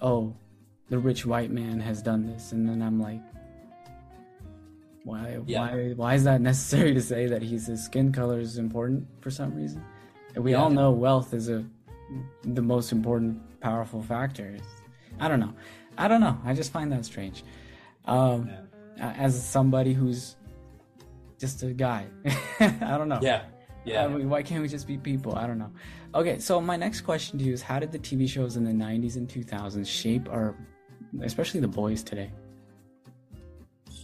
"Oh, 0.00 0.36
the 0.90 0.98
rich 0.98 1.24
white 1.24 1.50
man 1.50 1.80
has 1.80 2.02
done 2.02 2.26
this," 2.26 2.52
and 2.52 2.68
then 2.68 2.82
I'm 2.82 3.00
like, 3.00 3.22
"Why? 5.04 5.38
Yeah. 5.46 5.60
Why? 5.60 5.92
Why 5.96 6.14
is 6.14 6.24
that 6.24 6.40
necessary 6.52 6.92
to 6.94 7.00
say 7.00 7.26
that 7.26 7.42
he's 7.42 7.66
his 7.66 7.82
skin 7.82 8.12
color 8.12 8.38
is 8.38 8.58
important 8.58 9.06
for 9.20 9.30
some 9.30 9.54
reason?" 9.54 9.82
And 10.34 10.44
we 10.44 10.50
yeah. 10.52 10.58
all 10.58 10.70
know 10.70 10.90
wealth 10.90 11.32
is 11.32 11.48
a 11.48 11.64
the 12.42 12.62
most 12.62 12.92
important, 12.92 13.40
powerful 13.60 14.02
factor. 14.02 14.56
I 15.18 15.28
don't 15.28 15.40
know. 15.40 15.54
I 15.96 16.06
don't 16.06 16.20
know. 16.20 16.38
I 16.44 16.52
just 16.54 16.72
find 16.72 16.92
that 16.92 17.04
strange. 17.04 17.44
Um. 18.04 18.50
As 18.96 19.44
somebody 19.44 19.92
who's 19.92 20.36
just 21.36 21.64
a 21.64 21.72
guy, 21.72 22.06
I 22.60 22.96
don't 22.96 23.08
know. 23.08 23.18
Yeah. 23.20 23.42
Yeah. 23.84 24.04
I 24.04 24.08
mean, 24.08 24.28
why 24.28 24.42
can't 24.42 24.62
we 24.62 24.68
just 24.68 24.86
be 24.86 24.96
people? 24.96 25.36
I 25.36 25.46
don't 25.46 25.58
know. 25.58 25.70
Okay, 26.14 26.38
so 26.38 26.60
my 26.60 26.76
next 26.76 27.02
question 27.02 27.38
to 27.38 27.44
you 27.44 27.52
is 27.52 27.62
how 27.62 27.78
did 27.78 27.92
the 27.92 27.98
TV 27.98 28.28
shows 28.28 28.56
in 28.56 28.64
the 28.64 28.72
90s 28.72 29.16
and 29.16 29.28
2000s 29.28 29.86
shape 29.86 30.28
our, 30.30 30.54
especially 31.22 31.60
the 31.60 31.68
boys 31.68 32.02
today? 32.02 32.30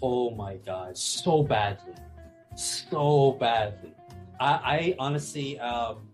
Oh 0.03 0.31
my 0.31 0.57
God, 0.57 0.97
so 0.97 1.43
badly. 1.43 1.95
So 2.57 3.33
badly. 3.41 3.95
I, 4.39 4.47
I 4.49 4.97
honestly, 4.99 5.59
um, 5.61 6.09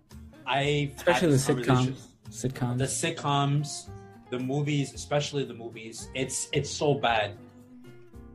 I. 0.46 0.92
Especially 0.96 1.30
the 1.30 1.36
sitcoms. 1.36 1.96
Sitcoms. 2.30 2.78
The 2.78 2.84
sitcoms 2.84 3.88
the 4.30 4.38
movies, 4.38 4.92
especially 4.94 5.44
the 5.44 5.54
movies, 5.54 6.08
it's 6.14 6.48
it's 6.52 6.70
so 6.70 6.94
bad. 6.94 7.32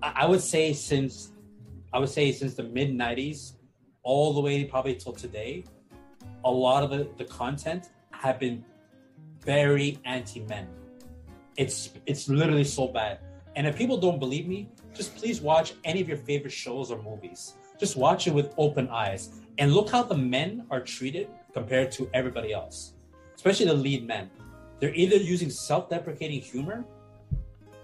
I, 0.01 0.23
I 0.23 0.25
would 0.25 0.41
say 0.41 0.73
since 0.73 1.31
I 1.93 1.99
would 1.99 2.09
say 2.09 2.31
since 2.31 2.53
the 2.53 2.63
mid 2.63 2.91
'90s, 2.91 3.53
all 4.03 4.33
the 4.33 4.41
way 4.41 4.63
probably 4.65 4.95
till 4.95 5.13
today, 5.13 5.63
a 6.43 6.51
lot 6.51 6.83
of 6.83 6.89
the, 6.89 7.09
the 7.17 7.25
content 7.25 7.89
have 8.11 8.39
been 8.39 8.63
very 9.41 9.99
anti-men. 10.05 10.67
It's 11.57 11.91
it's 12.05 12.29
literally 12.29 12.63
so 12.63 12.87
bad. 12.87 13.19
And 13.55 13.67
if 13.67 13.75
people 13.75 13.97
don't 13.97 14.19
believe 14.19 14.47
me, 14.47 14.69
just 14.93 15.15
please 15.15 15.41
watch 15.41 15.73
any 15.83 16.01
of 16.01 16.07
your 16.07 16.17
favorite 16.17 16.53
shows 16.53 16.91
or 16.91 17.01
movies. 17.01 17.53
Just 17.79 17.97
watch 17.97 18.27
it 18.27 18.33
with 18.33 18.53
open 18.57 18.87
eyes 18.89 19.29
and 19.57 19.73
look 19.73 19.89
how 19.89 20.03
the 20.03 20.17
men 20.17 20.65
are 20.69 20.79
treated 20.79 21.27
compared 21.53 21.91
to 21.93 22.09
everybody 22.13 22.53
else, 22.53 22.93
especially 23.35 23.65
the 23.65 23.73
lead 23.73 24.07
men 24.07 24.29
they're 24.81 24.95
either 24.95 25.15
using 25.15 25.49
self-deprecating 25.49 26.41
humor 26.41 26.83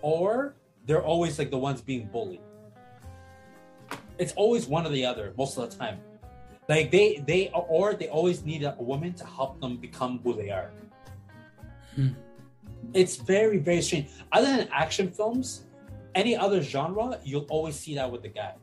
or 0.01 0.55
they're 0.85 1.03
always 1.03 1.39
like 1.39 1.51
the 1.51 1.57
ones 1.57 1.79
being 1.79 2.07
bullied 2.07 2.41
it's 4.17 4.33
always 4.33 4.65
one 4.65 4.85
or 4.85 4.89
the 4.89 5.05
other 5.05 5.33
most 5.37 5.57
of 5.57 5.69
the 5.69 5.77
time 5.77 5.99
like 6.69 6.91
they 6.91 7.23
they 7.27 7.49
or 7.53 7.93
they 7.93 8.09
always 8.09 8.43
need 8.43 8.63
a 8.63 8.75
woman 8.79 9.13
to 9.13 9.25
help 9.25 9.59
them 9.61 9.77
become 9.77 10.19
who 10.23 10.33
they 10.33 10.49
are 10.49 10.71
hmm. 11.95 12.09
it's 12.93 13.15
very 13.15 13.57
very 13.57 13.81
strange 13.81 14.09
other 14.31 14.47
than 14.47 14.67
action 14.71 15.09
films 15.09 15.65
any 16.15 16.35
other 16.35 16.61
genre 16.61 17.19
you'll 17.23 17.47
always 17.49 17.75
see 17.79 17.95
that 17.95 18.11
with 18.11 18.21
the 18.21 18.29
guy 18.29 18.53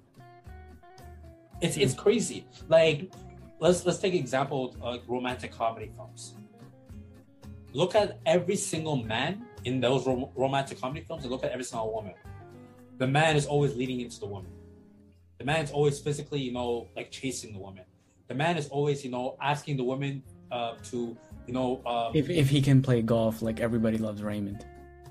it's 1.61 1.77
it's 1.77 1.95
hmm. 1.95 2.01
crazy 2.01 2.47
like 2.69 3.13
let's 3.61 3.85
let's 3.87 3.99
take 3.99 4.13
an 4.13 4.19
example 4.19 4.75
of 4.83 4.83
uh, 4.83 5.03
romantic 5.07 5.53
comedy 5.53 5.91
films 5.97 6.35
look 7.75 7.95
at 7.95 8.19
every 8.25 8.57
single 8.57 8.97
man 8.97 9.45
in 9.65 9.81
those 9.81 10.07
rom- 10.07 10.31
romantic 10.35 10.81
comedy 10.81 11.05
films 11.05 11.25
and 11.25 11.31
look 11.31 11.45
at 11.45 11.51
every 11.51 11.65
single 11.65 11.93
woman. 11.93 12.15
The 12.99 13.07
man 13.07 13.37
is 13.37 13.47
always 13.47 13.75
leading 13.75 14.01
into 14.01 14.21
the 14.21 14.27
woman. 14.27 14.53
The 15.39 15.45
man 15.45 15.65
is 15.65 15.73
always 15.73 15.99
physically, 15.99 16.41
you 16.41 16.53
know, 16.53 16.89
like 16.95 17.11
chasing 17.11 17.53
the 17.53 17.59
woman. 17.59 17.85
The 18.29 18.35
man 18.35 18.57
is 18.57 18.69
always, 18.69 19.05
you 19.05 19.11
know, 19.11 19.37
asking 19.41 19.77
the 19.77 19.85
woman 19.85 20.23
uh, 20.51 20.75
to, 20.91 21.17
you 21.47 21.53
know, 21.53 21.83
um, 21.87 22.13
if 22.15 22.31
if 22.31 22.49
he 22.49 22.63
can 22.63 22.83
play 22.83 23.03
golf 23.03 23.43
like 23.43 23.61
everybody 23.61 23.99
loves 23.99 24.23
Raymond. 24.23 24.65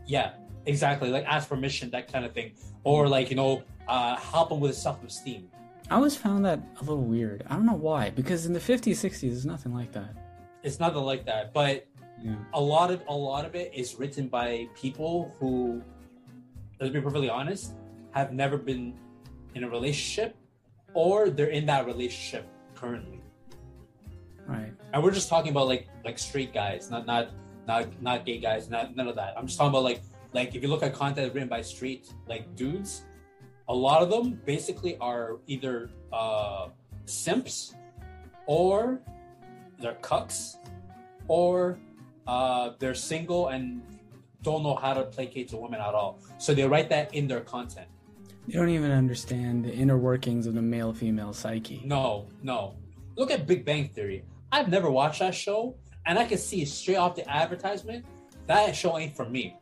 Yeah, 0.05 0.31
exactly. 0.65 1.09
Like 1.09 1.25
ask 1.25 1.47
permission, 1.47 1.89
that 1.91 2.11
kind 2.11 2.25
of 2.25 2.33
thing, 2.33 2.53
or 2.83 3.07
like 3.07 3.29
you 3.29 3.35
know, 3.35 3.63
uh, 3.87 4.15
help 4.15 4.51
him 4.51 4.59
with 4.59 4.71
his 4.71 4.81
self 4.81 5.03
esteem. 5.03 5.49
I 5.89 5.95
always 5.95 6.15
found 6.15 6.45
that 6.45 6.59
a 6.77 6.79
little 6.79 7.03
weird. 7.03 7.43
I 7.49 7.55
don't 7.55 7.65
know 7.65 7.73
why, 7.73 8.09
because 8.09 8.45
in 8.45 8.53
the 8.53 8.59
50s, 8.59 8.93
60s, 8.93 9.19
there's 9.21 9.45
nothing 9.45 9.73
like 9.73 9.91
that. 9.91 10.15
It's 10.63 10.79
nothing 10.79 11.01
like 11.01 11.25
that, 11.25 11.53
but 11.53 11.85
yeah. 12.23 12.35
a 12.53 12.61
lot 12.61 12.89
of 12.89 13.03
a 13.07 13.13
lot 13.13 13.45
of 13.45 13.53
it 13.53 13.71
is 13.75 13.95
written 13.95 14.27
by 14.27 14.67
people 14.75 15.35
who 15.39 15.83
let's 16.79 16.93
be 16.93 17.01
perfectly 17.01 17.29
honest 17.29 17.73
have 18.11 18.31
never 18.31 18.57
been 18.57 18.97
in 19.55 19.63
a 19.63 19.69
relationship 19.69 20.35
or 20.93 21.29
they're 21.29 21.47
in 21.47 21.65
that 21.65 21.85
relationship 21.85 22.47
currently. 22.83 23.21
Right. 24.45 24.73
And 24.91 25.01
we're 25.01 25.11
just 25.11 25.29
talking 25.29 25.51
about 25.51 25.67
like 25.67 25.87
like 26.03 26.19
straight 26.19 26.53
guys, 26.53 26.91
not 26.91 27.05
not 27.05 27.29
not 27.65 27.87
not 28.01 28.25
gay 28.25 28.39
guys, 28.39 28.69
not 28.69 28.95
none 28.95 29.07
of 29.07 29.15
that. 29.15 29.33
I'm 29.37 29.47
just 29.47 29.57
talking 29.57 29.69
about 29.69 29.83
like 29.83 30.01
like 30.33 30.53
if 30.55 30.61
you 30.61 30.67
look 30.67 30.83
at 30.83 30.93
content 30.93 31.33
written 31.33 31.47
by 31.47 31.61
straight 31.61 32.11
like 32.27 32.55
dudes, 32.55 33.03
a 33.69 33.75
lot 33.75 34.03
of 34.03 34.09
them 34.09 34.41
basically 34.45 34.97
are 34.97 35.39
either 35.47 35.89
uh 36.11 36.67
simps 37.05 37.73
or 38.47 38.99
they're 39.79 39.99
cucks 40.01 40.57
or 41.29 41.79
uh 42.27 42.71
they're 42.79 42.95
single 42.95 43.47
and 43.47 43.81
don't 44.41 44.61
know 44.61 44.75
how 44.75 44.93
to 44.93 45.03
placate 45.03 45.47
to 45.47 45.57
women 45.57 45.79
at 45.79 45.95
all. 45.95 46.19
So 46.37 46.53
they 46.53 46.67
write 46.67 46.89
that 46.89 47.15
in 47.15 47.27
their 47.29 47.39
content. 47.39 47.87
They 48.47 48.53
don't 48.53 48.69
even 48.69 48.91
understand 48.91 49.65
the 49.65 49.73
inner 49.73 49.97
workings 49.97 50.47
of 50.47 50.53
the 50.53 50.61
male 50.61 50.93
female 50.93 51.33
psyche. 51.33 51.81
No, 51.85 52.27
no. 52.41 52.75
Look 53.15 53.31
at 53.31 53.47
Big 53.47 53.63
Bang 53.63 53.89
Theory. 53.89 54.25
I've 54.51 54.69
never 54.69 54.91
watched 54.91 55.19
that 55.19 55.33
show, 55.33 55.75
and 56.05 56.19
I 56.19 56.25
can 56.25 56.37
see 56.37 56.65
straight 56.65 56.97
off 56.97 57.15
the 57.15 57.29
advertisement 57.29 58.05
that 58.47 58.75
show 58.75 58.97
ain't 58.97 59.15
for 59.15 59.25
me. 59.25 59.57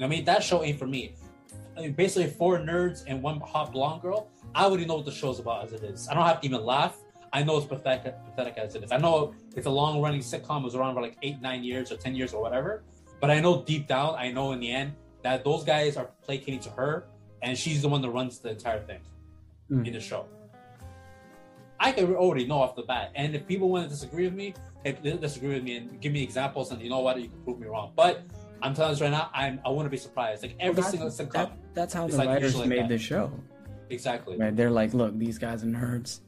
I 0.00 0.06
mean, 0.06 0.24
that 0.24 0.42
show 0.42 0.62
ain't 0.62 0.78
for 0.78 0.86
me. 0.86 1.14
I 1.76 1.80
mean, 1.80 1.92
basically, 1.92 2.30
four 2.30 2.58
nerds 2.58 3.04
and 3.06 3.22
one 3.22 3.40
hot 3.40 3.72
blonde 3.72 4.02
girl. 4.02 4.28
I 4.54 4.64
already 4.64 4.84
know 4.84 4.96
what 4.96 5.06
the 5.06 5.12
show's 5.12 5.38
about 5.38 5.64
as 5.64 5.72
it 5.72 5.82
is. 5.82 6.08
I 6.08 6.14
don't 6.14 6.26
have 6.26 6.40
to 6.40 6.46
even 6.46 6.64
laugh. 6.64 6.98
I 7.32 7.42
know 7.42 7.56
it's 7.56 7.66
pathetic, 7.66 8.14
pathetic 8.26 8.58
as 8.58 8.74
it 8.74 8.84
is. 8.84 8.92
I 8.92 8.98
know 8.98 9.34
it's 9.56 9.66
a 9.66 9.70
long 9.70 10.02
running 10.02 10.20
sitcom. 10.20 10.60
It 10.60 10.64
was 10.64 10.74
around 10.74 10.94
for 10.94 11.00
like 11.00 11.16
eight, 11.22 11.40
nine 11.40 11.64
years 11.64 11.90
or 11.90 11.96
10 11.96 12.14
years 12.14 12.34
or 12.34 12.42
whatever. 12.42 12.82
But 13.20 13.30
I 13.30 13.40
know 13.40 13.62
deep 13.62 13.86
down, 13.86 14.16
I 14.16 14.30
know 14.30 14.52
in 14.52 14.60
the 14.60 14.70
end 14.70 14.92
that 15.22 15.44
those 15.44 15.64
guys 15.64 15.96
are 15.96 16.10
placating 16.22 16.60
to 16.60 16.70
her 16.70 17.06
and 17.42 17.58
she's 17.58 17.82
the 17.82 17.88
one 17.88 18.00
that 18.02 18.10
runs 18.10 18.38
the 18.38 18.50
entire 18.50 18.80
thing 18.80 19.00
mm. 19.70 19.86
in 19.86 19.92
the 19.92 20.00
show. 20.00 20.26
I 21.80 21.90
can 21.90 22.14
already 22.14 22.46
know 22.46 22.62
off 22.62 22.76
the 22.76 22.82
bat. 22.82 23.10
And 23.16 23.34
if 23.34 23.46
people 23.46 23.68
want 23.68 23.84
to 23.84 23.90
disagree 23.90 24.24
with 24.24 24.34
me, 24.34 24.54
if 24.84 25.02
they 25.02 25.16
disagree 25.16 25.54
with 25.54 25.64
me 25.64 25.76
and 25.76 26.00
give 26.00 26.12
me 26.12 26.22
examples, 26.22 26.70
and 26.70 26.80
you 26.80 26.88
know 26.88 27.00
what, 27.00 27.20
you 27.20 27.28
can 27.28 27.42
prove 27.42 27.58
me 27.58 27.66
wrong. 27.66 27.92
But 27.96 28.22
I'm 28.62 28.72
telling 28.74 28.96
you 28.96 29.02
right 29.02 29.10
now, 29.10 29.30
I'm 29.34 29.60
I 29.64 29.68
want 29.70 29.86
to 29.86 29.90
be 29.90 29.96
surprised. 29.96 30.42
Like 30.42 30.54
every 30.60 30.80
well, 30.80 30.90
single 30.90 31.08
sitcom. 31.08 31.32
That, 31.32 31.52
that's 31.74 31.92
how 31.92 32.06
the 32.06 32.16
like 32.16 32.28
writers 32.28 32.56
made 32.64 32.78
like 32.78 32.88
the 32.88 32.98
show. 32.98 33.32
Exactly. 33.90 34.38
Right. 34.38 34.56
They're 34.56 34.70
like, 34.70 34.94
look, 34.94 35.18
these 35.18 35.38
guys 35.38 35.64
are 35.64 35.66
nerds. 35.66 36.20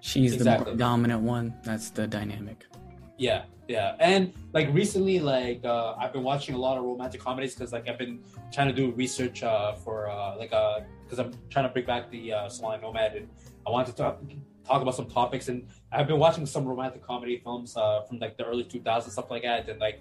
She's 0.00 0.34
exactly. 0.34 0.72
the 0.72 0.78
dominant 0.78 1.22
one. 1.22 1.54
That's 1.64 1.90
the 1.90 2.06
dynamic. 2.06 2.64
Yeah, 3.18 3.42
yeah, 3.68 3.96
and 4.00 4.32
like 4.52 4.72
recently, 4.72 5.20
like 5.20 5.64
uh, 5.64 5.94
I've 5.94 6.12
been 6.12 6.24
watching 6.24 6.54
a 6.54 6.58
lot 6.58 6.78
of 6.78 6.84
romantic 6.84 7.20
comedies 7.20 7.54
because 7.54 7.72
like 7.72 7.88
I've 7.88 7.98
been 7.98 8.20
trying 8.52 8.68
to 8.68 8.74
do 8.74 8.90
research 8.92 9.42
uh, 9.42 9.74
for 9.74 10.10
uh, 10.10 10.36
like 10.36 10.52
uh 10.52 10.80
because 11.04 11.18
I'm 11.18 11.32
trying 11.50 11.66
to 11.66 11.72
bring 11.72 11.84
back 11.84 12.10
the 12.10 12.32
uh, 12.32 12.48
Salon 12.48 12.80
Nomad 12.80 13.14
and 13.14 13.28
I 13.66 13.70
wanted 13.70 13.92
to 13.92 14.02
talk, 14.02 14.22
talk 14.66 14.82
about 14.82 14.94
some 14.94 15.06
topics 15.06 15.48
and 15.48 15.68
I've 15.92 16.06
been 16.06 16.18
watching 16.18 16.46
some 16.46 16.64
romantic 16.64 17.02
comedy 17.02 17.38
films 17.38 17.76
uh, 17.76 18.02
from 18.02 18.18
like 18.18 18.36
the 18.36 18.44
early 18.44 18.64
2000s 18.64 19.10
stuff 19.10 19.30
like 19.30 19.42
that 19.42 19.68
and 19.68 19.78
like 19.78 20.00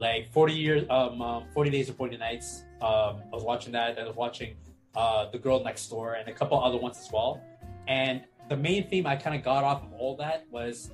like 0.00 0.30
40 0.32 0.52
years 0.52 0.84
um, 0.90 1.20
um 1.22 1.44
40 1.52 1.70
days 1.70 1.90
or 1.90 1.94
40 1.94 2.18
nights 2.18 2.64
um 2.82 3.22
I 3.22 3.34
was 3.34 3.42
watching 3.42 3.72
that 3.72 3.90
and 3.96 4.00
I 4.00 4.06
was 4.06 4.16
watching 4.16 4.56
uh 4.94 5.30
the 5.30 5.38
girl 5.38 5.62
next 5.64 5.88
door 5.88 6.14
and 6.14 6.28
a 6.28 6.32
couple 6.32 6.62
other 6.62 6.78
ones 6.78 6.98
as 6.98 7.10
well 7.10 7.42
and 7.88 8.22
the 8.48 8.56
main 8.56 8.88
theme 8.88 9.06
I 9.06 9.16
kind 9.16 9.36
of 9.36 9.42
got 9.42 9.64
off 9.64 9.82
of 9.82 9.92
all 9.94 10.16
that 10.16 10.46
was 10.50 10.90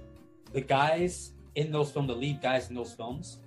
the 0.52 0.60
guys 0.60 1.32
in 1.56 1.72
those 1.72 1.90
films, 1.90 2.08
the 2.08 2.14
lead 2.14 2.40
guys 2.40 2.68
in 2.68 2.76
those 2.76 2.92
films, 2.92 3.38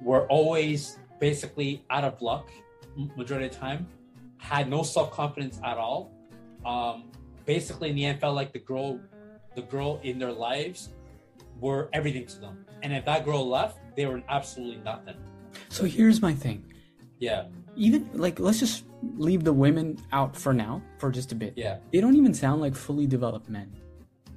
were 0.00 0.26
always 0.26 0.98
basically 1.20 1.84
out 1.90 2.02
of 2.02 2.20
luck 2.20 2.50
majority 3.16 3.46
of 3.46 3.52
the 3.52 3.58
time, 3.58 3.86
had 4.38 4.68
no 4.68 4.82
self 4.82 5.12
confidence 5.12 5.60
at 5.64 5.78
all. 5.78 6.10
Um, 6.66 7.04
basically, 7.46 7.90
in 7.90 7.96
the 7.96 8.04
end, 8.04 8.20
felt 8.20 8.34
like 8.34 8.52
the 8.52 8.58
girl, 8.58 9.00
the 9.54 9.62
girl 9.62 10.00
in 10.02 10.18
their 10.18 10.32
lives, 10.32 10.90
were 11.60 11.88
everything 11.92 12.26
to 12.26 12.40
them. 12.40 12.66
And 12.82 12.92
if 12.92 13.04
that 13.04 13.24
girl 13.24 13.48
left, 13.48 13.78
they 13.96 14.06
were 14.06 14.22
absolutely 14.28 14.82
nothing. 14.82 15.16
So 15.68 15.84
here's 15.84 16.20
my 16.20 16.34
thing. 16.34 16.64
Yeah. 17.18 17.44
Even 17.76 18.10
like 18.12 18.40
let's 18.40 18.58
just 18.58 18.84
leave 19.16 19.44
the 19.44 19.52
women 19.52 19.98
out 20.12 20.36
for 20.36 20.52
now 20.52 20.82
for 20.98 21.10
just 21.10 21.32
a 21.32 21.34
bit. 21.34 21.54
Yeah. 21.56 21.78
They 21.92 22.00
don't 22.00 22.16
even 22.16 22.34
sound 22.34 22.60
like 22.60 22.74
fully 22.74 23.06
developed 23.06 23.48
men. 23.48 23.72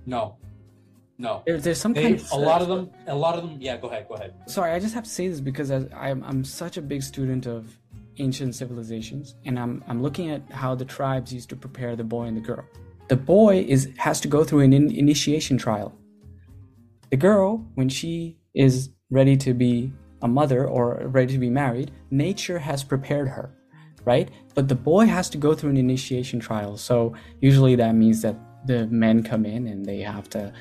No. 0.06 0.38
No, 1.18 1.44
there, 1.46 1.58
there's 1.60 1.80
some 1.80 1.94
they, 1.94 2.04
kind 2.04 2.16
of 2.20 2.32
a 2.32 2.36
lot 2.36 2.62
of 2.62 2.68
them. 2.68 2.92
A 3.08 3.16
lot 3.16 3.36
of 3.36 3.44
them. 3.44 3.58
Yeah, 3.62 3.78
go 3.78 3.88
ahead. 3.88 4.08
Go 4.08 4.16
ahead. 4.16 4.34
Sorry, 4.48 4.72
I 4.72 4.80
just 4.80 4.94
have 4.94 5.06
to 5.06 5.10
say 5.10 5.28
this 5.28 5.40
because 5.40 5.72
I, 5.72 5.86
I'm 5.96 6.24
I'm 6.24 6.44
such 6.44 6.78
a 6.78 6.82
big 6.82 7.04
student 7.04 7.46
of 7.46 7.78
ancient 8.18 8.56
civilizations, 8.56 9.36
and 9.46 9.58
I'm 9.58 9.84
I'm 9.88 10.02
looking 10.02 10.30
at 10.32 10.50
how 10.52 10.76
the 10.76 10.86
tribes 10.86 11.34
used 11.34 11.50
to 11.50 11.56
prepare 11.56 11.96
the 11.96 12.04
boy 12.04 12.24
and 12.24 12.36
the 12.36 12.42
girl. 12.42 12.66
The 13.08 13.16
boy 13.16 13.66
is 13.68 13.90
has 13.98 14.20
to 14.22 14.28
go 14.28 14.44
through 14.44 14.62
an 14.62 14.74
in, 14.74 14.92
initiation 14.92 15.58
trial. 15.58 15.96
The 17.12 17.18
girl, 17.18 17.66
when 17.76 17.88
she 17.88 18.38
is 18.54 18.90
ready 19.10 19.38
to 19.38 19.54
be 19.54 19.94
a 20.22 20.28
mother 20.28 20.68
or 20.68 21.08
ready 21.08 21.34
to 21.34 21.40
be 21.40 21.50
married, 21.50 21.92
nature 22.12 22.60
has 22.60 22.84
prepared 22.84 23.30
her, 23.30 23.52
right? 24.04 24.30
But 24.54 24.68
the 24.68 24.76
boy 24.76 25.06
has 25.06 25.30
to 25.30 25.38
go 25.38 25.54
through 25.54 25.70
an 25.70 25.78
initiation 25.78 26.40
trial. 26.40 26.76
So 26.78 27.14
usually 27.40 27.76
that 27.76 27.96
means 27.96 28.22
that 28.24 28.36
the 28.66 28.88
men 28.88 29.24
come 29.24 29.46
in 29.46 29.68
and 29.68 29.86
they 29.86 30.00
have 30.02 30.30
to 30.32 30.52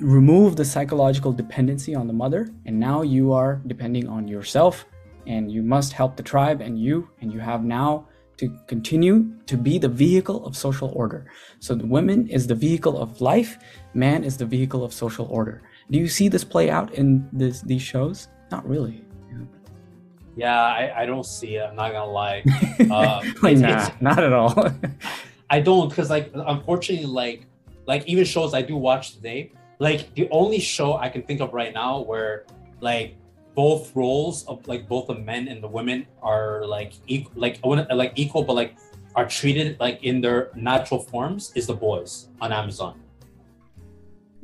remove 0.00 0.56
the 0.56 0.64
psychological 0.64 1.32
dependency 1.32 1.94
on 1.94 2.06
the 2.06 2.12
mother 2.12 2.48
and 2.66 2.78
now 2.78 3.02
you 3.02 3.32
are 3.32 3.60
depending 3.66 4.08
on 4.08 4.28
yourself 4.28 4.86
and 5.26 5.50
you 5.50 5.62
must 5.62 5.92
help 5.92 6.16
the 6.16 6.22
tribe 6.22 6.60
and 6.60 6.78
you 6.78 7.08
and 7.20 7.32
you 7.32 7.40
have 7.40 7.64
now 7.64 8.06
to 8.36 8.56
continue 8.68 9.32
to 9.46 9.56
be 9.56 9.78
the 9.78 9.88
vehicle 9.88 10.46
of 10.46 10.56
social 10.56 10.92
order. 10.94 11.26
So 11.58 11.74
the 11.74 11.86
woman 11.86 12.28
is 12.28 12.46
the 12.46 12.54
vehicle 12.54 12.96
of 12.96 13.20
life 13.20 13.58
man 13.94 14.22
is 14.22 14.36
the 14.36 14.46
vehicle 14.46 14.84
of 14.84 14.92
social 14.92 15.26
order. 15.30 15.62
Do 15.90 15.98
you 15.98 16.08
see 16.08 16.28
this 16.28 16.44
play 16.44 16.70
out 16.70 16.94
in 16.94 17.28
this, 17.32 17.62
these 17.62 17.82
shows? 17.82 18.28
Not 18.50 18.66
really. 18.68 19.04
Yeah 20.36 20.62
I, 20.62 21.02
I 21.02 21.06
don't 21.06 21.26
see 21.26 21.56
it 21.56 21.62
i'm 21.68 21.74
not 21.74 21.92
gonna 21.92 22.10
lie. 22.10 22.44
Uh, 22.90 23.22
like, 23.42 23.58
nah, 23.58 23.90
not 24.00 24.22
at 24.22 24.32
all. 24.32 24.70
I 25.50 25.60
don't 25.60 25.88
because 25.88 26.08
like 26.08 26.30
unfortunately 26.32 27.06
like 27.06 27.46
like 27.88 28.06
even 28.06 28.24
shows 28.24 28.52
I 28.52 28.60
do 28.60 28.76
watch 28.76 29.14
today, 29.14 29.50
like 29.78 30.14
the 30.14 30.28
only 30.30 30.60
show 30.60 30.98
I 30.98 31.08
can 31.08 31.22
think 31.22 31.40
of 31.40 31.54
right 31.54 31.72
now 31.72 32.00
where 32.00 32.44
like 32.80 33.16
both 33.54 33.96
roles 33.96 34.46
of 34.46 34.68
like 34.68 34.86
both 34.86 35.06
the 35.06 35.14
men 35.14 35.48
and 35.48 35.64
the 35.64 35.68
women 35.68 36.06
are 36.22 36.66
like 36.66 36.92
equal, 37.06 37.32
like 37.34 37.58
I 37.64 37.66
wouldn't 37.66 37.90
like 37.96 38.12
equal, 38.14 38.44
but 38.44 38.52
like 38.52 38.76
are 39.16 39.26
treated 39.26 39.80
like 39.80 40.04
in 40.04 40.20
their 40.20 40.50
natural 40.54 41.00
forms 41.00 41.50
is 41.56 41.66
The 41.66 41.74
Boys 41.74 42.28
on 42.42 42.52
Amazon. 42.52 43.00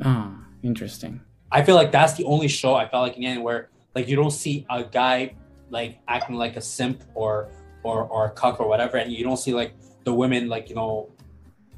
Ah, 0.03 0.33
oh, 0.33 0.45
interesting. 0.63 1.21
I 1.53 1.63
feel 1.63 1.77
like 1.77 1.93
that's 1.93 2.15
the 2.15 2.25
only 2.25 2.49
show 2.49 2.75
I 2.75 2.89
felt 2.89 3.03
like 3.03 3.19
again 3.19 3.43
where 3.43 3.69
like 3.95 4.09
you 4.09 4.17
don't 4.17 4.33
see 4.33 4.65
a 4.71 4.83
guy 4.83 5.35
like 5.69 6.01
acting 6.09 6.37
like 6.37 6.57
a 6.57 6.63
simp 6.63 7.05
or 7.15 7.51
or 7.83 8.05
or 8.05 8.25
a 8.25 8.31
cuck 8.31 8.59
or 8.59 8.67
whatever, 8.67 8.97
and 8.97 9.13
you 9.13 9.23
don't 9.23 9.37
see 9.37 9.53
like 9.53 9.75
the 10.05 10.15
women 10.15 10.49
like 10.49 10.71
you 10.71 10.75
know 10.75 11.11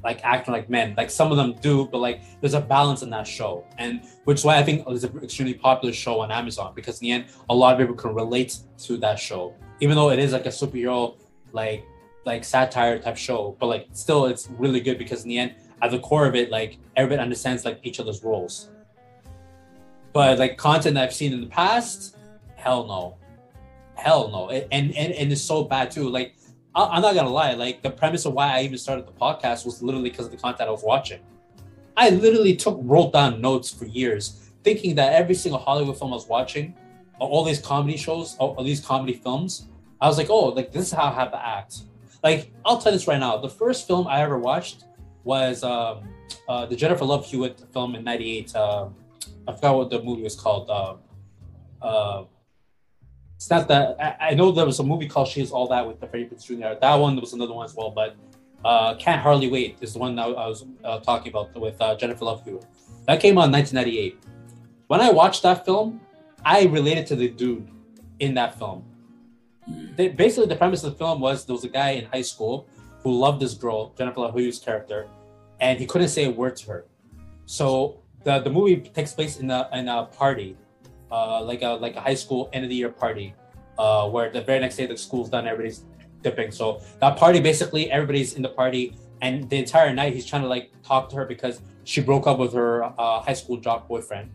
like 0.03 0.23
acting 0.23 0.53
like 0.53 0.69
men. 0.69 0.93
Like 0.97 1.09
some 1.09 1.31
of 1.31 1.37
them 1.37 1.55
do, 1.61 1.87
but 1.87 1.99
like 1.99 2.21
there's 2.41 2.53
a 2.53 2.61
balance 2.61 3.01
in 3.01 3.09
that 3.11 3.27
show, 3.27 3.65
and 3.77 4.01
which 4.25 4.39
is 4.39 4.45
why 4.45 4.57
I 4.57 4.63
think 4.63 4.85
it's 4.87 5.03
an 5.03 5.19
extremely 5.23 5.53
popular 5.53 5.93
show 5.93 6.19
on 6.21 6.31
Amazon 6.31 6.73
because 6.75 7.01
in 7.01 7.07
the 7.07 7.11
end, 7.11 7.25
a 7.49 7.55
lot 7.55 7.73
of 7.73 7.79
people 7.79 7.95
can 7.95 8.13
relate 8.13 8.59
to 8.79 8.97
that 8.97 9.19
show, 9.19 9.53
even 9.79 9.95
though 9.95 10.11
it 10.11 10.19
is 10.19 10.31
like 10.33 10.45
a 10.45 10.49
superhero 10.49 11.15
like 11.53 11.83
like 12.25 12.43
satire 12.43 12.99
type 12.99 13.17
show, 13.17 13.55
but 13.59 13.67
like 13.67 13.87
still 13.93 14.25
it's 14.25 14.49
really 14.57 14.79
good 14.81 14.97
because 14.97 15.23
in 15.23 15.29
the 15.29 15.37
end, 15.37 15.55
at 15.81 15.91
the 15.91 15.99
core 15.99 16.25
of 16.25 16.35
it, 16.35 16.51
like 16.51 16.77
everybody 16.95 17.21
understands 17.21 17.65
like 17.65 17.79
each 17.83 17.99
other's 17.99 18.23
roles. 18.23 18.69
But 20.13 20.39
like 20.39 20.57
content 20.57 20.97
I've 20.97 21.13
seen 21.13 21.33
in 21.33 21.41
the 21.41 21.47
past, 21.47 22.17
hell 22.55 22.85
no, 22.87 23.17
hell 23.95 24.29
no, 24.29 24.49
it, 24.49 24.67
and 24.71 24.95
and 24.95 25.13
and 25.13 25.31
it's 25.31 25.41
so 25.41 25.63
bad 25.63 25.91
too. 25.91 26.09
Like 26.09 26.35
I'm 26.77 27.01
not 27.01 27.15
gonna 27.15 27.29
lie, 27.29 27.53
like 27.53 27.81
the 27.81 27.89
premise 27.89 28.25
of 28.25 28.33
why 28.33 28.55
I 28.55 28.61
even 28.61 28.77
started 28.77 29.07
the 29.07 29.11
podcast 29.11 29.65
was 29.65 29.81
literally 29.81 30.11
because 30.11 30.27
of 30.27 30.31
the 30.31 30.37
content 30.37 30.69
I 30.69 30.71
was 30.71 30.83
watching. 30.83 31.19
I 31.95 32.11
literally 32.11 32.55
took 32.55 32.77
wrote 32.81 33.13
down 33.13 33.41
notes 33.41 33.73
for 33.73 33.85
years, 33.85 34.51
thinking 34.63 34.93
that 34.95 35.13
every 35.13 35.33
single 35.33 35.59
Hollywood 35.59 35.97
film 35.97 36.11
I 36.11 36.15
was 36.15 36.27
watching, 36.27 36.75
all 37.17 37.43
these 37.43 37.59
comedy 37.59 37.97
shows, 37.97 38.35
all, 38.37 38.63
these 38.63 38.79
comedy 38.79 39.13
films, 39.13 39.67
I 39.99 40.07
was 40.07 40.19
like, 40.19 40.29
oh, 40.29 40.49
like 40.49 40.71
this 40.71 40.85
is 40.85 40.91
how 40.93 41.05
I 41.05 41.13
have 41.13 41.31
to 41.31 41.43
act. 41.43 41.79
Like 42.23 42.51
I'll 42.63 42.77
tell 42.77 42.91
this 42.91 43.07
right 43.07 43.19
now, 43.19 43.37
the 43.37 43.49
first 43.49 43.87
film 43.87 44.05
I 44.07 44.21
ever 44.21 44.37
watched 44.37 44.83
was 45.23 45.63
um, 45.63 46.07
uh, 46.47 46.67
the 46.67 46.75
Jennifer 46.75 47.05
Love 47.05 47.25
Hewitt 47.25 47.59
film 47.73 47.95
in 47.95 48.03
'98. 48.03 48.55
Uh, 48.55 48.89
I 49.47 49.53
forgot 49.53 49.77
what 49.77 49.89
the 49.89 50.03
movie 50.03 50.21
was 50.21 50.35
called. 50.35 50.69
Uh, 50.69 50.95
uh 51.81 52.25
it's 53.37 53.51
not 53.51 53.67
that 53.67 53.95
I, 54.01 54.31
I, 54.31 54.33
know 54.33 54.51
there 54.51 54.65
was 54.65 54.79
a 54.79 54.83
movie 54.83 55.07
called 55.07 55.27
She's 55.27 55.51
All 55.51 55.67
That 55.67 55.87
with 55.87 55.99
the 55.99 56.07
Freddie 56.07 56.25
Prinze 56.25 56.43
Jr. 56.43 56.79
That 56.81 56.95
one 56.95 57.15
was 57.21 57.33
another 57.33 57.53
one 57.53 57.65
as 57.65 57.75
well, 57.75 57.91
but 57.91 58.15
uh, 58.65 58.95
Can't 58.95 59.21
Hardly 59.21 59.47
Wait 59.47 59.77
is 59.79 59.93
the 59.93 59.99
one 59.99 60.15
that 60.15 60.23
I 60.23 60.47
was 60.47 60.65
uh, 60.83 60.99
talking 61.01 61.31
about 61.31 61.55
with 61.55 61.79
uh, 61.79 61.95
Jennifer 61.95 62.25
Love 62.25 62.43
Hewitt. 62.43 62.65
That 63.05 63.19
came 63.19 63.37
out 63.37 63.45
in 63.45 63.51
1998. 63.51 64.23
When 64.87 65.01
I 65.01 65.11
watched 65.11 65.43
that 65.43 65.65
film, 65.65 66.01
I 66.43 66.63
related 66.65 67.05
to 67.07 67.15
the 67.15 67.29
dude 67.29 67.69
in 68.19 68.33
that 68.33 68.57
film. 68.57 68.83
basically, 69.95 70.47
the 70.47 70.55
premise 70.55 70.83
of 70.83 70.93
the 70.93 70.97
film 70.97 71.19
was 71.19 71.45
there 71.45 71.53
was 71.53 71.63
a 71.63 71.69
guy 71.69 71.91
in 71.91 72.05
high 72.05 72.23
school 72.23 72.67
who 73.03 73.11
loved 73.11 73.39
this 73.39 73.53
girl, 73.53 73.93
Jennifer 73.95 74.21
Love 74.21 74.33
Hewitt's 74.33 74.57
character, 74.57 75.07
and 75.59 75.79
he 75.79 75.85
couldn't 75.85 76.09
say 76.09 76.25
a 76.25 76.31
word 76.31 76.55
to 76.57 76.71
her. 76.71 76.85
So 77.45 78.01
the 78.23 78.39
the 78.39 78.49
movie 78.49 78.77
takes 78.77 79.13
place 79.13 79.39
in 79.39 79.51
a 79.51 79.69
in 79.73 79.87
a 79.87 80.05
party, 80.05 80.57
uh, 81.11 81.41
like 81.43 81.61
a 81.61 81.69
like 81.69 81.95
a 81.95 82.01
high 82.01 82.15
school 82.15 82.49
end 82.53 82.63
of 82.63 82.69
the 82.69 82.75
year 82.75 82.89
party, 82.89 83.33
uh, 83.77 84.09
where 84.09 84.29
the 84.29 84.41
very 84.41 84.59
next 84.59 84.77
day 84.77 84.85
the 84.85 84.97
school's 84.97 85.29
done, 85.29 85.47
everybody's 85.47 85.83
dipping. 86.21 86.51
So 86.51 86.81
that 86.99 87.17
party 87.17 87.39
basically 87.39 87.91
everybody's 87.91 88.33
in 88.33 88.41
the 88.41 88.49
party, 88.49 88.95
and 89.21 89.49
the 89.49 89.57
entire 89.57 89.93
night 89.93 90.13
he's 90.13 90.25
trying 90.25 90.41
to 90.43 90.47
like 90.47 90.71
talk 90.83 91.09
to 91.09 91.15
her 91.17 91.25
because 91.25 91.61
she 91.83 92.01
broke 92.01 92.27
up 92.27 92.37
with 92.37 92.53
her 92.53 92.83
uh, 92.83 93.21
high 93.21 93.33
school 93.33 93.57
jock 93.57 93.87
boyfriend, 93.87 94.29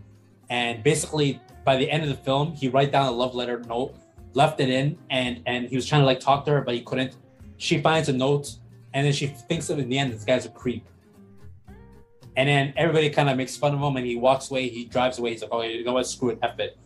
and 0.50 0.82
basically 0.82 1.40
by 1.64 1.76
the 1.76 1.90
end 1.90 2.02
of 2.02 2.08
the 2.08 2.16
film 2.16 2.52
he 2.52 2.68
write 2.68 2.92
down 2.92 3.06
a 3.06 3.12
love 3.12 3.34
letter 3.34 3.60
note, 3.68 3.94
left 4.34 4.60
it 4.60 4.70
in, 4.70 4.98
and 5.10 5.42
and 5.46 5.68
he 5.68 5.76
was 5.76 5.86
trying 5.86 6.02
to 6.02 6.06
like 6.06 6.20
talk 6.20 6.44
to 6.46 6.50
her 6.52 6.60
but 6.62 6.74
he 6.74 6.82
couldn't. 6.82 7.16
She 7.58 7.80
finds 7.80 8.08
a 8.08 8.12
note, 8.12 8.56
and 8.94 9.06
then 9.06 9.12
she 9.12 9.28
thinks 9.28 9.70
of 9.70 9.78
in 9.78 9.88
the 9.88 9.98
end 9.98 10.12
this 10.12 10.24
guy's 10.24 10.46
a 10.46 10.50
creep. 10.50 10.84
And 12.36 12.48
then 12.48 12.72
everybody 12.76 13.10
kind 13.10 13.28
of 13.28 13.36
makes 13.36 13.56
fun 13.56 13.74
of 13.74 13.80
him, 13.80 13.96
and 13.96 14.06
he 14.06 14.16
walks 14.16 14.50
away. 14.50 14.68
He 14.68 14.86
drives 14.86 15.18
away. 15.18 15.32
He's 15.32 15.42
like, 15.42 15.50
"Oh, 15.52 15.62
you 15.62 15.84
know 15.84 15.92
what? 15.92 16.06
Screw 16.06 16.30
it, 16.30 16.38
f 16.42 16.58
it." 16.58 16.78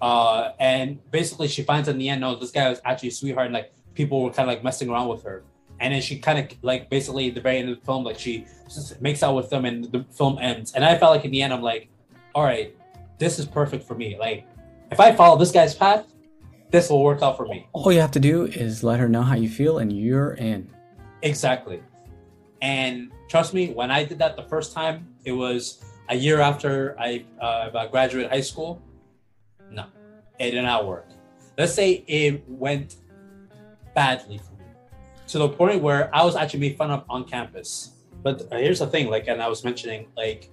Uh, 0.00 0.52
and 0.58 0.98
basically, 1.10 1.48
she 1.48 1.62
finds 1.62 1.88
in 1.88 1.98
the 1.98 2.08
end, 2.08 2.22
no, 2.22 2.34
this 2.34 2.50
guy 2.50 2.68
was 2.68 2.80
actually 2.84 3.10
a 3.10 3.12
sweetheart, 3.12 3.46
and 3.46 3.54
like 3.54 3.72
people 3.94 4.22
were 4.22 4.30
kind 4.30 4.48
of 4.48 4.54
like 4.54 4.64
messing 4.64 4.88
around 4.88 5.08
with 5.08 5.22
her. 5.22 5.42
And 5.78 5.94
then 5.94 6.02
she 6.02 6.18
kind 6.18 6.38
of 6.38 6.46
like 6.62 6.90
basically 6.90 7.28
at 7.28 7.34
the 7.34 7.40
very 7.40 7.58
end 7.58 7.70
of 7.70 7.80
the 7.80 7.84
film, 7.84 8.04
like 8.04 8.18
she 8.18 8.46
just 8.64 9.00
makes 9.00 9.22
out 9.22 9.34
with 9.34 9.50
them, 9.50 9.64
and 9.64 9.84
the 9.84 10.04
film 10.10 10.38
ends. 10.38 10.72
And 10.72 10.84
I 10.84 10.96
felt 10.98 11.14
like 11.14 11.24
in 11.24 11.30
the 11.30 11.42
end, 11.42 11.52
I'm 11.52 11.62
like, 11.62 11.88
"All 12.34 12.44
right, 12.44 12.74
this 13.18 13.38
is 13.38 13.46
perfect 13.46 13.84
for 13.84 13.94
me. 13.94 14.18
Like, 14.18 14.46
if 14.90 15.00
I 15.00 15.12
follow 15.12 15.38
this 15.38 15.50
guy's 15.50 15.74
path, 15.74 16.06
this 16.70 16.90
will 16.90 17.02
work 17.02 17.22
out 17.22 17.36
for 17.36 17.46
me." 17.46 17.66
All 17.72 17.90
you 17.90 18.00
have 18.00 18.10
to 18.12 18.20
do 18.20 18.44
is 18.44 18.84
let 18.84 19.00
her 19.00 19.08
know 19.08 19.22
how 19.22 19.36
you 19.36 19.48
feel, 19.48 19.78
and 19.78 19.90
you're 19.92 20.32
in. 20.34 20.68
Exactly. 21.22 21.82
And 22.62 23.10
trust 23.30 23.54
me, 23.54 23.72
when 23.72 23.90
I 23.90 24.04
did 24.04 24.18
that 24.18 24.36
the 24.36 24.42
first 24.42 24.74
time, 24.74 25.06
it 25.24 25.32
was 25.32 25.82
a 26.08 26.16
year 26.16 26.40
after 26.40 26.96
I 26.98 27.24
uh, 27.40 27.86
graduated 27.86 28.30
high 28.30 28.40
school. 28.40 28.82
No, 29.70 29.86
it 30.40 30.50
did 30.50 30.62
not 30.62 30.86
work. 30.86 31.06
Let's 31.56 31.72
say 31.72 32.04
it 32.08 32.42
went 32.48 32.96
badly 33.94 34.38
for 34.38 34.52
me 34.54 34.66
to 35.28 35.38
the 35.38 35.48
point 35.48 35.80
where 35.80 36.14
I 36.14 36.24
was 36.24 36.34
actually 36.34 36.60
made 36.60 36.76
fun 36.76 36.90
of 36.90 37.04
on 37.08 37.24
campus. 37.24 37.92
But 38.22 38.48
here's 38.50 38.80
the 38.80 38.88
thing, 38.88 39.08
like, 39.08 39.28
and 39.28 39.40
I 39.40 39.48
was 39.48 39.62
mentioning, 39.64 40.08
like, 40.16 40.50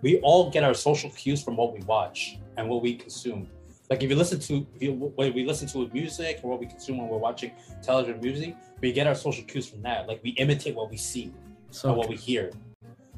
we 0.00 0.18
all 0.20 0.50
get 0.50 0.64
our 0.64 0.74
social 0.74 1.10
cues 1.10 1.42
from 1.42 1.56
what 1.56 1.74
we 1.74 1.80
watch 1.80 2.38
and 2.56 2.68
what 2.68 2.82
we 2.82 2.94
consume. 2.96 3.48
Like, 3.90 4.02
if 4.02 4.10
you 4.10 4.16
listen 4.16 4.40
to, 4.40 4.66
if 4.74 4.82
you, 4.82 4.92
when 4.92 5.34
we 5.34 5.44
listen 5.44 5.68
to 5.68 5.88
music 5.92 6.40
or 6.42 6.50
what 6.50 6.60
we 6.60 6.66
consume 6.66 6.98
when 6.98 7.08
we're 7.08 7.18
watching 7.18 7.52
television 7.82 8.20
music, 8.20 8.56
we 8.80 8.90
get 8.92 9.06
our 9.06 9.14
social 9.14 9.44
cues 9.44 9.68
from 9.68 9.82
that. 9.82 10.08
Like, 10.08 10.20
we 10.24 10.30
imitate 10.30 10.74
what 10.74 10.90
we 10.90 10.96
see 10.96 11.32
so 11.76 11.92
what 11.92 12.08
we 12.08 12.16
hear. 12.16 12.50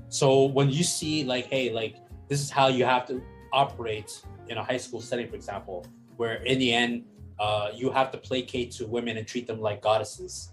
So 0.09 0.45
when 0.45 0.71
you 0.71 0.83
see 0.83 1.25
like, 1.25 1.47
hey, 1.47 1.71
like 1.71 1.97
this 2.29 2.41
is 2.41 2.51
how 2.51 2.69
you 2.69 2.85
have 2.85 3.07
to 3.07 3.23
operate 3.53 4.21
in 4.49 4.59
a 4.59 4.65
high 4.65 4.77
school 4.77 5.01
setting, 5.01 5.29
for 5.29 5.37
example, 5.37 5.87
where 6.17 6.43
in 6.43 6.59
the 6.59 6.73
end 6.73 7.05
uh, 7.39 7.71
you 7.75 7.91
have 7.91 8.11
to 8.11 8.19
placate 8.19 8.71
to 8.73 8.87
women 8.87 9.17
and 9.17 9.27
treat 9.27 9.47
them 9.47 9.61
like 9.61 9.81
goddesses, 9.81 10.53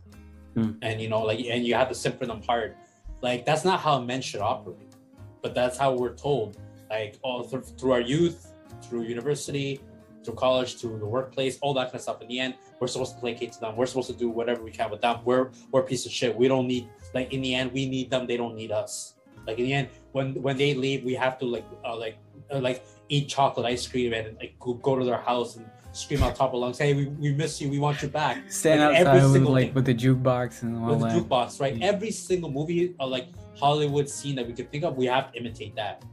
mm. 0.55 0.77
and 0.81 1.01
you 1.01 1.09
know, 1.09 1.21
like, 1.21 1.39
and 1.39 1.65
you 1.65 1.73
have 1.73 1.89
to 1.89 1.95
simper 1.95 2.25
them 2.25 2.41
hard. 2.43 2.75
Like 3.21 3.45
that's 3.45 3.65
not 3.65 3.79
how 3.79 3.99
men 3.99 4.21
should 4.21 4.41
operate, 4.41 4.93
but 5.41 5.55
that's 5.55 5.77
how 5.77 5.93
we're 5.93 6.13
told. 6.13 6.57
Like 6.89 7.17
all 7.23 7.43
through, 7.43 7.63
through 7.63 7.93
our 7.93 8.01
youth, 8.01 8.53
through 8.83 9.03
university, 9.03 9.81
through 10.23 10.35
college, 10.35 10.79
to 10.81 10.87
the 10.87 11.05
workplace, 11.05 11.57
all 11.61 11.73
that 11.73 11.85
kind 11.85 11.95
of 11.95 12.01
stuff. 12.01 12.21
In 12.21 12.27
the 12.27 12.39
end, 12.39 12.53
we're 12.79 12.87
supposed 12.87 13.15
to 13.15 13.19
placate 13.19 13.53
to 13.53 13.59
them. 13.59 13.75
We're 13.75 13.87
supposed 13.87 14.11
to 14.11 14.15
do 14.15 14.29
whatever 14.29 14.61
we 14.61 14.69
can 14.69 14.91
with 14.91 15.01
them. 15.01 15.21
We're 15.25 15.49
we're 15.71 15.81
a 15.81 15.85
piece 15.85 16.05
of 16.05 16.11
shit. 16.11 16.35
We 16.35 16.47
don't 16.47 16.67
need 16.67 16.87
like 17.15 17.33
in 17.33 17.41
the 17.41 17.55
end 17.55 17.71
we 17.71 17.87
need 17.89 18.11
them 18.11 18.27
they 18.27 18.37
don't 18.37 18.55
need 18.55 18.71
us. 18.71 19.15
Like 19.47 19.57
in 19.57 19.65
the 19.65 19.73
end 19.73 19.87
when 20.11 20.35
when 20.41 20.57
they 20.57 20.73
leave 20.73 21.03
we 21.03 21.13
have 21.15 21.39
to 21.39 21.45
like 21.45 21.65
uh, 21.83 21.95
like 21.95 22.17
uh, 22.51 22.59
like 22.59 22.85
eat 23.09 23.27
chocolate 23.27 23.65
ice 23.65 23.87
cream 23.87 24.13
and 24.13 24.37
like 24.37 24.53
go, 24.59 24.73
go 24.73 24.95
to 24.99 25.05
their 25.05 25.21
house 25.21 25.55
and 25.55 25.65
scream 25.93 26.21
out 26.23 26.35
top 26.35 26.53
of 26.53 26.59
lungs 26.59 26.77
hey 26.77 26.93
we, 26.93 27.05
we 27.23 27.31
miss 27.33 27.61
you 27.61 27.69
we 27.69 27.79
want 27.79 28.01
you 28.01 28.09
back. 28.09 28.51
Stand 28.51 28.81
like, 28.81 28.99
outside 28.99 29.23
every 29.23 29.39
with, 29.39 29.49
like 29.49 29.75
with 29.75 29.85
the 29.85 29.95
jukebox 29.95 30.63
and 30.63 30.77
all 30.77 30.89
with 30.89 30.99
that. 30.99 31.13
the 31.13 31.21
jukebox 31.21 31.61
right? 31.61 31.75
Yeah. 31.77 31.87
every 31.87 32.11
single 32.11 32.51
movie 32.51 32.95
or 32.99 33.05
uh, 33.05 33.07
like 33.07 33.27
hollywood 33.55 34.09
scene 34.09 34.35
that 34.35 34.45
we 34.45 34.53
could 34.53 34.69
think 34.71 34.83
of 34.83 34.97
we 34.97 35.05
have 35.05 35.31
to 35.31 35.39
imitate 35.39 35.75
that. 35.75 36.03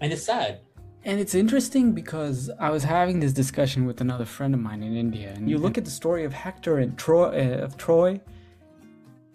And 0.00 0.12
it's 0.12 0.22
sad. 0.22 0.60
And 1.04 1.18
it's 1.18 1.34
interesting 1.34 1.92
because 1.92 2.50
I 2.58 2.70
was 2.70 2.84
having 2.84 3.20
this 3.20 3.32
discussion 3.32 3.86
with 3.86 4.00
another 4.02 4.26
friend 4.26 4.52
of 4.54 4.60
mine 4.60 4.82
in 4.82 4.96
India, 4.96 5.32
and 5.34 5.48
you 5.48 5.56
look 5.56 5.78
at 5.78 5.84
the 5.86 5.90
story 5.90 6.24
of 6.24 6.32
Hector 6.32 6.78
and 6.78 6.96
Troy, 6.98 7.28
uh, 7.28 7.64
of 7.64 7.78
Troy, 7.78 8.20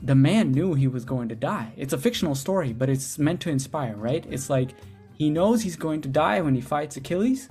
the 0.06 0.16
man 0.16 0.51
knew 0.51 0.76
he 0.76 0.88
was 0.88 1.03
going 1.03 1.30
to 1.30 1.36
die. 1.36 1.74
It's 1.76 1.93
a 1.93 1.97
fictional 1.97 2.36
story, 2.36 2.74
but 2.74 2.89
it's 2.89 3.18
meant 3.18 3.41
to 3.41 3.49
inspire, 3.49 3.95
right? 3.95 4.24
It's 4.30 4.51
like 4.51 4.76
he 5.14 5.32
knows 5.32 5.64
he's 5.64 5.76
going 5.76 6.01
to 6.01 6.08
die 6.08 6.41
when 6.41 6.53
he 6.53 6.62
fights 6.62 6.95
Achilles, 6.95 7.49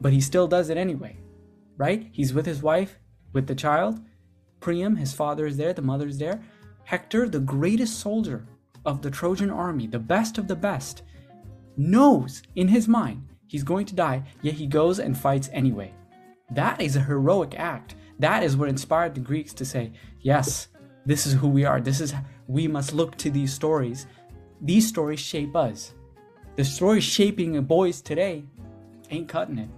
but 0.00 0.14
he 0.14 0.20
still 0.20 0.48
does 0.48 0.70
it 0.70 0.78
anyway, 0.78 1.18
right? 1.76 2.08
He's 2.10 2.32
with 2.32 2.46
his 2.46 2.62
wife, 2.62 2.98
with 3.34 3.46
the 3.46 3.54
child. 3.54 4.00
Priam, 4.60 4.96
his 4.96 5.12
father 5.12 5.44
is 5.44 5.58
there, 5.58 5.74
the 5.74 5.82
mother 5.82 6.06
is 6.06 6.18
there. 6.18 6.42
Hector, 6.84 7.28
the 7.28 7.40
greatest 7.40 8.00
soldier 8.00 8.46
of 8.86 9.02
the 9.02 9.10
Trojan 9.10 9.50
army, 9.50 9.86
the 9.86 9.98
best 9.98 10.38
of 10.38 10.48
the 10.48 10.56
best, 10.56 11.02
knows 11.76 12.42
in 12.56 12.68
his 12.68 12.88
mind 12.88 13.28
he's 13.46 13.62
going 13.62 13.84
to 13.86 13.94
die, 13.94 14.22
yet 14.40 14.54
he 14.54 14.66
goes 14.66 14.98
and 14.98 15.18
fights 15.18 15.50
anyway. 15.52 15.92
That 16.50 16.80
is 16.80 16.96
a 16.96 17.00
heroic 17.00 17.58
act. 17.58 17.94
That 18.18 18.42
is 18.42 18.56
what 18.56 18.70
inspired 18.70 19.14
the 19.14 19.20
Greeks 19.20 19.52
to 19.54 19.66
say, 19.66 19.92
yes, 20.20 20.68
this 21.04 21.26
is 21.26 21.34
who 21.34 21.48
we 21.48 21.64
are. 21.64 21.80
This 21.80 22.00
is 22.00 22.14
we 22.46 22.68
must 22.68 22.92
look 22.92 23.16
to 23.18 23.30
these 23.30 23.52
stories. 23.52 24.06
These 24.60 24.88
stories 24.88 25.20
shape 25.20 25.56
us. 25.56 25.94
The 26.56 26.64
stories 26.64 27.04
shaping 27.04 27.60
boys 27.62 28.00
today 28.00 28.44
ain't 29.10 29.28
cutting 29.28 29.58
it. 29.58 29.68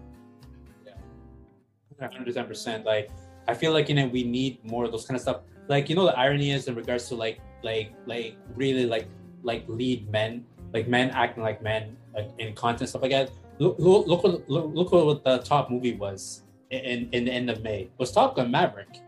Yeah, 0.86 2.08
hundred 2.08 2.34
ten 2.34 2.46
percent. 2.46 2.84
Like 2.84 3.10
I 3.48 3.54
feel 3.54 3.72
like 3.72 3.88
you 3.88 3.94
know 3.94 4.06
we 4.06 4.24
need 4.24 4.64
more 4.64 4.84
of 4.84 4.92
those 4.92 5.06
kind 5.06 5.16
of 5.16 5.22
stuff. 5.22 5.40
Like 5.68 5.88
you 5.88 5.96
know 5.96 6.04
the 6.04 6.18
irony 6.18 6.50
is 6.50 6.68
in 6.68 6.74
regards 6.74 7.08
to 7.08 7.14
like 7.14 7.40
like 7.62 7.92
like 8.06 8.36
really 8.54 8.86
like 8.86 9.08
like 9.42 9.64
lead 9.68 10.10
men, 10.10 10.44
like 10.72 10.88
men 10.88 11.10
acting 11.10 11.42
like 11.42 11.62
men, 11.62 11.96
like 12.14 12.30
in 12.38 12.54
content 12.54 12.90
stuff 12.90 13.02
like 13.02 13.12
that. 13.12 13.30
Look 13.58 13.76
look 13.78 14.06
look 14.06 14.24
what 14.24 14.50
look, 14.50 14.70
look 14.74 14.92
what 14.92 15.24
the 15.24 15.38
top 15.38 15.70
movie 15.70 15.94
was 15.94 16.42
in 16.70 17.08
in 17.12 17.24
the 17.24 17.32
end 17.32 17.48
of 17.48 17.62
May. 17.62 17.82
It 17.82 17.92
was 17.98 18.12
Top 18.12 18.36
Gun 18.36 18.50
Maverick. 18.50 19.00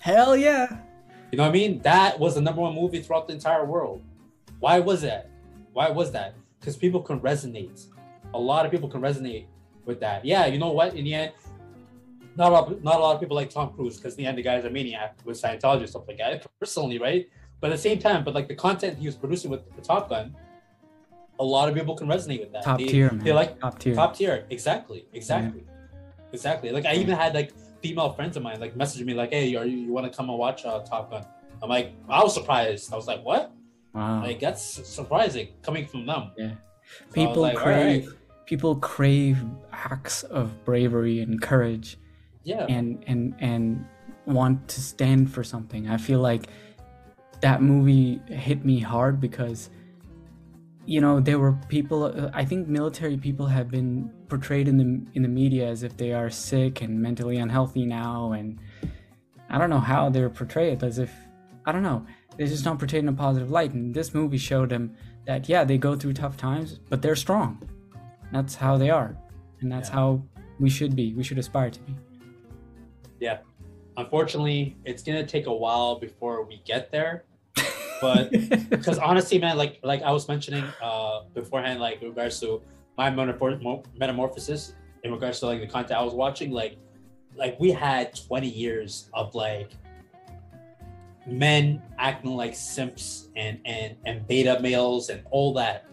Hell 0.00 0.36
yeah. 0.36 0.83
You 1.34 1.38
know 1.38 1.42
what 1.42 1.48
I 1.48 1.52
mean? 1.52 1.80
That 1.80 2.20
was 2.20 2.36
the 2.36 2.40
number 2.40 2.60
one 2.60 2.76
movie 2.76 3.02
throughout 3.02 3.26
the 3.26 3.34
entire 3.34 3.64
world. 3.64 4.00
Why 4.60 4.78
was 4.78 5.02
that? 5.02 5.30
Why 5.72 5.90
was 5.90 6.12
that? 6.12 6.36
Because 6.60 6.76
people 6.76 7.02
can 7.02 7.18
resonate. 7.18 7.88
A 8.34 8.38
lot 8.38 8.64
of 8.64 8.70
people 8.70 8.88
can 8.88 9.00
resonate 9.00 9.46
with 9.84 9.98
that. 9.98 10.24
Yeah, 10.24 10.46
you 10.46 10.60
know 10.60 10.70
what? 10.70 10.94
In 10.94 11.02
the 11.02 11.12
end, 11.12 11.32
not 12.36 12.50
a 12.50 12.54
lot, 12.54 12.84
not 12.84 12.94
a 12.94 12.98
lot 13.00 13.14
of 13.16 13.20
people 13.20 13.34
like 13.34 13.50
Tom 13.50 13.72
Cruise 13.72 13.96
because 13.96 14.14
in 14.14 14.22
the 14.22 14.28
end, 14.28 14.38
the 14.38 14.42
guy's 14.42 14.64
a 14.64 14.70
maniac 14.70 15.16
with 15.24 15.36
Scientology 15.42 15.80
and 15.80 15.88
stuff 15.88 16.04
like 16.06 16.18
that. 16.18 16.46
Personally, 16.60 17.00
right? 17.00 17.28
But 17.60 17.72
at 17.72 17.78
the 17.78 17.82
same 17.82 17.98
time, 17.98 18.22
but 18.22 18.32
like 18.32 18.46
the 18.46 18.54
content 18.54 18.96
he 18.96 19.06
was 19.06 19.16
producing 19.16 19.50
with 19.50 19.68
the 19.74 19.82
Top 19.82 20.10
Gun, 20.10 20.36
a 21.40 21.44
lot 21.44 21.68
of 21.68 21.74
people 21.74 21.96
can 21.96 22.06
resonate 22.06 22.38
with 22.38 22.52
that. 22.52 22.62
Top 22.62 22.78
they, 22.78 22.86
tier, 22.86 23.10
man. 23.10 23.24
They 23.24 23.32
like 23.32 23.58
top 23.58 23.80
tier. 23.80 23.96
Top 23.96 24.16
tier. 24.16 24.46
Exactly. 24.50 25.04
Exactly. 25.12 25.64
Yeah. 25.66 25.72
Exactly. 26.32 26.70
Like 26.70 26.86
I 26.86 26.94
even 26.94 27.16
had 27.16 27.34
like 27.34 27.52
female 27.84 28.10
friends 28.14 28.34
of 28.38 28.42
mine 28.42 28.58
like 28.60 28.74
messaging 28.74 29.04
me 29.04 29.12
like, 29.12 29.30
"Hey, 29.30 29.54
are 29.56 29.66
you, 29.66 29.76
you 29.86 29.92
want 29.92 30.10
to 30.10 30.16
come 30.16 30.30
and 30.30 30.38
watch 30.38 30.64
uh, 30.64 30.80
Top 30.80 31.10
Gun?" 31.10 31.24
I'm 31.62 31.68
like, 31.68 31.92
I 32.08 32.22
was 32.24 32.32
surprised. 32.32 32.90
I 32.92 32.96
was 32.96 33.06
like, 33.06 33.22
"What?" 33.22 33.52
Wow. 33.92 34.22
Like 34.22 34.40
that's 34.40 34.64
surprising 34.98 35.48
coming 35.62 35.86
from 35.86 36.06
them. 36.06 36.32
Yeah. 36.38 36.54
So 37.10 37.12
people 37.12 37.42
like, 37.42 37.56
crave 37.56 38.06
right. 38.06 38.18
people 38.46 38.76
crave 38.76 39.38
acts 39.72 40.22
of 40.24 40.64
bravery 40.64 41.20
and 41.20 41.40
courage. 41.40 41.98
Yeah. 42.42 42.64
And 42.76 43.04
and 43.06 43.34
and 43.38 43.86
want 44.24 44.66
to 44.68 44.80
stand 44.80 45.30
for 45.30 45.44
something. 45.44 45.88
I 45.88 45.98
feel 45.98 46.20
like 46.20 46.48
that 47.42 47.60
movie 47.60 48.20
hit 48.28 48.64
me 48.64 48.80
hard 48.80 49.20
because 49.20 49.68
you 50.86 51.00
know 51.00 51.20
there 51.20 51.38
were 51.38 51.52
people 51.68 52.04
uh, 52.04 52.30
i 52.34 52.44
think 52.44 52.68
military 52.68 53.16
people 53.16 53.46
have 53.46 53.70
been 53.70 54.10
portrayed 54.34 54.66
in 54.68 54.76
the 54.82 54.88
in 55.16 55.22
the 55.22 55.34
media 55.42 55.64
as 55.74 55.82
if 55.82 55.96
they 55.96 56.12
are 56.12 56.28
sick 56.30 56.82
and 56.82 56.92
mentally 57.06 57.36
unhealthy 57.36 57.84
now 57.86 58.32
and 58.32 58.58
i 59.54 59.58
don't 59.58 59.72
know 59.74 59.84
how 59.92 60.02
they're 60.10 60.34
portrayed 60.40 60.82
as 60.82 60.98
if 60.98 61.12
i 61.66 61.70
don't 61.72 61.86
know 61.88 62.04
they're 62.36 62.46
just 62.46 62.64
not 62.64 62.78
portrayed 62.78 63.02
in 63.02 63.08
a 63.08 63.12
positive 63.12 63.50
light. 63.50 63.72
And 63.72 63.94
this 63.94 64.14
movie 64.14 64.38
showed 64.38 64.70
them 64.70 64.96
that 65.26 65.48
yeah 65.48 65.64
they 65.64 65.78
go 65.78 65.96
through 65.96 66.12
tough 66.12 66.36
times 66.36 66.80
but 66.90 67.00
they're 67.00 67.16
strong. 67.16 67.62
That's 68.32 68.54
how 68.54 68.76
they 68.76 68.90
are 68.90 69.16
and 69.60 69.70
that's 69.70 69.88
yeah. 69.88 69.94
how 69.94 70.22
we 70.60 70.68
should 70.68 70.94
be 70.94 71.14
we 71.14 71.22
should 71.22 71.38
aspire 71.38 71.70
to 71.70 71.80
be. 71.80 71.94
Yeah. 73.20 73.38
Unfortunately 73.96 74.76
it's 74.84 75.02
going 75.02 75.18
to 75.18 75.26
take 75.26 75.46
a 75.46 75.54
while 75.54 75.98
before 75.98 76.44
we 76.44 76.60
get 76.64 76.90
there 76.90 77.24
but 78.00 78.30
because 78.68 78.98
honestly, 78.98 79.38
man, 79.38 79.56
like 79.56 79.78
like 79.82 80.02
I 80.02 80.10
was 80.10 80.28
mentioning 80.28 80.64
uh 80.82 81.20
beforehand, 81.32 81.80
like 81.80 82.02
in 82.02 82.08
regards 82.08 82.40
to 82.40 82.60
my 82.96 83.10
metamorphosis, 83.10 84.74
in 85.02 85.12
regards 85.12 85.40
to 85.40 85.46
like 85.46 85.60
the 85.60 85.66
content 85.66 85.98
I 85.98 86.02
was 86.02 86.14
watching, 86.14 86.50
like 86.50 86.78
like 87.36 87.58
we 87.58 87.70
had 87.70 88.14
20 88.14 88.48
years 88.48 89.10
of 89.12 89.34
like 89.34 89.72
men 91.26 91.82
acting 91.98 92.30
like 92.36 92.54
simps 92.54 93.28
and 93.36 93.58
and 93.64 93.96
and 94.06 94.26
beta 94.26 94.58
males 94.60 95.08
and 95.08 95.22
all 95.30 95.52
that 95.54 95.86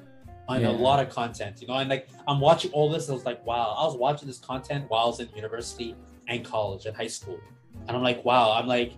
on 0.47 0.61
yeah. 0.61 0.69
a 0.69 0.71
lot 0.71 0.99
of 0.99 1.09
content, 1.13 1.61
you 1.61 1.67
know. 1.67 1.75
And 1.75 1.89
like 1.89 2.09
I'm 2.27 2.39
watching 2.39 2.71
all 2.71 2.89
this, 2.89 3.09
I 3.09 3.13
was 3.13 3.25
like, 3.25 3.45
wow, 3.45 3.75
I 3.77 3.85
was 3.85 3.95
watching 3.95 4.27
this 4.27 4.39
content 4.39 4.85
while 4.89 5.05
I 5.05 5.07
was 5.07 5.19
in 5.19 5.29
university 5.35 5.95
and 6.27 6.43
college 6.43 6.85
and 6.85 6.95
high 6.95 7.07
school, 7.07 7.39
and 7.87 7.95
I'm 7.95 8.03
like, 8.03 8.23
wow, 8.25 8.53
I'm 8.53 8.67
like, 8.67 8.93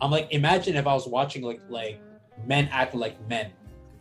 I'm 0.00 0.10
like, 0.10 0.28
imagine 0.30 0.76
if 0.76 0.86
I 0.86 0.94
was 0.94 1.06
watching 1.06 1.42
like 1.42 1.60
like 1.68 2.00
men 2.46 2.68
acting 2.70 3.00
like 3.00 3.16
men, 3.28 3.50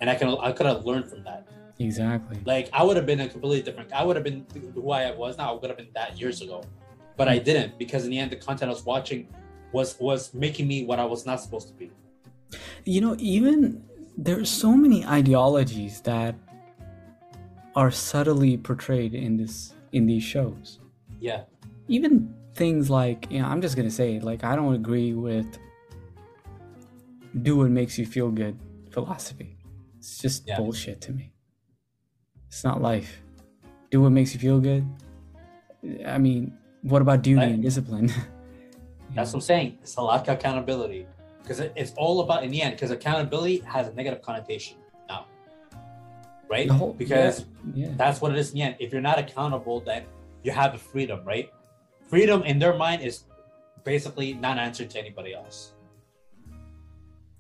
and 0.01 0.09
I 0.09 0.15
can 0.15 0.29
I 0.39 0.51
could 0.51 0.65
have 0.65 0.85
learned 0.85 1.09
from 1.09 1.23
that. 1.23 1.47
Exactly. 1.79 2.39
Like 2.45 2.69
I 2.73 2.83
would 2.83 2.97
have 2.97 3.05
been 3.05 3.19
a 3.19 3.29
completely 3.29 3.61
different. 3.61 3.93
I 3.93 4.03
would 4.03 4.15
have 4.15 4.23
been 4.23 4.45
who 4.73 4.91
I 4.91 5.11
was 5.11 5.37
now. 5.37 5.51
I 5.51 5.59
would 5.59 5.69
have 5.69 5.77
been 5.77 5.89
that 5.93 6.19
years 6.19 6.41
ago, 6.41 6.63
but 7.15 7.27
I 7.27 7.39
mm. 7.39 7.43
didn't 7.43 7.77
because 7.77 8.03
in 8.05 8.11
the 8.11 8.19
end, 8.19 8.31
the 8.31 8.35
content 8.35 8.69
I 8.69 8.73
was 8.73 8.85
watching 8.85 9.27
was 9.71 9.99
was 9.99 10.33
making 10.33 10.67
me 10.67 10.85
what 10.85 10.99
I 10.99 11.05
was 11.05 11.25
not 11.25 11.39
supposed 11.39 11.67
to 11.67 11.73
be. 11.73 11.91
You 12.85 13.01
know, 13.01 13.15
even 13.19 13.83
there's 14.17 14.49
so 14.49 14.71
many 14.71 15.05
ideologies 15.05 16.01
that 16.01 16.35
are 17.75 17.91
subtly 17.91 18.57
portrayed 18.57 19.13
in 19.13 19.37
this 19.37 19.73
in 19.91 20.07
these 20.07 20.23
shows. 20.23 20.79
Yeah. 21.19 21.43
Even 21.87 22.33
things 22.55 22.89
like, 22.89 23.27
you 23.29 23.39
know, 23.39 23.47
I'm 23.47 23.61
just 23.61 23.75
gonna 23.75 23.91
say, 23.91 24.19
like, 24.19 24.43
I 24.43 24.55
don't 24.55 24.73
agree 24.73 25.13
with 25.13 25.59
do 27.43 27.57
what 27.57 27.69
makes 27.69 27.99
you 27.99 28.05
feel 28.05 28.31
good 28.31 28.57
philosophy. 28.89 29.57
It's 29.99 30.17
just 30.17 30.47
yeah. 30.47 30.57
bullshit 30.57 31.01
to 31.01 31.11
me. 31.11 31.33
It's 32.47 32.63
not 32.63 32.81
life. 32.81 33.21
Do 33.91 34.01
what 34.01 34.11
makes 34.11 34.33
you 34.33 34.39
feel 34.39 34.59
good. 34.59 34.85
I 36.05 36.17
mean, 36.17 36.57
what 36.81 37.01
about 37.01 37.21
duty 37.21 37.43
and 37.43 37.61
discipline? 37.61 38.11
That's 39.15 39.31
what 39.31 39.37
I'm 39.37 39.41
saying. 39.41 39.77
It's 39.81 39.95
a 39.95 40.01
lack 40.01 40.27
of 40.27 40.35
accountability 40.37 41.07
because 41.41 41.59
it's 41.59 41.93
all 41.97 42.21
about 42.21 42.43
in 42.43 42.51
the 42.51 42.61
end. 42.61 42.75
Because 42.75 42.91
accountability 42.91 43.59
has 43.59 43.87
a 43.87 43.93
negative 43.93 44.21
connotation 44.21 44.77
now, 45.07 45.25
right? 46.49 46.69
Whole, 46.69 46.93
because 46.93 47.45
yeah, 47.73 47.87
yeah. 47.87 47.93
that's 47.95 48.21
what 48.21 48.31
it 48.31 48.37
is 48.37 48.51
in 48.51 48.55
the 48.55 48.61
end. 48.63 48.75
If 48.79 48.91
you're 48.91 49.01
not 49.01 49.17
accountable, 49.17 49.79
then 49.79 50.03
you 50.43 50.51
have 50.51 50.73
the 50.73 50.77
freedom, 50.77 51.21
right? 51.25 51.51
Freedom 52.09 52.43
in 52.43 52.59
their 52.59 52.75
mind 52.75 53.01
is 53.01 53.23
basically 53.83 54.33
not 54.33 54.57
answering 54.57 54.89
to 54.89 54.99
anybody 54.99 55.33
else. 55.33 55.73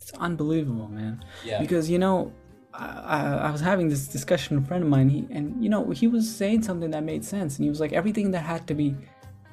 It's 0.01 0.13
unbelievable, 0.13 0.87
man. 0.87 1.23
Yeah. 1.43 1.59
Because 1.59 1.89
you 1.89 1.99
know, 1.99 2.31
I, 2.77 3.47
I, 3.47 3.51
was 3.51 3.61
having 3.61 3.89
this 3.89 4.07
discussion 4.07 4.55
with 4.55 4.65
a 4.65 4.67
friend 4.67 4.83
of 4.83 4.89
mine, 4.89 5.09
he, 5.09 5.27
and 5.31 5.63
you 5.63 5.69
know, 5.69 5.89
he 5.89 6.07
was 6.07 6.33
saying 6.33 6.61
something 6.61 6.91
that 6.91 7.03
made 7.03 7.25
sense, 7.25 7.57
and 7.57 7.63
he 7.63 7.69
was 7.69 7.79
like, 7.79 7.91
everything 7.91 8.31
that 8.31 8.41
had 8.41 8.67
to 8.67 8.75
be 8.75 8.95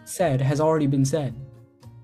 said 0.04 0.40
has 0.42 0.60
already 0.60 0.86
been 0.86 1.04
said. 1.04 1.34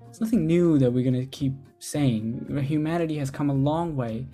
It's 0.09 0.19
nothing 0.19 0.47
new 0.47 0.79
that 0.79 0.91
we're 0.91 1.03
gonna 1.03 1.27
keep 1.27 1.53
saying. 1.77 2.47
Humanity 2.63 3.17
has 3.17 3.29
come 3.29 3.49
a 3.49 3.53
long 3.53 3.95
way. 3.95 4.27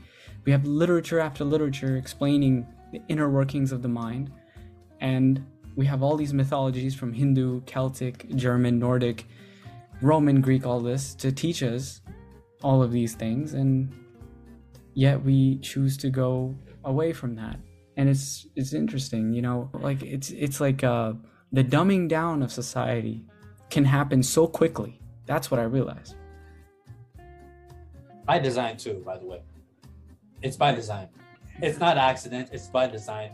We 0.45 0.51
have 0.53 0.65
literature 0.65 1.19
after 1.19 1.43
literature 1.43 1.97
explaining 1.97 2.65
the 2.93 3.01
inner 3.09 3.29
workings 3.29 3.73
of 3.73 3.81
the 3.81 3.89
mind, 3.89 4.31
and 5.01 5.45
we 5.75 5.85
have 5.85 6.01
all 6.01 6.15
these 6.15 6.33
mythologies 6.33 6.95
from 6.95 7.11
Hindu, 7.11 7.61
Celtic, 7.65 8.33
German, 8.35 8.79
Nordic, 8.79 9.25
Roman, 10.01 10.39
Greek, 10.41 10.65
all 10.65 10.79
this 10.79 11.13
to 11.15 11.31
teach 11.33 11.63
us 11.63 12.01
all 12.63 12.81
of 12.81 12.91
these 12.91 13.13
things, 13.13 13.53
and 13.53 13.93
yet 14.93 15.21
we 15.21 15.57
choose 15.59 15.97
to 15.97 16.09
go 16.09 16.55
away 16.88 17.13
from 17.13 17.35
that. 17.35 17.59
And 17.97 18.09
it's 18.09 18.47
it's 18.55 18.73
interesting 18.73 19.33
you 19.33 19.41
know 19.41 19.69
like 19.73 20.01
it's 20.03 20.29
it's 20.31 20.59
like 20.59 20.83
uh 20.83 21.13
the 21.51 21.63
dumbing 21.63 22.07
down 22.07 22.41
of 22.43 22.51
society 22.51 23.25
can 23.69 23.85
happen 23.85 24.23
so 24.23 24.47
quickly. 24.47 24.99
That's 25.25 25.51
what 25.51 25.59
i 25.59 25.63
realized 25.63 26.15
by 28.25 28.39
design 28.39 28.77
too 28.77 29.01
by 29.05 29.17
the 29.17 29.25
way. 29.25 29.41
It's 30.41 30.57
by 30.57 30.73
design. 30.73 31.07
It's 31.61 31.79
not 31.79 31.97
accident. 31.97 32.49
It's 32.51 32.67
by 32.67 32.88
design. 32.88 33.31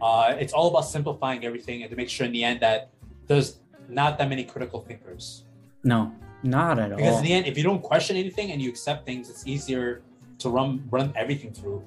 Uh 0.00 0.34
it's 0.38 0.52
all 0.52 0.68
about 0.68 0.86
simplifying 0.86 1.44
everything 1.44 1.82
and 1.82 1.90
to 1.90 1.96
make 1.96 2.08
sure 2.08 2.26
in 2.26 2.32
the 2.32 2.44
end 2.44 2.60
that 2.60 2.90
there's 3.26 3.60
not 3.88 4.18
that 4.18 4.28
many 4.28 4.44
critical 4.44 4.80
thinkers. 4.80 5.44
No 5.84 6.12
not 6.42 6.78
at 6.78 6.90
because 6.90 6.92
all. 6.92 6.96
because 6.96 7.18
in 7.18 7.24
the 7.24 7.32
end 7.32 7.46
if 7.46 7.56
you 7.58 7.64
don't 7.64 7.82
question 7.82 8.16
anything 8.16 8.50
and 8.52 8.62
you 8.62 8.68
accept 8.68 9.04
things 9.04 9.28
it's 9.28 9.46
easier 9.46 10.02
to 10.38 10.48
run 10.48 10.86
run 10.90 11.12
everything 11.16 11.52
through 11.52 11.82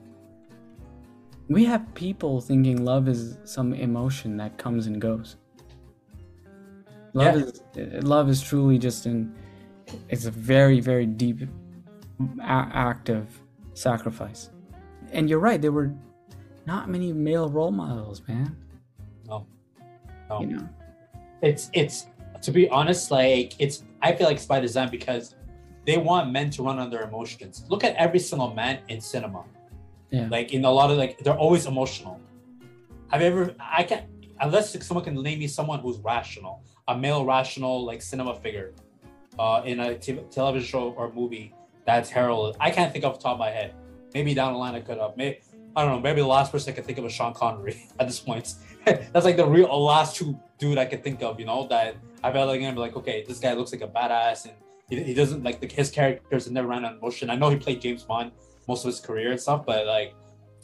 we 1.50 1.66
have 1.66 1.93
people 1.95 2.39
thinking 2.39 2.86
love 2.86 3.08
is 3.08 3.38
some 3.43 3.74
emotion 3.74 4.38
that 4.38 4.58
comes 4.58 4.86
and 4.86 5.02
goes. 5.02 5.36
Love 7.14 7.39
yeah. 7.76 7.84
is 7.84 8.04
love 8.04 8.30
is 8.30 8.39
truly 8.39 8.78
just 8.78 9.08
an 9.08 9.36
it's 10.10 10.26
a 10.26 10.32
very 10.32 10.80
very 10.80 11.08
deep 11.08 11.41
a- 12.39 12.43
act 12.43 13.10
of 13.10 13.28
sacrifice. 13.74 14.52
And 15.12 15.28
you're 15.28 15.39
right, 15.39 15.60
there 15.60 15.72
were 15.72 15.91
not 16.68 16.88
many 16.88 17.12
male 17.12 17.50
role 17.50 17.72
models, 17.72 18.22
man. 18.28 18.56
No. 19.28 19.47
No. 20.30 20.41
You 20.41 20.47
know. 20.47 20.70
It's 21.41 21.72
it's 21.74 22.06
to 22.43 22.52
be 22.52 22.70
honest, 22.70 23.10
like 23.10 23.56
it's 23.58 23.84
I 24.04 24.14
feel 24.14 24.28
like 24.28 24.38
it's 24.38 24.45
by 24.45 24.60
design 24.60 24.91
because 24.91 25.36
they 25.88 25.97
want 25.97 26.32
men 26.32 26.52
to 26.52 26.64
run 26.64 26.78
on 26.78 26.91
their 26.91 27.02
emotions. 27.02 27.66
Look 27.70 27.84
at 27.84 27.95
every 27.95 28.20
single 28.20 28.54
man 28.54 28.82
in 28.88 29.02
cinema 29.02 29.45
yeah. 30.12 30.28
Like 30.30 30.53
in 30.53 30.66
a 30.66 30.72
lot 30.72 30.91
of 30.91 30.97
like 30.97 31.20
they're 31.20 31.38
always 31.38 31.66
emotional. 31.66 32.20
Have 33.10 33.22
you 33.22 33.28
ever 33.28 33.55
I 33.60 33.84
can't 33.84 34.05
unless 34.39 34.86
someone 34.86 35.03
can 35.03 35.22
name 35.22 35.39
me 35.39 35.47
someone 35.47 35.80
who's 35.80 35.97
rational, 35.99 36.64
a 36.88 36.97
male 36.97 37.26
rational 37.26 37.86
like 37.86 38.01
cinema 38.01 38.36
figure, 38.36 38.74
uh, 39.38 39.62
in 39.66 39.80
a 39.80 39.97
t- 39.97 40.20
television 40.32 40.68
show 40.68 40.91
or 40.91 41.12
movie 41.14 41.53
that's 41.86 42.10
heralded. 42.10 42.55
I 42.60 42.72
can't 42.72 42.91
think 42.91 43.05
off 43.05 43.18
the 43.18 43.24
top 43.24 43.34
of 43.34 43.39
my 43.39 43.49
head. 43.49 43.74
Maybe 44.14 44.34
down 44.34 44.53
the 44.53 44.60
line 44.60 44.76
I 44.76 44.82
could 44.82 44.97
have. 44.97 45.16
Maybe 45.18 45.39
I 45.76 45.84
don't 45.84 45.91
know. 45.91 45.99
Maybe 45.99 46.22
the 46.22 46.28
last 46.28 46.51
person 46.51 46.74
I 46.74 46.76
can 46.76 46.84
think 46.84 46.97
of 46.97 47.05
is 47.05 47.14
Sean 47.14 47.34
Connery 47.34 47.88
at 47.99 48.07
this 48.07 48.20
point. 48.20 48.53
that's 48.86 49.26
like 49.26 49.38
the 49.38 49.47
real 49.47 49.68
last 49.84 50.16
two 50.16 50.38
dude 50.57 50.78
I 50.78 50.86
could 50.86 51.03
think 51.03 51.22
of. 51.22 51.39
You 51.39 51.45
know 51.45 51.68
that 51.68 51.95
I 52.24 52.32
felt 52.32 52.47
like 52.47 52.62
I'm 52.62 52.76
like 52.76 52.95
okay, 52.95 53.24
this 53.28 53.39
guy 53.39 53.53
looks 53.53 53.72
like 53.72 53.82
a 53.82 53.88
badass 53.88 54.45
and 54.45 54.53
he, 54.89 55.03
he 55.03 55.14
doesn't 55.14 55.43
like 55.43 55.60
the, 55.62 55.68
his 55.68 55.89
characters 55.91 56.47
and 56.47 56.55
never 56.55 56.68
ran 56.68 56.86
on 56.86 56.97
emotion. 56.97 57.30
I 57.30 57.36
know 57.36 57.49
he 57.49 57.57
played 57.57 57.82
James 57.82 58.03
Bond 58.03 58.32
most 58.70 58.86
of 58.86 58.89
his 58.93 59.01
career 59.01 59.32
and 59.32 59.41
stuff. 59.41 59.65
But 59.65 59.86
like, 59.88 60.13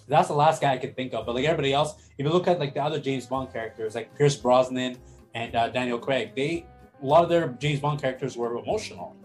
that's 0.08 0.30
the 0.30 0.36
last 0.36 0.62
guy 0.62 0.72
I 0.74 0.78
could 0.78 0.96
think 0.96 1.14
of. 1.14 1.26
But 1.26 1.36
like 1.36 1.46
everybody 1.46 1.74
else, 1.74 1.96
if 2.18 2.26
you 2.26 2.32
look 2.32 2.48
at 2.48 2.60
like 2.60 2.74
the 2.74 2.84
other 2.84 3.00
James 3.00 3.26
Bond 3.26 3.52
characters, 3.52 3.96
like 3.96 4.16
Pierce 4.18 4.38
Brosnan 4.38 4.98
and 5.34 5.56
uh, 5.56 5.70
Daniel 5.70 6.00
Craig, 6.00 6.32
they 6.36 6.66
a 7.02 7.06
lot 7.06 7.24
of 7.24 7.30
their 7.30 7.50
James 7.60 7.80
Bond 7.80 8.00
characters 8.00 8.38
were 8.38 8.58
emotional. 8.58 9.16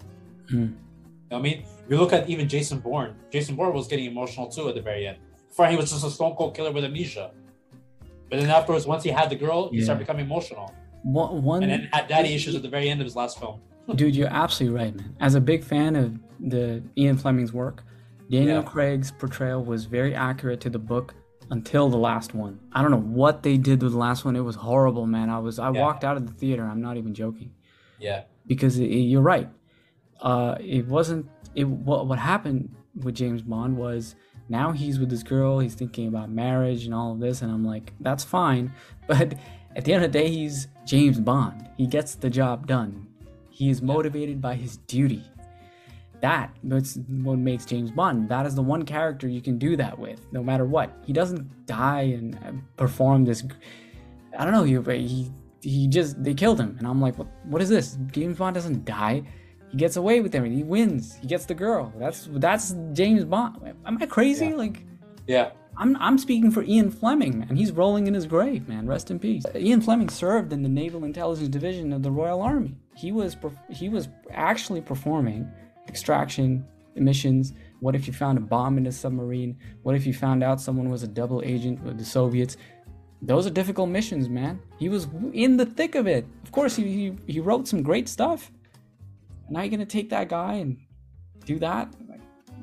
Mm. 0.52 0.52
You 0.52 0.76
know 1.30 1.38
I 1.38 1.40
mean, 1.40 1.58
if 1.84 1.90
you 1.90 1.98
look 1.98 2.12
at 2.12 2.28
even 2.28 2.48
Jason 2.48 2.80
Bourne, 2.80 3.14
Jason 3.30 3.54
Bourne 3.54 3.72
was 3.72 3.86
getting 3.86 4.06
emotional 4.06 4.48
too 4.48 4.68
at 4.68 4.74
the 4.74 4.82
very 4.82 5.06
end. 5.06 5.18
Before 5.48 5.68
he 5.68 5.76
was 5.76 5.90
just 5.90 6.04
a 6.04 6.10
stone 6.10 6.34
cold 6.34 6.56
killer 6.56 6.72
with 6.72 6.84
amnesia. 6.84 7.30
But 8.28 8.40
then 8.40 8.48
afterwards, 8.48 8.86
once 8.86 9.02
he 9.02 9.10
had 9.10 9.28
the 9.28 9.36
girl, 9.36 9.70
he 9.70 9.82
started 9.82 10.00
becoming 10.00 10.24
emotional. 10.24 10.72
One, 11.02 11.42
one, 11.42 11.62
and 11.62 11.72
then 11.72 11.88
had 11.92 12.06
daddy 12.08 12.32
issues 12.34 12.54
at 12.54 12.62
the 12.62 12.68
very 12.68 12.88
end 12.88 13.00
of 13.00 13.04
his 13.04 13.16
last 13.16 13.38
film. 13.38 13.60
Dude, 13.96 14.14
you're 14.14 14.28
absolutely 14.28 14.78
right, 14.78 14.94
man. 14.94 15.16
As 15.20 15.34
a 15.34 15.40
big 15.40 15.64
fan 15.64 15.96
of 15.96 16.18
the 16.38 16.82
Ian 16.96 17.16
Fleming's 17.16 17.52
work, 17.52 17.82
Daniel 18.30 18.62
yeah. 18.62 18.62
Craig's 18.62 19.10
portrayal 19.10 19.64
was 19.64 19.86
very 19.86 20.14
accurate 20.14 20.60
to 20.60 20.70
the 20.70 20.78
book 20.78 21.14
until 21.50 21.88
the 21.88 21.96
last 21.96 22.34
one. 22.34 22.60
I 22.72 22.80
don't 22.80 22.92
know 22.92 23.00
what 23.00 23.42
they 23.42 23.56
did 23.56 23.82
with 23.82 23.92
the 23.92 23.98
last 23.98 24.24
one. 24.24 24.36
It 24.36 24.40
was 24.40 24.54
horrible, 24.54 25.06
man. 25.06 25.28
I 25.30 25.38
was 25.38 25.58
I 25.58 25.70
yeah. 25.72 25.80
walked 25.80 26.04
out 26.04 26.16
of 26.16 26.26
the 26.26 26.32
theater. 26.32 26.64
I'm 26.64 26.80
not 26.80 26.96
even 26.96 27.12
joking. 27.12 27.52
Yeah. 27.98 28.22
Because 28.46 28.78
it, 28.78 28.86
you're 28.86 29.20
right. 29.22 29.48
Uh, 30.20 30.56
it 30.60 30.86
wasn't. 30.86 31.28
It 31.54 31.64
what 31.64 32.06
what 32.06 32.18
happened 32.18 32.74
with 32.94 33.16
James 33.16 33.42
Bond 33.42 33.76
was 33.76 34.14
now 34.48 34.70
he's 34.72 35.00
with 35.00 35.10
this 35.10 35.24
girl. 35.24 35.58
He's 35.58 35.74
thinking 35.74 36.06
about 36.06 36.30
marriage 36.30 36.84
and 36.84 36.94
all 36.94 37.12
of 37.12 37.20
this, 37.20 37.42
and 37.42 37.50
I'm 37.50 37.64
like, 37.64 37.92
that's 38.00 38.24
fine. 38.24 38.72
But 39.06 39.34
at 39.74 39.84
the 39.84 39.92
end 39.92 40.04
of 40.04 40.12
the 40.12 40.18
day, 40.20 40.28
he's 40.28 40.68
James 40.86 41.18
Bond. 41.18 41.68
He 41.76 41.88
gets 41.88 42.14
the 42.14 42.30
job 42.30 42.68
done. 42.68 43.08
He 43.48 43.70
is 43.70 43.82
motivated 43.82 44.40
by 44.40 44.54
his 44.54 44.76
duty 44.76 45.24
that 46.20 46.54
that's 46.64 46.98
what 47.08 47.38
makes 47.38 47.64
James 47.64 47.90
Bond. 47.90 48.28
That 48.28 48.46
is 48.46 48.54
the 48.54 48.62
one 48.62 48.84
character 48.84 49.28
you 49.28 49.40
can 49.40 49.58
do 49.58 49.76
that 49.76 49.98
with, 49.98 50.20
no 50.32 50.42
matter 50.42 50.64
what. 50.64 50.90
He 51.04 51.12
doesn't 51.12 51.66
die 51.66 52.02
and 52.02 52.34
uh, 52.36 52.52
perform 52.76 53.24
this. 53.24 53.44
I 54.38 54.44
don't 54.44 54.52
know. 54.52 54.64
He 54.64 55.06
he, 55.06 55.32
he 55.62 55.88
just 55.88 56.22
they 56.22 56.34
killed 56.34 56.60
him, 56.60 56.76
and 56.78 56.86
I'm 56.86 57.00
like, 57.00 57.18
what 57.18 57.28
what 57.44 57.62
is 57.62 57.68
this? 57.68 57.98
James 58.12 58.38
Bond 58.38 58.54
doesn't 58.54 58.84
die. 58.84 59.22
He 59.70 59.76
gets 59.76 59.96
away 59.96 60.20
with 60.20 60.34
everything. 60.34 60.58
He 60.58 60.64
wins. 60.64 61.16
He 61.20 61.26
gets 61.28 61.46
the 61.46 61.54
girl. 61.54 61.92
That's 61.96 62.28
that's 62.32 62.74
James 62.92 63.24
Bond. 63.24 63.74
Am 63.86 63.98
I 64.00 64.06
crazy? 64.06 64.46
Yeah. 64.46 64.54
Like, 64.54 64.84
yeah. 65.26 65.50
I'm 65.76 65.96
I'm 65.96 66.18
speaking 66.18 66.50
for 66.50 66.62
Ian 66.64 66.90
Fleming, 66.90 67.38
man. 67.38 67.56
He's 67.56 67.72
rolling 67.72 68.06
in 68.06 68.12
his 68.12 68.26
grave, 68.26 68.68
man. 68.68 68.86
Rest 68.86 69.10
in 69.10 69.18
peace. 69.18 69.44
Uh, 69.46 69.58
Ian 69.58 69.80
Fleming 69.80 70.08
served 70.10 70.52
in 70.52 70.62
the 70.62 70.68
Naval 70.68 71.04
Intelligence 71.04 71.48
Division 71.48 71.92
of 71.92 72.02
the 72.02 72.10
Royal 72.10 72.42
Army. 72.42 72.76
He 72.96 73.12
was 73.12 73.36
he 73.70 73.88
was 73.88 74.08
actually 74.30 74.82
performing 74.82 75.50
extraction, 75.90 76.64
emissions. 76.96 77.52
What 77.80 77.94
if 77.94 78.06
you 78.06 78.12
found 78.12 78.38
a 78.38 78.40
bomb 78.40 78.78
in 78.78 78.86
a 78.86 78.92
submarine? 78.92 79.58
What 79.82 79.94
if 79.94 80.06
you 80.06 80.14
found 80.14 80.42
out 80.42 80.60
someone 80.60 80.88
was 80.88 81.02
a 81.02 81.08
double 81.08 81.42
agent 81.44 81.82
with 81.82 81.98
the 81.98 82.04
Soviets? 82.04 82.56
Those 83.22 83.46
are 83.46 83.50
difficult 83.50 83.90
missions, 83.90 84.28
man. 84.28 84.60
He 84.78 84.88
was 84.88 85.08
in 85.34 85.56
the 85.58 85.66
thick 85.66 85.94
of 85.94 86.06
it. 86.06 86.24
Of 86.44 86.52
course, 86.52 86.76
he, 86.76 86.84
he, 86.84 87.16
he 87.26 87.40
wrote 87.40 87.68
some 87.68 87.82
great 87.82 88.08
stuff. 88.08 88.50
Now 89.50 89.60
you're 89.60 89.68
going 89.68 89.80
to 89.80 89.86
take 89.86 90.08
that 90.10 90.28
guy 90.28 90.54
and 90.54 90.78
do 91.44 91.58
that? 91.58 91.92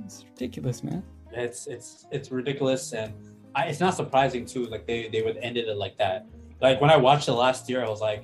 It's 0.05 0.23
ridiculous, 0.23 0.83
man. 0.83 1.03
It's 1.33 1.67
it's 1.67 2.07
it's 2.11 2.31
ridiculous, 2.31 2.93
and 2.93 3.13
I, 3.53 3.65
it's 3.65 3.81
not 3.81 3.93
surprising 3.95 4.45
too. 4.45 4.65
Like 4.65 4.87
they 4.87 5.09
they 5.09 5.21
would 5.21 5.37
end 5.37 5.57
it 5.57 5.67
like 5.75 5.97
that. 5.97 6.25
Like 6.61 6.79
when 6.81 6.89
I 6.89 6.97
watched 6.97 7.27
it 7.27 7.33
last 7.33 7.69
year, 7.69 7.83
I 7.85 7.89
was 7.89 8.01
like, 8.01 8.23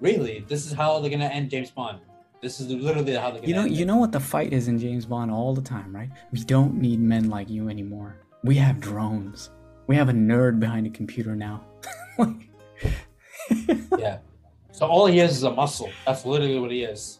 really, 0.00 0.44
this 0.48 0.66
is 0.66 0.72
how 0.72 0.98
they're 0.98 1.10
gonna 1.10 1.26
end 1.26 1.50
James 1.50 1.70
Bond. 1.70 2.00
This 2.42 2.58
is 2.58 2.68
literally 2.68 3.14
how 3.14 3.30
they're. 3.32 3.44
You 3.44 3.54
know, 3.54 3.64
you 3.64 3.84
know 3.84 3.96
what 3.96 4.12
the 4.12 4.20
fight 4.20 4.52
is 4.52 4.68
in 4.68 4.78
James 4.78 5.04
Bond 5.04 5.30
all 5.30 5.54
the 5.54 5.62
time, 5.62 5.94
right? 5.94 6.10
We 6.32 6.40
don't 6.40 6.74
need 6.74 7.00
men 7.00 7.28
like 7.28 7.50
you 7.50 7.68
anymore. 7.68 8.16
We 8.44 8.56
have 8.56 8.80
drones. 8.80 9.50
We 9.86 9.96
have 9.96 10.08
a 10.08 10.12
nerd 10.12 10.58
behind 10.58 10.86
a 10.86 10.90
computer 10.90 11.36
now. 11.36 11.64
yeah. 13.98 14.18
So 14.72 14.86
all 14.86 15.06
he 15.06 15.20
is 15.20 15.32
is 15.32 15.42
a 15.42 15.50
muscle. 15.50 15.90
That's 16.06 16.24
literally 16.24 16.58
what 16.58 16.70
he 16.70 16.84
is. 16.84 17.18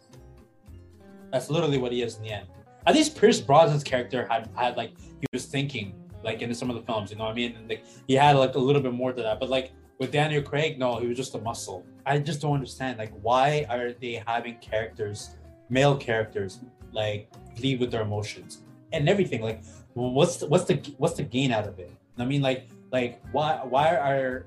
That's 1.33 1.51
literally 1.51 1.79
what 1.79 1.93
he 1.93 2.03
is 2.03 2.17
in 2.17 2.23
the 2.23 2.31
end. 2.31 2.47
At 2.87 2.95
least 2.95 3.19
Pierce 3.19 3.41
Brosnan's 3.41 3.85
character 3.85 4.27
had 4.31 4.49
had 4.55 4.77
like 4.77 4.93
he 4.99 5.27
was 5.33 5.45
thinking 5.45 5.95
like 6.25 6.41
in 6.41 6.55
some 6.55 6.71
of 6.71 6.77
the 6.77 6.83
films. 6.83 7.11
You 7.11 7.19
know 7.19 7.25
what 7.25 7.33
I 7.33 7.35
mean? 7.35 7.57
And 7.57 7.69
like 7.69 7.85
he 8.07 8.15
had 8.15 8.37
like 8.37 8.55
a 8.55 8.59
little 8.59 8.81
bit 8.81 8.95
more 8.95 9.13
to 9.13 9.23
that. 9.23 9.39
But 9.39 9.51
like 9.51 9.73
with 9.99 10.13
Daniel 10.13 10.43
Craig, 10.43 10.79
no, 10.79 10.99
he 10.99 11.07
was 11.07 11.17
just 11.17 11.35
a 11.35 11.41
muscle. 11.41 11.85
I 12.11 12.19
just 12.19 12.41
don't 12.41 12.55
understand. 12.55 12.99
Like 12.99 13.13
why 13.23 13.67
are 13.71 13.93
they 13.93 14.23
having 14.27 14.57
characters, 14.57 15.37
male 15.69 15.97
characters, 15.97 16.59
like 16.93 17.31
lead 17.63 17.79
with 17.79 17.93
their 17.93 18.03
emotions 18.03 18.63
and 18.93 19.09
everything? 19.09 19.43
Like 19.43 19.63
what's 19.95 20.39
the, 20.39 20.47
what's 20.49 20.65
the 20.65 20.75
what's 20.99 21.15
the 21.15 21.23
gain 21.23 21.53
out 21.53 21.69
of 21.69 21.79
it? 21.79 21.93
I 22.19 22.25
mean, 22.25 22.43
like 22.43 22.69
like 22.91 23.23
why 23.31 23.61
why 23.65 23.95
are 23.95 24.47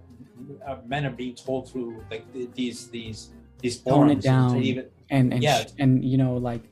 uh, 0.67 0.77
men 0.85 1.05
are 1.05 1.11
being 1.11 1.35
told 1.35 1.69
through 1.69 2.03
like 2.11 2.25
these 2.53 2.89
these 2.89 3.31
these 3.59 3.77
tone 3.77 4.09
it 4.09 4.19
down 4.19 4.61
even, 4.61 4.87
and 5.09 5.33
and 5.33 5.41
yeah. 5.41 5.63
and 5.79 6.03
you 6.03 6.17
know 6.17 6.35
like 6.35 6.63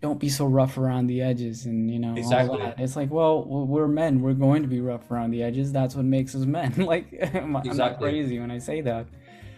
don't 0.00 0.20
be 0.20 0.28
so 0.28 0.46
rough 0.46 0.78
around 0.78 1.08
the 1.08 1.20
edges 1.20 1.66
and 1.66 1.90
you 1.90 1.98
know 1.98 2.14
exactly 2.14 2.62
it's 2.78 2.94
like 2.94 3.10
well 3.10 3.44
we're 3.44 3.88
men 3.88 4.20
we're 4.20 4.32
going 4.32 4.62
to 4.62 4.68
be 4.68 4.80
rough 4.80 5.10
around 5.10 5.32
the 5.32 5.42
edges 5.42 5.72
that's 5.72 5.96
what 5.96 6.04
makes 6.04 6.36
us 6.36 6.44
men 6.44 6.72
like 6.78 7.12
I'm, 7.34 7.56
exactly. 7.56 7.76
not 7.76 7.98
crazy 7.98 8.38
when 8.38 8.52
i 8.52 8.58
say 8.58 8.80
that 8.82 9.08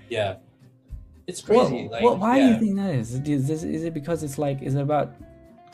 yeah 0.08 0.36
it's 1.26 1.40
crazy 1.40 1.88
like, 1.90 2.02
why 2.02 2.38
yeah. 2.38 2.46
do 2.46 2.52
you 2.52 2.58
think 2.60 2.76
that 2.76 2.94
is? 2.94 3.14
is 3.14 3.64
is 3.64 3.84
it 3.84 3.94
because 3.94 4.22
it's 4.22 4.38
like 4.38 4.62
is 4.62 4.74
it 4.74 4.80
about 4.80 5.14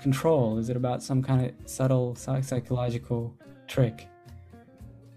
control 0.01 0.59
is 0.59 0.68
it 0.68 0.76
about 0.76 1.03
some 1.03 1.22
kind 1.22 1.47
of 1.47 1.53
subtle 1.68 2.14
psychological 2.14 3.34
trick 3.66 4.09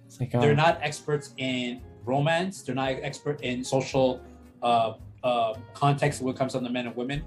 it's 0.09 0.19
like 0.19 0.31
they're 0.31 0.51
uh, 0.51 0.55
not 0.55 0.79
experts 0.81 1.35
in 1.37 1.81
romance. 2.03 2.63
They're 2.63 2.75
not 2.75 2.89
expert 2.89 3.41
in 3.41 3.63
social 3.63 4.21
uh, 4.63 4.93
uh, 5.23 5.53
context 5.73 6.21
when 6.21 6.33
it 6.33 6.37
comes 6.37 6.53
to 6.53 6.59
the 6.59 6.69
men 6.69 6.87
and 6.87 6.95
women. 6.95 7.23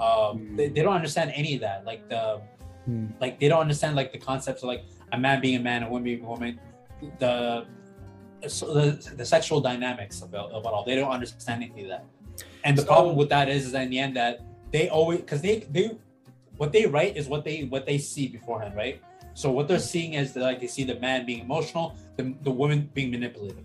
Um, 0.00 0.08
mm. 0.08 0.56
they, 0.56 0.68
they 0.68 0.82
don't 0.82 0.94
understand 0.94 1.30
any 1.34 1.54
of 1.54 1.60
that. 1.60 1.84
Like 1.84 2.08
the 2.08 2.42
mm. 2.88 3.12
like 3.20 3.38
they 3.38 3.48
don't 3.48 3.60
understand 3.60 3.94
like 3.94 4.12
the 4.12 4.18
concepts 4.18 4.62
of 4.62 4.68
like 4.68 4.84
a 5.12 5.18
man 5.18 5.40
being 5.40 5.60
a 5.60 5.62
man, 5.62 5.84
a 5.84 5.88
woman 5.88 6.02
being 6.02 6.24
a 6.24 6.28
woman. 6.28 6.58
The 7.20 7.66
so 8.48 8.74
the, 8.74 9.14
the 9.16 9.24
sexual 9.24 9.60
dynamics 9.60 10.20
of 10.20 10.34
it, 10.34 10.36
all. 10.36 10.84
They 10.84 10.96
don't 10.96 11.12
understand 11.12 11.62
any 11.62 11.84
of 11.84 11.88
that. 11.88 12.04
And 12.64 12.76
the 12.76 12.82
so, 12.82 12.88
problem 12.88 13.16
with 13.16 13.28
that 13.28 13.48
is, 13.48 13.66
is 13.66 13.72
that 13.72 13.82
in 13.82 13.90
the 13.90 13.98
end 13.98 14.16
that 14.16 14.40
they 14.72 14.88
always 14.88 15.20
because 15.20 15.42
they 15.42 15.60
they 15.70 15.96
what 16.56 16.72
they 16.72 16.86
write 16.86 17.16
is 17.16 17.28
what 17.28 17.44
they 17.44 17.64
what 17.64 17.86
they 17.86 17.98
see 17.98 18.26
beforehand, 18.26 18.74
right? 18.74 19.00
So 19.34 19.50
what 19.50 19.68
they're 19.68 19.78
seeing 19.78 20.14
is 20.14 20.32
that 20.32 20.40
like 20.40 20.60
they 20.60 20.66
see 20.66 20.84
the 20.84 20.98
man 21.00 21.26
being 21.26 21.40
emotional, 21.40 21.96
the, 22.16 22.34
the 22.42 22.50
woman 22.50 22.90
being 22.94 23.10
manipulative 23.10 23.64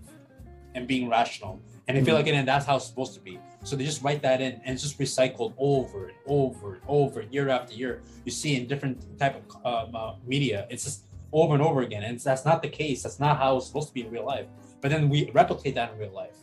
and 0.74 0.86
being 0.86 1.08
rational. 1.08 1.60
And 1.88 1.96
I 1.96 2.02
feel 2.02 2.14
mm-hmm. 2.14 2.26
like 2.26 2.34
and 2.34 2.46
that's 2.46 2.66
how 2.66 2.76
it's 2.76 2.86
supposed 2.86 3.14
to 3.14 3.20
be. 3.20 3.38
So 3.64 3.76
they 3.76 3.84
just 3.84 4.02
write 4.02 4.22
that 4.22 4.40
in 4.40 4.60
and 4.64 4.74
it's 4.74 4.82
just 4.82 4.98
recycled 4.98 5.54
over 5.58 6.08
and 6.08 6.16
over 6.26 6.74
and 6.74 6.82
over 6.86 7.22
year 7.22 7.48
after 7.48 7.74
year. 7.74 8.02
You 8.24 8.32
see 8.32 8.56
in 8.56 8.66
different 8.66 9.18
type 9.18 9.42
of 9.64 9.88
um, 9.88 9.94
uh, 9.94 10.14
media, 10.26 10.66
it's 10.70 10.84
just 10.84 11.04
over 11.32 11.54
and 11.54 11.62
over 11.62 11.82
again. 11.82 12.02
And 12.02 12.18
that's 12.18 12.44
not 12.44 12.62
the 12.62 12.68
case. 12.68 13.02
That's 13.02 13.20
not 13.20 13.38
how 13.38 13.56
it's 13.56 13.66
supposed 13.66 13.88
to 13.88 13.94
be 13.94 14.02
in 14.02 14.10
real 14.10 14.26
life. 14.26 14.46
But 14.80 14.90
then 14.90 15.08
we 15.08 15.30
replicate 15.32 15.74
that 15.74 15.92
in 15.92 15.98
real 15.98 16.12
life. 16.12 16.36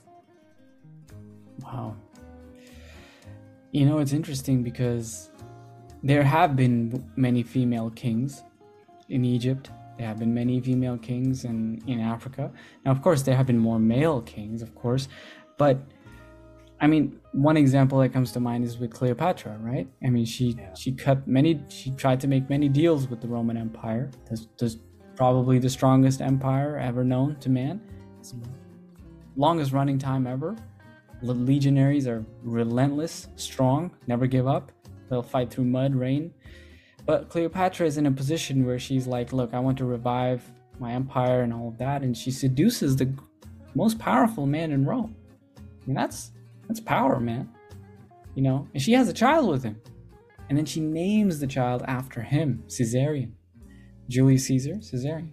Wow. 1.64 1.96
You 3.78 3.86
know, 3.86 4.00
it's 4.00 4.14
interesting 4.14 4.64
because 4.64 5.30
there 6.04 6.24
have 6.24 6.56
been 6.56 6.78
many 7.16 7.44
female 7.44 7.90
kings 7.92 8.44
in 9.10 9.24
Egypt 9.24 9.70
there 9.98 10.08
have 10.08 10.20
been 10.20 10.34
many 10.34 10.62
female 10.62 10.98
kings 10.98 11.44
in, 11.44 11.82
in 11.88 12.00
Africa. 12.00 12.52
Now, 12.86 12.92
of 12.92 13.02
course, 13.02 13.24
there 13.24 13.36
have 13.36 13.48
been 13.48 13.58
more 13.58 13.80
male 13.80 14.22
kings, 14.22 14.62
of 14.62 14.76
course, 14.76 15.08
but 15.58 15.80
I 16.80 16.86
mean, 16.86 17.20
one 17.32 17.58
example 17.58 17.98
that 18.00 18.10
comes 18.14 18.32
to 18.34 18.40
mind 18.40 18.64
is 18.64 18.78
with 18.78 18.92
Cleopatra, 18.92 19.58
right? 19.60 19.88
I 20.04 20.10
mean, 20.10 20.26
she 20.26 20.56
yeah. 20.60 20.76
she 20.76 20.92
cut 20.92 21.28
many, 21.28 21.60
she 21.70 21.90
tried 21.92 22.20
to 22.20 22.28
make 22.28 22.48
many 22.52 22.70
deals 22.70 23.08
with 23.08 23.20
the 23.20 23.28
Roman 23.28 23.58
Empire. 23.58 24.12
That's, 24.30 24.48
that's 24.60 24.78
probably 25.16 25.58
the 25.58 25.70
strongest 25.72 26.22
empire 26.22 26.78
ever 26.78 27.04
known 27.04 27.38
to 27.40 27.50
man. 27.50 27.82
Longest 29.36 29.72
running 29.72 29.98
time 29.98 30.28
ever. 30.28 30.56
Legionaries 31.22 32.08
are 32.08 32.26
relentless, 32.44 33.28
strong, 33.36 33.92
never 34.08 34.28
give 34.28 34.48
up. 34.48 34.72
They'll 35.10 35.24
fight 35.24 35.50
through 35.50 35.66
mud, 35.66 35.96
rain, 35.96 36.34
but 37.06 37.30
Cleopatra 37.30 37.88
is 37.88 37.98
in 37.98 38.06
a 38.06 38.12
position 38.12 38.66
where 38.66 38.78
she's 38.78 39.08
like, 39.08 39.32
look, 39.32 39.54
I 39.54 39.60
want 39.60 39.78
to 39.78 39.86
revive 39.86 40.44
my 40.80 40.92
empire 40.92 41.42
and 41.42 41.54
all 41.54 41.70
of 41.70 41.78
that, 41.78 42.04
and 42.04 42.16
she 42.16 42.30
seduces 42.30 42.96
the 42.98 43.12
most 43.74 43.98
powerful 43.98 44.46
man 44.46 44.72
in 44.72 44.86
Rome. 44.86 45.16
I 45.58 45.62
mean, 45.86 45.96
that's 45.96 46.32
that's 46.68 46.82
power, 46.82 47.20
man. 47.20 47.50
You 48.36 48.44
know, 48.44 48.68
and 48.74 48.84
she 48.84 48.92
has 48.94 49.08
a 49.08 49.14
child 49.14 49.50
with 49.50 49.64
him, 49.64 49.82
and 50.50 50.58
then 50.58 50.66
she 50.66 50.82
names 50.82 51.40
the 51.40 51.48
child 51.48 51.84
after 51.88 52.22
him, 52.22 52.64
Caesarion, 52.68 53.32
Julius 54.10 54.46
Caesar, 54.46 54.76
Caesarion. 54.76 55.32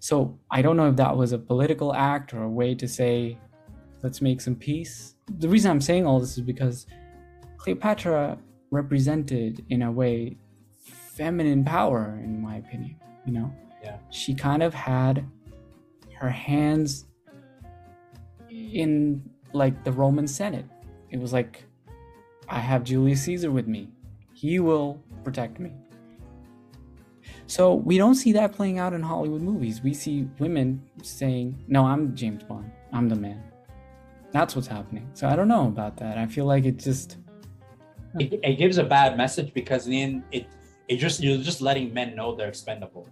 So 0.00 0.38
I 0.50 0.62
don't 0.62 0.76
know 0.76 0.88
if 0.88 0.96
that 0.96 1.16
was 1.16 1.32
a 1.32 1.38
political 1.38 1.94
act 1.94 2.34
or 2.34 2.42
a 2.42 2.50
way 2.50 2.74
to 2.74 2.88
say, 2.88 3.38
let's 4.02 4.20
make 4.20 4.40
some 4.40 4.54
peace. 4.54 5.14
The 5.38 5.48
reason 5.48 5.70
I'm 5.70 5.80
saying 5.80 6.06
all 6.06 6.20
this 6.20 6.36
is 6.36 6.44
because 6.44 6.86
Cleopatra 7.56 8.38
represented, 8.70 9.64
in 9.70 9.82
a 9.82 9.92
way, 9.92 10.36
feminine 10.76 11.64
power, 11.64 12.18
in 12.22 12.40
my 12.40 12.56
opinion. 12.56 12.96
You 13.24 13.32
know, 13.32 13.54
yeah. 13.82 13.98
She 14.10 14.34
kind 14.34 14.62
of 14.62 14.74
had 14.74 15.24
her 16.18 16.30
hands 16.30 17.06
in 18.50 19.22
like 19.52 19.84
the 19.84 19.92
Roman 19.92 20.26
Senate. 20.26 20.64
It 21.10 21.20
was 21.20 21.32
like, 21.32 21.64
I 22.48 22.58
have 22.58 22.84
Julius 22.84 23.22
Caesar 23.22 23.50
with 23.50 23.66
me. 23.66 23.88
He 24.32 24.58
will 24.58 25.00
protect 25.22 25.60
me. 25.60 25.72
So 27.46 27.74
we 27.74 27.98
don't 27.98 28.14
see 28.14 28.32
that 28.32 28.52
playing 28.52 28.78
out 28.78 28.92
in 28.92 29.02
Hollywood 29.02 29.42
movies. 29.42 29.82
We 29.82 29.94
see 29.94 30.28
women 30.38 30.82
saying, 31.02 31.64
"No, 31.68 31.84
I'm 31.84 32.16
James 32.16 32.42
Bond. 32.44 32.70
I'm 32.92 33.08
the 33.08 33.16
man." 33.16 33.51
That's 34.32 34.56
what's 34.56 34.68
happening. 34.68 35.08
So 35.14 35.28
I 35.28 35.36
don't 35.36 35.48
know 35.48 35.66
about 35.68 35.96
that. 35.98 36.18
I 36.18 36.26
feel 36.26 36.46
like 36.46 36.64
it 36.64 36.78
just 36.78 37.18
it, 38.18 38.40
it 38.42 38.58
gives 38.58 38.78
a 38.78 38.84
bad 38.84 39.16
message 39.16 39.52
because 39.54 39.86
then 39.86 40.24
it 40.32 40.46
it 40.88 40.96
just 40.96 41.22
you're 41.22 41.38
just 41.38 41.60
letting 41.60 41.92
men 41.92 42.16
know 42.16 42.34
they're 42.34 42.48
expendable. 42.48 43.06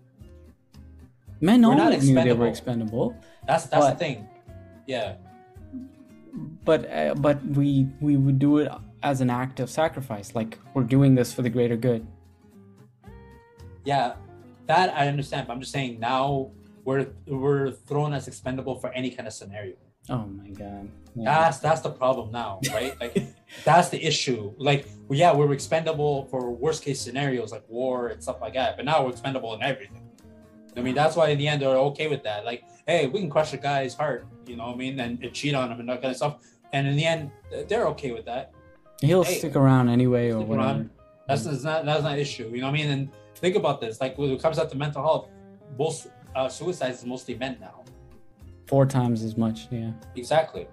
Men 1.40 1.64
always 1.64 2.08
knew 2.08 2.22
they 2.22 2.32
were 2.32 2.48
expendable. 2.48 3.16
That's 3.46 3.64
that's 3.66 3.86
but, 3.86 3.92
the 3.92 3.96
thing. 3.96 4.28
Yeah. 4.86 5.16
But 6.64 6.90
uh, 6.90 7.14
but 7.14 7.44
we 7.44 7.88
we 8.00 8.16
would 8.16 8.38
do 8.38 8.58
it 8.58 8.70
as 9.02 9.20
an 9.20 9.30
act 9.30 9.60
of 9.60 9.70
sacrifice, 9.70 10.34
like 10.34 10.58
we're 10.74 10.82
doing 10.82 11.14
this 11.14 11.32
for 11.32 11.42
the 11.42 11.50
greater 11.50 11.76
good. 11.76 12.06
Yeah, 13.84 14.14
that 14.66 14.94
I 14.94 15.08
understand. 15.08 15.46
But 15.46 15.54
I'm 15.54 15.60
just 15.60 15.72
saying 15.72 15.98
now 15.98 16.50
we're 16.84 17.08
we're 17.26 17.72
thrown 17.72 18.12
as 18.12 18.28
expendable 18.28 18.78
for 18.78 18.90
any 18.92 19.10
kind 19.10 19.26
of 19.26 19.32
scenario. 19.32 19.74
Oh 20.10 20.26
my 20.26 20.48
god. 20.50 20.88
Yeah. 21.14 21.24
That's 21.24 21.58
that's 21.58 21.80
the 21.80 21.90
problem 21.90 22.30
now, 22.32 22.60
right? 22.72 23.00
like 23.00 23.16
that's 23.64 23.88
the 23.88 24.04
issue. 24.04 24.52
Like 24.58 24.86
yeah, 25.10 25.34
we're 25.34 25.52
expendable 25.52 26.26
for 26.26 26.50
worst 26.50 26.82
case 26.82 27.00
scenarios 27.00 27.52
like 27.52 27.64
war 27.68 28.08
and 28.08 28.22
stuff 28.22 28.40
like 28.40 28.54
that, 28.54 28.76
but 28.76 28.84
now 28.84 29.04
we're 29.04 29.10
expendable 29.10 29.54
in 29.54 29.62
everything. 29.62 30.02
I 30.76 30.82
mean, 30.82 30.94
that's 30.94 31.16
why 31.16 31.30
in 31.30 31.38
the 31.38 31.48
end 31.48 31.62
they're 31.62 31.76
okay 31.90 32.08
with 32.08 32.22
that. 32.24 32.44
Like, 32.44 32.64
hey, 32.86 33.06
we 33.06 33.20
can 33.20 33.30
crush 33.30 33.52
a 33.52 33.56
guy's 33.56 33.94
heart, 33.94 34.26
you 34.46 34.56
know 34.56 34.66
what 34.66 34.74
I 34.74 34.78
mean, 34.78 35.00
and, 35.00 35.22
and 35.22 35.32
cheat 35.32 35.54
on 35.54 35.70
him 35.70 35.80
and 35.80 35.88
that 35.88 36.00
kind 36.00 36.12
of 36.12 36.16
stuff. 36.16 36.36
And 36.72 36.86
in 36.86 36.96
the 36.96 37.04
end, 37.04 37.30
they're 37.68 37.86
okay 37.88 38.12
with 38.12 38.24
that. 38.26 38.52
He'll 39.00 39.24
hey, 39.24 39.38
stick 39.38 39.56
around 39.56 39.88
anyway, 39.88 40.30
or 40.30 40.40
whatever. 40.40 40.68
Around. 40.68 40.90
That's, 41.26 41.44
that's 41.44 41.64
not 41.64 41.84
that's 41.84 42.02
not 42.02 42.12
an 42.12 42.18
issue. 42.18 42.50
You 42.52 42.60
know 42.60 42.66
what 42.66 42.78
I 42.78 42.82
mean? 42.82 42.90
And 42.90 43.10
think 43.36 43.56
about 43.56 43.80
this. 43.80 44.00
Like 44.00 44.18
when 44.18 44.30
it 44.30 44.42
comes 44.42 44.58
out 44.58 44.70
to 44.70 44.76
mental 44.76 45.02
health, 45.02 45.28
most 45.78 46.08
uh, 46.34 46.48
suicides 46.48 46.98
is 46.98 47.06
mostly 47.06 47.34
men 47.34 47.56
now. 47.60 47.84
Four 48.70 48.86
times 48.86 49.18
as 49.28 49.34
much, 49.44 49.58
yeah. 49.70 49.90
Exactly. 50.22 50.64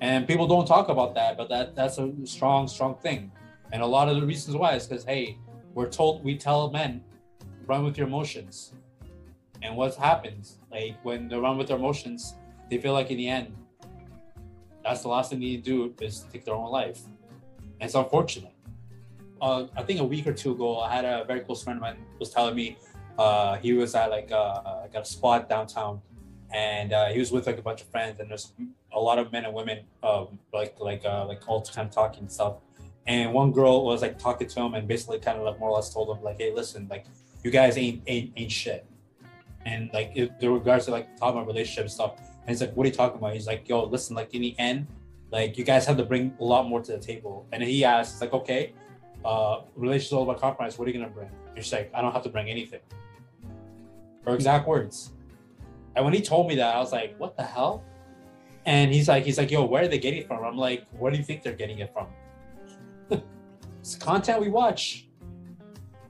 And 0.00 0.26
people 0.30 0.46
don't 0.54 0.68
talk 0.74 0.86
about 0.88 1.10
that, 1.18 1.36
but 1.38 1.48
that 1.52 1.66
that's 1.78 1.98
a 1.98 2.06
strong, 2.24 2.66
strong 2.76 2.94
thing. 3.04 3.30
And 3.72 3.78
a 3.88 3.90
lot 3.96 4.08
of 4.10 4.14
the 4.18 4.26
reasons 4.32 4.56
why 4.60 4.70
is 4.78 4.86
because 4.86 5.04
hey, 5.12 5.24
we're 5.74 5.92
told 5.98 6.24
we 6.28 6.34
tell 6.46 6.60
men, 6.80 6.92
run 7.70 7.80
with 7.86 7.96
your 7.98 8.06
emotions. 8.12 8.72
And 9.62 9.70
what 9.76 9.94
happens? 10.08 10.44
Like 10.76 10.94
when 11.08 11.20
they 11.28 11.38
run 11.46 11.58
with 11.58 11.68
their 11.68 11.80
emotions, 11.84 12.20
they 12.68 12.78
feel 12.78 12.94
like 12.98 13.10
in 13.14 13.18
the 13.22 13.28
end, 13.38 13.48
that's 14.84 15.02
the 15.02 15.08
last 15.14 15.26
thing 15.30 15.38
they 15.40 15.50
need 15.52 15.64
to 15.64 15.70
do 15.94 16.04
is 16.06 16.14
take 16.32 16.44
their 16.46 16.58
own 16.62 16.70
life. 16.80 17.00
And 17.78 17.86
it's 17.88 17.94
unfortunate. 17.94 18.56
Uh, 19.40 19.66
I 19.80 19.82
think 19.86 20.00
a 20.00 20.08
week 20.14 20.26
or 20.26 20.34
two 20.42 20.52
ago, 20.56 20.80
I 20.80 20.88
had 20.96 21.04
a 21.04 21.24
very 21.30 21.40
close 21.46 21.60
friend 21.64 21.76
of 21.78 21.82
mine 21.86 21.98
was 22.18 22.30
telling 22.30 22.56
me 22.62 22.68
Uh, 23.18 23.54
he 23.64 23.70
was 23.80 23.90
at 24.00 24.08
like 24.16 24.30
uh, 24.32 24.88
got 24.94 25.02
a 25.08 25.10
spot 25.16 25.40
downtown, 25.52 26.00
and 26.52 26.92
uh, 26.92 27.08
he 27.08 27.18
was 27.18 27.32
with 27.32 27.46
like 27.46 27.58
a 27.58 27.62
bunch 27.62 27.80
of 27.80 27.88
friends, 27.88 28.20
and 28.20 28.30
there's 28.30 28.52
a 28.92 29.00
lot 29.00 29.18
of 29.18 29.32
men 29.32 29.44
and 29.44 29.54
women, 29.54 29.80
um, 30.02 30.38
like 30.52 30.76
like 30.78 31.02
uh, 31.04 31.26
like 31.26 31.46
all 31.48 31.62
kind 31.62 31.88
of 31.88 31.94
talking 31.94 32.28
stuff. 32.28 32.56
And 33.06 33.32
one 33.32 33.52
girl 33.52 33.84
was 33.84 34.02
like 34.02 34.18
talking 34.18 34.46
to 34.46 34.60
him, 34.60 34.74
and 34.74 34.86
basically 34.86 35.18
kind 35.18 35.38
of 35.38 35.44
like 35.44 35.58
more 35.58 35.70
or 35.70 35.76
less 35.76 35.92
told 35.92 36.16
him 36.16 36.22
like, 36.22 36.38
"Hey, 36.38 36.52
listen, 36.52 36.86
like 36.90 37.06
you 37.42 37.50
guys 37.50 37.78
ain't 37.78 38.02
ain't 38.06 38.32
ain't 38.36 38.52
shit." 38.52 38.86
And 39.64 39.90
like 39.92 40.14
in 40.14 40.30
regards 40.40 40.86
to 40.86 40.90
like 40.90 41.16
talking 41.16 41.40
about 41.40 41.46
relationship 41.46 41.90
stuff, 41.90 42.18
and 42.18 42.48
he's 42.48 42.60
like, 42.60 42.74
"What 42.74 42.84
are 42.84 42.88
you 42.88 42.94
talking 42.94 43.18
about?" 43.18 43.32
He's 43.32 43.46
like, 43.46 43.68
"Yo, 43.68 43.84
listen, 43.84 44.14
like 44.14 44.34
in 44.34 44.42
the 44.42 44.54
end, 44.58 44.86
like 45.30 45.56
you 45.56 45.64
guys 45.64 45.86
have 45.86 45.96
to 45.96 46.04
bring 46.04 46.36
a 46.38 46.44
lot 46.44 46.68
more 46.68 46.82
to 46.82 46.92
the 46.92 46.98
table." 46.98 47.46
And 47.52 47.62
he 47.62 47.84
asks, 47.84 48.20
like, 48.20 48.34
"Okay, 48.34 48.74
uh, 49.24 49.62
relationship 49.74 50.18
all 50.18 50.24
about 50.24 50.40
compromise. 50.40 50.78
What 50.78 50.86
are 50.86 50.90
you 50.90 51.00
gonna 51.00 51.10
bring?" 51.10 51.30
And 51.56 51.64
she's 51.64 51.72
like, 51.72 51.90
"I 51.94 52.02
don't 52.02 52.12
have 52.12 52.24
to 52.24 52.28
bring 52.28 52.50
anything." 52.50 52.80
Her 54.26 54.34
exact 54.34 54.68
words. 54.68 55.12
And 55.94 56.04
when 56.04 56.14
he 56.14 56.20
told 56.20 56.48
me 56.48 56.56
that, 56.56 56.74
I 56.74 56.78
was 56.78 56.92
like, 56.92 57.14
"What 57.18 57.36
the 57.36 57.42
hell?" 57.42 57.84
And 58.64 58.92
he's 58.92 59.08
like, 59.08 59.24
"He's 59.24 59.38
like, 59.38 59.50
yo, 59.50 59.64
where 59.64 59.84
are 59.84 59.88
they 59.88 59.98
getting 59.98 60.20
it 60.20 60.26
from?" 60.26 60.44
I'm 60.44 60.56
like, 60.56 60.86
"Where 60.98 61.10
do 61.10 61.18
you 61.18 61.24
think 61.24 61.42
they're 61.42 61.54
getting 61.54 61.78
it 61.80 61.92
from?" 61.92 62.06
it's 63.80 63.96
content 63.96 64.40
we 64.40 64.48
watch. 64.48 65.08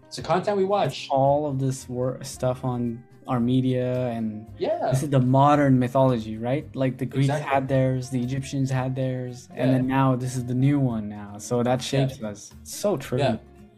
It's 0.06 0.16
the 0.16 0.22
content 0.22 0.56
we 0.56 0.64
watch. 0.64 1.08
All 1.10 1.46
of 1.46 1.58
this 1.58 1.88
work 1.88 2.24
stuff 2.24 2.64
on 2.64 3.02
our 3.28 3.40
media 3.40 4.08
and 4.08 4.46
yeah, 4.58 4.90
this 4.90 5.02
is 5.02 5.10
the 5.10 5.20
modern 5.20 5.78
mythology, 5.78 6.36
right? 6.36 6.74
Like 6.74 6.98
the 6.98 7.06
Greeks 7.06 7.26
exactly. 7.26 7.50
had 7.50 7.68
theirs, 7.68 8.10
the 8.10 8.20
Egyptians 8.20 8.70
had 8.70 8.96
theirs, 8.96 9.48
yeah. 9.54 9.62
and 9.62 9.74
then 9.74 9.86
now 9.86 10.16
this 10.16 10.36
is 10.36 10.44
the 10.44 10.54
new 10.54 10.78
one 10.78 11.08
now. 11.08 11.38
So 11.38 11.62
that 11.62 11.80
shapes 11.80 12.18
yeah. 12.20 12.28
us. 12.28 12.52
It's 12.60 12.74
so 12.74 12.96
true. 12.96 13.18
Yeah. 13.18 13.36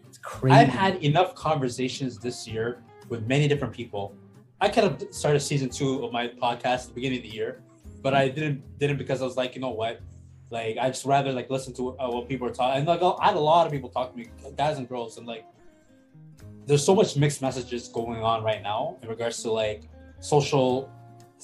It's 0.09 0.19
crazy. 0.19 0.57
I've 0.57 0.69
had 0.69 1.03
enough 1.05 1.35
conversations 1.35 2.19
this 2.19 2.49
year 2.49 2.83
with 3.09 3.27
many 3.27 3.49
different 3.49 3.75
people. 3.75 4.15
I 4.61 4.69
could 4.69 4.85
have 4.85 5.03
started 5.11 5.41
season 5.41 5.69
two 5.69 6.05
of 6.05 6.13
my 6.13 6.29
podcast 6.29 6.65
at 6.65 6.87
the 6.89 6.95
beginning 6.95 7.19
of 7.19 7.25
the 7.25 7.31
year, 7.31 7.63
but 8.03 8.15
I 8.15 8.29
didn't 8.29 8.79
didn't 8.79 8.99
because 8.99 9.21
I 9.21 9.25
was 9.25 9.37
like, 9.37 9.55
you 9.55 9.61
know 9.61 9.71
what, 9.71 10.01
like 10.51 10.79
I 10.79 10.89
just 10.89 11.05
rather 11.05 11.33
like 11.33 11.51
listen 11.51 11.75
to 11.75 11.99
uh, 11.99 12.09
what 12.11 12.29
people 12.29 12.47
are 12.49 12.53
talking. 12.53 12.79
And 12.79 12.87
like 12.87 13.03
I 13.03 13.27
had 13.27 13.37
a 13.37 13.41
lot 13.41 13.67
of 13.67 13.73
people 13.73 13.89
talk 13.89 14.13
to 14.13 14.17
me, 14.17 14.29
guys 14.57 14.79
and 14.79 14.89
girls, 14.89 15.19
and 15.19 15.27
like 15.27 15.45
there's 16.67 16.85
so 16.85 16.95
much 16.95 17.17
mixed 17.17 17.43
messages 17.43 17.89
going 17.89 18.23
on 18.23 18.43
right 18.43 18.63
now 18.63 18.97
in 19.03 19.09
regards 19.09 19.43
to 19.43 19.51
like 19.51 19.83
social 20.21 20.91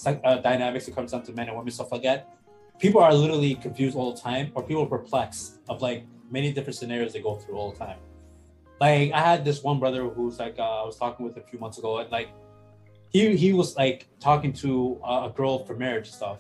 uh, 0.06 0.36
dynamics. 0.36 0.88
It 0.88 0.94
comes 0.94 1.12
down 1.12 1.22
to 1.24 1.32
men 1.32 1.48
and 1.48 1.56
women 1.56 1.72
stuff 1.72 1.92
like 1.92 2.02
that. 2.04 2.34
People 2.78 3.02
are 3.02 3.12
literally 3.12 3.54
confused 3.56 3.96
all 3.96 4.14
the 4.14 4.20
time, 4.20 4.52
or 4.54 4.62
people 4.62 4.84
are 4.84 4.92
perplexed 4.98 5.58
of 5.68 5.82
like 5.82 6.06
many 6.30 6.52
different 6.52 6.76
scenarios 6.76 7.12
they 7.12 7.20
go 7.20 7.34
through 7.34 7.56
all 7.56 7.72
the 7.72 7.78
time. 7.78 7.98
Like 8.80 9.12
I 9.12 9.20
had 9.20 9.44
this 9.44 9.62
one 9.62 9.78
brother 9.78 10.08
who's 10.08 10.38
like 10.38 10.58
uh, 10.58 10.82
I 10.82 10.86
was 10.86 10.96
talking 10.96 11.26
with 11.26 11.36
a 11.36 11.42
few 11.42 11.58
months 11.58 11.76
ago, 11.78 11.98
and 11.98 12.10
like 12.10 12.30
he 13.10 13.36
he 13.36 13.52
was 13.52 13.76
like 13.76 14.06
talking 14.20 14.52
to 14.54 15.00
a 15.04 15.30
girl 15.34 15.64
for 15.64 15.76
marriage 15.76 16.10
stuff, 16.10 16.38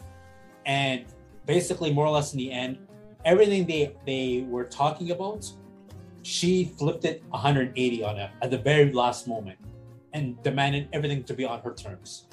and 0.66 1.04
basically 1.46 1.92
more 1.92 2.06
or 2.06 2.10
less 2.10 2.32
in 2.32 2.38
the 2.38 2.50
end, 2.50 2.78
everything 3.24 3.66
they 3.66 3.94
they 4.06 4.46
were 4.48 4.64
talking 4.64 5.10
about 5.10 5.50
she 6.22 6.64
flipped 6.78 7.04
it 7.04 7.22
180 7.30 8.04
on 8.04 8.18
it 8.18 8.30
at 8.42 8.50
the 8.50 8.58
very 8.58 8.92
last 8.92 9.26
moment 9.26 9.58
and 10.12 10.40
demanded 10.42 10.88
everything 10.92 11.22
to 11.24 11.34
be 11.34 11.44
on 11.44 11.60
her 11.60 11.72
terms. 11.72 12.26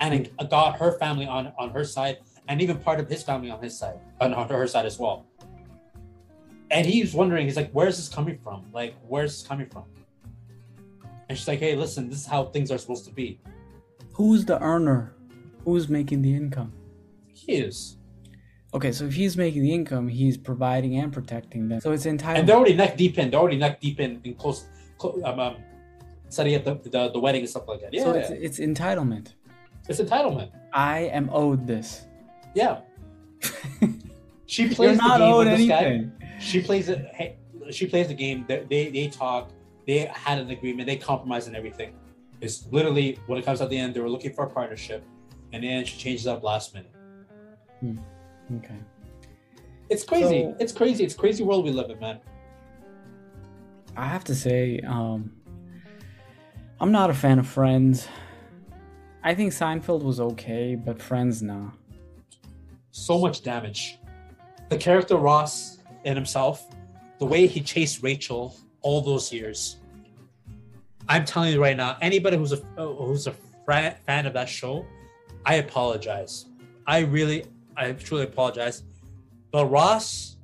And 0.00 0.14
it 0.14 0.50
got 0.50 0.78
her 0.78 0.92
family 0.98 1.26
on 1.26 1.52
on 1.58 1.70
her 1.70 1.84
side 1.84 2.18
and 2.48 2.62
even 2.62 2.78
part 2.78 3.00
of 3.00 3.08
his 3.08 3.22
family 3.22 3.50
on 3.50 3.60
his 3.62 3.76
side 3.76 4.00
on, 4.20 4.32
on 4.32 4.48
her 4.48 4.66
side 4.66 4.86
as 4.86 4.98
well. 4.98 5.26
And 6.70 6.86
he's 6.86 7.14
wondering 7.14 7.46
he's 7.46 7.56
like 7.56 7.70
where's 7.72 7.96
this 7.96 8.08
coming 8.08 8.38
from? 8.42 8.64
Like 8.72 8.94
where's 9.06 9.38
this 9.38 9.46
coming 9.46 9.68
from 9.68 9.84
and 11.28 11.36
she's 11.36 11.48
like 11.48 11.58
hey 11.58 11.74
listen 11.74 12.08
this 12.08 12.18
is 12.18 12.26
how 12.26 12.44
things 12.44 12.70
are 12.70 12.78
supposed 12.78 13.04
to 13.04 13.12
be 13.12 13.40
who's 14.12 14.44
the 14.44 14.60
earner 14.62 15.14
who's 15.64 15.88
making 15.88 16.22
the 16.22 16.34
income 16.34 16.72
he 17.32 17.52
is 17.52 17.98
Okay, 18.74 18.92
so 18.92 19.06
if 19.06 19.14
he's 19.14 19.36
making 19.36 19.62
the 19.62 19.72
income, 19.72 20.08
he's 20.08 20.36
providing 20.36 20.96
and 20.96 21.10
protecting 21.10 21.68
them. 21.68 21.80
So 21.80 21.92
it's 21.92 22.04
entitled. 22.04 22.40
And 22.40 22.48
they're 22.48 22.56
already 22.56 22.74
neck 22.74 22.98
deep 22.98 23.18
in. 23.18 23.30
They're 23.30 23.40
already 23.40 23.56
neck 23.56 23.80
deep 23.80 23.98
in, 23.98 24.20
in 24.24 24.34
close, 24.34 24.66
close 24.98 25.18
um, 25.24 25.40
um, 25.40 25.56
setting 26.28 26.54
up 26.54 26.64
the, 26.64 26.90
the, 26.90 27.10
the 27.12 27.18
wedding 27.18 27.40
and 27.40 27.48
stuff 27.48 27.66
like 27.66 27.80
that. 27.80 27.94
Yeah. 27.94 28.02
So 28.02 28.12
it's, 28.12 28.30
it's 28.30 28.58
entitlement. 28.58 29.32
It's 29.88 30.00
entitlement. 30.00 30.50
I 30.74 31.00
am 31.00 31.30
owed 31.32 31.66
this. 31.66 32.06
Yeah. 32.54 32.80
she 34.46 34.68
plays 34.68 34.98
You're 34.98 35.08
not 35.08 35.18
the 35.18 35.24
game 35.24 35.34
owed 35.34 35.46
anything. 35.46 36.12
Guy. 36.20 36.38
She 36.38 36.60
plays 36.60 36.90
it. 36.90 37.06
Hey, 37.14 37.36
she 37.70 37.86
plays 37.86 38.08
the 38.08 38.14
game. 38.14 38.44
They, 38.46 38.66
they 38.68 38.90
they 38.90 39.08
talk. 39.08 39.50
They 39.88 40.00
had 40.12 40.38
an 40.38 40.50
agreement. 40.50 40.86
They 40.86 40.96
compromised 40.96 41.48
and 41.48 41.56
everything. 41.56 41.94
It's 42.42 42.66
literally 42.70 43.18
when 43.26 43.38
it 43.38 43.44
comes 43.46 43.62
at 43.62 43.70
the 43.70 43.78
end, 43.78 43.94
they 43.94 44.00
were 44.00 44.10
looking 44.10 44.34
for 44.34 44.44
a 44.44 44.50
partnership, 44.50 45.02
and 45.54 45.64
then 45.64 45.82
she 45.86 45.96
changes 45.96 46.26
up 46.26 46.42
last 46.42 46.74
minute. 46.74 46.92
Hmm. 47.80 47.96
Okay. 48.58 48.76
It's 49.88 50.04
crazy. 50.04 50.42
So, 50.42 50.56
it's 50.60 50.72
crazy. 50.72 51.04
It's 51.04 51.14
crazy 51.14 51.42
world 51.42 51.64
we 51.64 51.70
live 51.70 51.88
in, 51.88 51.98
man. 52.00 52.20
I 53.96 54.06
have 54.06 54.24
to 54.24 54.34
say, 54.34 54.80
um, 54.80 55.32
I'm 56.80 56.92
not 56.92 57.08
a 57.08 57.14
fan 57.14 57.38
of 57.38 57.46
Friends. 57.46 58.06
I 59.24 59.34
think 59.34 59.54
Seinfeld 59.54 60.02
was 60.02 60.20
okay, 60.20 60.74
but 60.74 61.00
Friends, 61.00 61.42
nah. 61.42 61.70
So 62.90 63.18
much 63.18 63.42
damage. 63.42 63.98
The 64.68 64.76
character 64.76 65.16
Ross 65.16 65.78
in 66.04 66.14
himself, 66.14 66.68
the 67.18 67.24
way 67.24 67.46
he 67.46 67.62
chased 67.62 68.02
Rachel 68.02 68.54
all 68.82 69.00
those 69.00 69.32
years. 69.32 69.76
I'm 71.08 71.24
telling 71.24 71.52
you 71.52 71.62
right 71.62 71.76
now, 71.76 71.96
anybody 72.00 72.36
who's 72.36 72.52
a 72.52 72.56
who's 72.76 73.26
a 73.26 73.34
fan 73.66 74.26
of 74.26 74.32
that 74.32 74.48
show, 74.48 74.86
I 75.44 75.54
apologize. 75.54 76.46
I 76.86 77.00
really, 77.00 77.44
I 77.76 77.92
truly 77.92 78.24
apologize. 78.24 78.82
But 79.50 79.66
Ross 79.66 80.36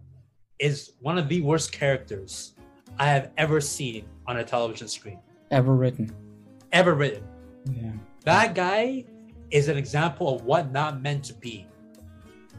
is 0.58 0.92
one 1.00 1.18
of 1.18 1.28
the 1.28 1.40
worst 1.40 1.72
characters 1.72 2.54
I 2.98 3.06
have 3.06 3.30
ever 3.36 3.60
seen 3.60 4.06
on 4.26 4.38
a 4.38 4.44
television 4.44 4.88
screen. 4.88 5.18
Ever 5.50 5.74
written. 5.74 6.14
Ever 6.72 6.94
written. 6.94 7.24
Yeah. 7.70 7.92
That 8.24 8.54
guy 8.54 9.04
is 9.50 9.68
an 9.68 9.76
example 9.76 10.34
of 10.34 10.44
what 10.44 10.72
not 10.72 11.02
meant 11.02 11.24
to 11.24 11.34
be. 11.34 11.66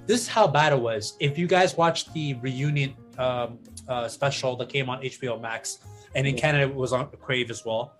This 0.06 0.22
is 0.22 0.28
how 0.28 0.48
bad 0.48 0.72
it 0.74 0.80
was. 0.80 1.18
If 1.20 1.38
you 1.38 1.48
guys 1.48 1.76
watched 1.76 2.14
the 2.14 2.36
reunion 2.36 2.94
um, 3.18 3.60
uh, 3.88 4.08
special 4.08 4.56
that 4.58 4.70
came 4.70 4.90
on 4.90 5.02
HBO 5.02 5.40
Max, 5.40 5.80
and 6.16 6.28
in. 6.28 6.36
Canada 6.36 6.66
it 6.66 6.76
was 6.76 6.94
on 6.94 7.10
Crave 7.22 7.50
as 7.50 7.66
well. 7.66 7.94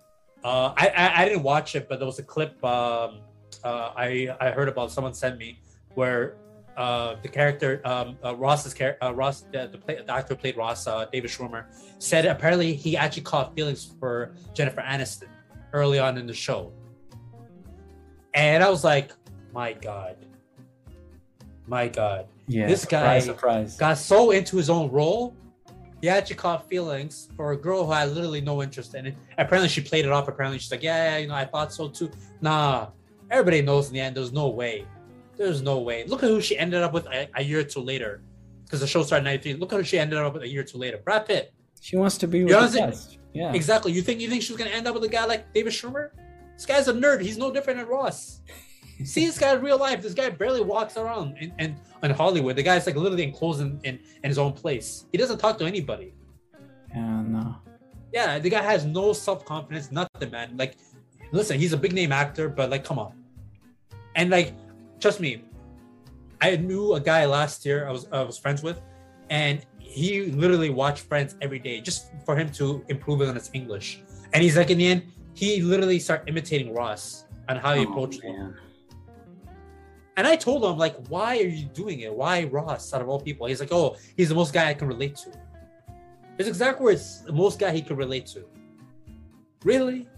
Uh, 0.44 0.72
I, 0.76 0.88
I, 0.88 1.22
I 1.22 1.24
didn't 1.24 1.42
watch 1.42 1.74
it, 1.74 1.88
but 1.88 1.98
there 1.98 2.06
was 2.06 2.18
a 2.18 2.22
clip 2.22 2.62
um, 2.64 3.20
uh, 3.64 3.92
I 3.96 4.34
I 4.40 4.50
heard 4.50 4.68
about. 4.68 4.92
Someone 4.92 5.14
sent 5.14 5.38
me 5.38 5.58
where 5.94 6.36
uh, 6.76 7.16
the 7.22 7.28
character 7.28 7.80
um, 7.84 8.18
uh, 8.24 8.36
Ross's 8.36 8.74
character 8.74 9.04
uh, 9.06 9.12
Ross 9.12 9.42
the, 9.52 9.68
the, 9.72 9.78
play, 9.78 9.96
the, 9.96 10.12
actor 10.12 10.34
who 10.34 10.40
played 10.40 10.56
Ross 10.56 10.86
uh, 10.86 11.06
David 11.06 11.30
Schwimmer 11.30 11.64
said 11.98 12.26
apparently 12.26 12.74
he 12.74 12.96
actually 12.96 13.22
caught 13.22 13.54
feelings 13.54 13.92
for 13.98 14.34
Jennifer 14.52 14.82
Aniston 14.82 15.28
early 15.72 15.98
on 15.98 16.18
in 16.18 16.26
the 16.26 16.34
show, 16.34 16.72
and 18.34 18.62
I 18.62 18.68
was 18.68 18.84
like, 18.84 19.12
my 19.52 19.72
god, 19.72 20.16
my 21.66 21.88
god, 21.88 22.26
yeah, 22.46 22.66
this 22.66 22.84
guy 22.84 23.20
surprise, 23.20 23.24
surprise. 23.24 23.76
got 23.76 23.98
so 23.98 24.30
into 24.30 24.56
his 24.56 24.68
own 24.68 24.90
role. 24.90 25.34
He 26.00 26.08
actually 26.08 26.36
caught 26.36 26.68
feelings 26.68 27.28
for 27.36 27.52
a 27.52 27.56
girl 27.56 27.86
who 27.86 27.92
had 27.92 28.10
literally 28.10 28.40
no 28.40 28.62
interest 28.62 28.94
in 28.94 29.06
it. 29.06 29.16
Apparently, 29.38 29.68
she 29.68 29.80
played 29.80 30.04
it 30.04 30.12
off. 30.12 30.28
Apparently, 30.28 30.58
she's 30.58 30.70
like, 30.70 30.82
"Yeah, 30.82 31.12
yeah 31.12 31.18
you 31.18 31.28
know, 31.28 31.34
I 31.34 31.46
thought 31.46 31.72
so 31.72 31.88
too." 31.88 32.10
Nah, 32.40 32.88
everybody 33.30 33.62
knows 33.62 33.88
in 33.88 33.94
the 33.94 34.00
end. 34.00 34.16
There's 34.16 34.32
no 34.32 34.48
way 34.48 34.86
there's 35.36 35.62
no 35.62 35.78
way. 35.78 36.04
Look 36.04 36.22
at 36.22 36.28
who 36.28 36.40
she 36.40 36.58
ended 36.58 36.82
up 36.82 36.92
with 36.92 37.06
a, 37.06 37.28
a 37.34 37.42
year 37.42 37.60
or 37.60 37.64
two 37.64 37.80
later, 37.80 38.22
because 38.64 38.80
the 38.80 38.86
show 38.86 39.02
started 39.02 39.24
'93. 39.24 39.54
Look 39.54 39.72
at 39.72 39.76
who 39.76 39.84
she 39.84 39.98
ended 39.98 40.18
up 40.18 40.32
with 40.32 40.42
a 40.42 40.48
year 40.48 40.62
or 40.62 40.64
two 40.64 40.78
later. 40.78 40.98
Brad 40.98 41.26
Pitt. 41.26 41.52
She 41.80 41.96
wants 41.96 42.18
to 42.18 42.28
be 42.28 42.44
with 42.44 42.52
the 42.52 42.78
best. 42.78 43.18
Yeah. 43.32 43.52
Exactly. 43.52 43.92
You 43.92 44.02
think 44.02 44.20
you 44.20 44.28
think 44.28 44.42
she's 44.42 44.56
gonna 44.56 44.70
end 44.70 44.86
up 44.86 44.94
with 44.94 45.04
a 45.04 45.08
guy 45.08 45.26
like 45.26 45.52
David 45.52 45.72
Schwimmer? 45.72 46.10
This 46.54 46.66
guy's 46.66 46.88
a 46.88 46.92
nerd. 46.92 47.20
He's 47.20 47.36
no 47.36 47.52
different 47.52 47.78
than 47.78 47.88
Ross. 47.88 48.40
See 49.04 49.26
this 49.26 49.38
guy 49.38 49.54
in 49.54 49.62
real 49.62 49.78
life. 49.78 50.02
This 50.02 50.14
guy 50.14 50.30
barely 50.30 50.62
walks 50.62 50.96
around 50.96 51.36
in, 51.38 51.52
in, 51.58 51.76
in 52.02 52.10
Hollywood. 52.10 52.56
The 52.56 52.62
guy's 52.62 52.86
like 52.86 52.96
literally 52.96 53.24
enclosed 53.24 53.60
in, 53.60 53.80
in, 53.84 53.98
in 54.22 54.30
his 54.30 54.38
own 54.38 54.52
place. 54.52 55.06
He 55.12 55.18
doesn't 55.18 55.38
talk 55.38 55.58
to 55.58 55.64
anybody. 55.64 56.14
Yeah, 56.94 57.22
no. 57.22 57.56
Yeah, 58.12 58.38
the 58.38 58.48
guy 58.48 58.62
has 58.62 58.84
no 58.84 59.12
self 59.12 59.44
confidence, 59.44 59.92
nothing, 59.92 60.30
man. 60.30 60.56
Like, 60.56 60.76
listen, 61.32 61.58
he's 61.58 61.72
a 61.72 61.76
big 61.76 61.92
name 61.92 62.12
actor, 62.12 62.48
but 62.48 62.70
like, 62.70 62.84
come 62.84 62.98
on. 62.98 63.12
And 64.14 64.30
like, 64.30 64.54
trust 65.00 65.20
me, 65.20 65.44
I 66.40 66.56
knew 66.56 66.94
a 66.94 67.00
guy 67.00 67.26
last 67.26 67.66
year 67.66 67.86
I 67.86 67.92
was 67.92 68.06
I 68.12 68.22
was 68.22 68.38
friends 68.38 68.62
with, 68.62 68.80
and 69.28 69.64
he 69.78 70.26
literally 70.26 70.70
watched 70.70 71.04
Friends 71.04 71.36
every 71.40 71.58
day 71.58 71.80
just 71.80 72.10
for 72.24 72.36
him 72.36 72.50
to 72.52 72.84
improve 72.88 73.22
on 73.22 73.34
his 73.34 73.50
English. 73.54 74.02
And 74.32 74.42
he's 74.42 74.56
like, 74.56 74.70
in 74.70 74.78
the 74.78 74.86
end, 74.86 75.02
he 75.34 75.62
literally 75.62 75.98
started 75.98 76.28
imitating 76.28 76.74
Ross 76.74 77.24
on 77.48 77.56
how 77.56 77.74
he 77.74 77.86
oh, 77.86 77.90
approached 77.90 78.22
him. 78.22 78.54
And 80.16 80.26
I 80.26 80.36
told 80.36 80.64
him, 80.64 80.78
like, 80.78 80.96
why 81.08 81.38
are 81.38 81.42
you 81.42 81.66
doing 81.66 82.00
it? 82.00 82.14
Why 82.14 82.44
Ross 82.44 82.94
out 82.94 83.02
of 83.02 83.08
all 83.08 83.20
people? 83.20 83.46
He's 83.46 83.60
like, 83.60 83.72
oh, 83.72 83.96
he's 84.16 84.28
the 84.28 84.34
most 84.34 84.54
guy 84.54 84.68
I 84.68 84.74
can 84.74 84.88
relate 84.88 85.16
to. 85.16 85.32
His 86.38 86.48
exact 86.48 86.80
words, 86.80 87.22
the 87.24 87.32
most 87.32 87.58
guy 87.58 87.70
he 87.70 87.82
can 87.82 87.96
relate 87.96 88.26
to. 88.26 88.44
Really? 89.64 90.08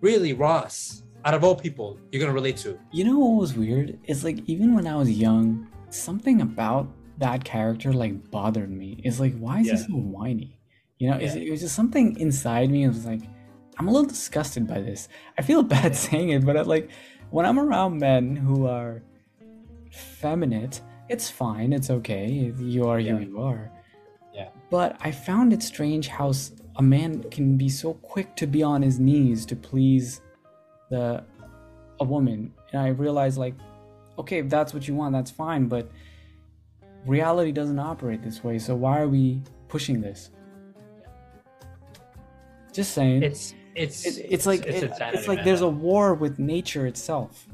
really 0.00 0.32
Ross, 0.32 1.02
out 1.24 1.34
of 1.34 1.44
all 1.44 1.54
people, 1.54 1.98
you're 2.10 2.20
gonna 2.20 2.32
relate 2.32 2.56
to. 2.58 2.78
You 2.92 3.04
know 3.04 3.18
what 3.18 3.40
was 3.40 3.54
weird? 3.54 3.98
It's 4.04 4.24
like 4.24 4.38
even 4.46 4.74
when 4.74 4.86
I 4.86 4.96
was 4.96 5.10
young, 5.10 5.68
something 5.90 6.40
about 6.40 6.88
that 7.18 7.44
character 7.44 7.92
like 7.92 8.30
bothered 8.30 8.70
me. 8.70 9.00
It's 9.04 9.20
like, 9.20 9.36
why 9.38 9.60
is 9.60 9.66
yeah. 9.66 9.76
he 9.76 9.78
so 9.78 9.92
whiny? 9.94 10.58
You 10.98 11.10
know, 11.10 11.18
yeah. 11.18 11.34
it 11.34 11.50
was 11.50 11.60
just 11.60 11.74
something 11.74 12.18
inside 12.18 12.70
me. 12.70 12.84
It 12.84 12.88
was 12.88 13.06
like, 13.06 13.22
I'm 13.78 13.88
a 13.88 13.90
little 13.90 14.08
disgusted 14.08 14.66
by 14.66 14.80
this. 14.80 15.08
I 15.38 15.42
feel 15.42 15.62
bad 15.76 15.96
saying 15.96 16.30
it, 16.30 16.44
but 16.44 16.56
I, 16.56 16.62
like 16.62 16.90
when 17.30 17.46
I'm 17.46 17.58
around 17.58 17.98
men 17.98 18.36
who 18.36 18.66
are 18.66 19.02
feminine, 19.90 20.70
it's 21.08 21.28
fine. 21.30 21.72
It's 21.72 21.90
okay. 21.90 22.52
You 22.58 22.86
are 22.86 23.00
yeah. 23.00 23.16
who 23.16 23.24
you 23.24 23.40
are. 23.40 23.70
Yeah. 24.32 24.48
But 24.70 24.96
I 25.00 25.10
found 25.10 25.52
it 25.52 25.62
strange 25.62 26.08
how 26.08 26.32
a 26.76 26.82
man 26.82 27.24
can 27.30 27.56
be 27.56 27.68
so 27.68 27.94
quick 27.94 28.36
to 28.36 28.46
be 28.46 28.62
on 28.62 28.80
his 28.82 28.98
knees 28.98 29.44
to 29.46 29.56
please 29.56 30.22
the 30.88 31.24
a 32.00 32.04
woman, 32.04 32.52
and 32.72 32.80
I 32.80 32.88
realized 32.88 33.36
like, 33.38 33.54
okay, 34.18 34.38
if 34.38 34.48
that's 34.48 34.72
what 34.72 34.88
you 34.88 34.94
want, 34.94 35.12
that's 35.12 35.30
fine. 35.30 35.66
But 35.66 35.90
reality 37.06 37.52
doesn't 37.52 37.78
operate 37.78 38.22
this 38.22 38.42
way. 38.42 38.58
So 38.58 38.74
why 38.74 39.00
are 39.00 39.08
we 39.08 39.42
pushing 39.68 40.00
this? 40.00 40.30
Just 42.72 42.92
saying. 42.92 43.22
It's 43.22 43.54
it's 43.74 44.06
it's, 44.06 44.18
it's 44.18 44.46
like 44.46 44.66
it's, 44.66 44.82
it, 44.82 44.92
it's 45.14 45.28
like 45.28 45.44
there's 45.44 45.60
a 45.60 45.68
war 45.68 46.14
with 46.14 46.38
nature 46.38 46.86
itself. 46.86 47.46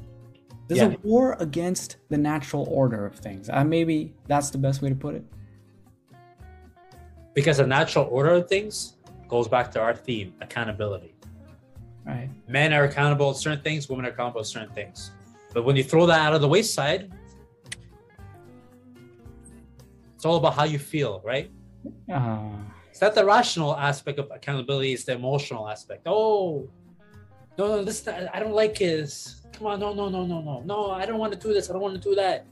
There's 0.67 0.81
yeah. 0.81 0.95
a 0.95 0.97
war 1.07 1.37
against 1.39 1.97
the 2.09 2.17
natural 2.17 2.67
order 2.69 3.05
of 3.05 3.15
things. 3.15 3.49
Uh, 3.49 3.63
maybe 3.63 4.13
that's 4.27 4.49
the 4.49 4.57
best 4.57 4.81
way 4.81 4.89
to 4.89 4.95
put 4.95 5.15
it. 5.15 5.23
Because 7.33 7.57
the 7.57 7.67
natural 7.67 8.07
order 8.11 8.31
of 8.31 8.49
things 8.49 8.97
goes 9.29 9.47
back 9.47 9.71
to 9.71 9.79
our 9.79 9.95
theme, 9.95 10.33
accountability. 10.41 11.15
Right. 12.05 12.29
Men 12.47 12.73
are 12.73 12.85
accountable 12.85 13.29
at 13.31 13.37
certain 13.37 13.61
things, 13.61 13.89
women 13.89 14.05
are 14.05 14.09
accountable 14.09 14.41
at 14.41 14.47
certain 14.47 14.73
things. 14.73 15.11
But 15.53 15.63
when 15.63 15.75
you 15.75 15.83
throw 15.83 16.05
that 16.05 16.19
out 16.19 16.33
of 16.33 16.41
the 16.41 16.47
wayside, 16.47 17.11
it's 20.15 20.25
all 20.25 20.37
about 20.37 20.53
how 20.53 20.63
you 20.63 20.79
feel, 20.79 21.21
right? 21.23 21.51
Uh, 22.11 22.49
it's 22.89 23.01
not 23.01 23.13
the 23.13 23.23
rational 23.23 23.75
aspect 23.75 24.19
of 24.19 24.31
accountability, 24.31 24.93
it's 24.93 25.03
the 25.03 25.13
emotional 25.13 25.69
aspect. 25.69 26.03
Oh, 26.05 26.69
no, 27.57 27.67
no, 27.67 27.83
this 27.83 28.07
I 28.07 28.39
don't 28.39 28.53
like 28.53 28.77
this. 28.79 29.36
Come 29.57 29.67
on, 29.67 29.79
no, 29.79 29.93
no, 29.93 30.07
no, 30.07 30.23
no, 30.23 30.41
no, 30.41 30.61
no. 30.63 30.91
I 30.91 31.05
don't 31.07 31.17
want 31.17 31.33
to 31.33 31.39
do 31.39 31.51
this. 31.51 31.69
I 31.69 31.73
don't 31.73 31.81
want 31.81 31.95
to 31.95 32.09
do 32.09 32.13
that. 32.15 32.45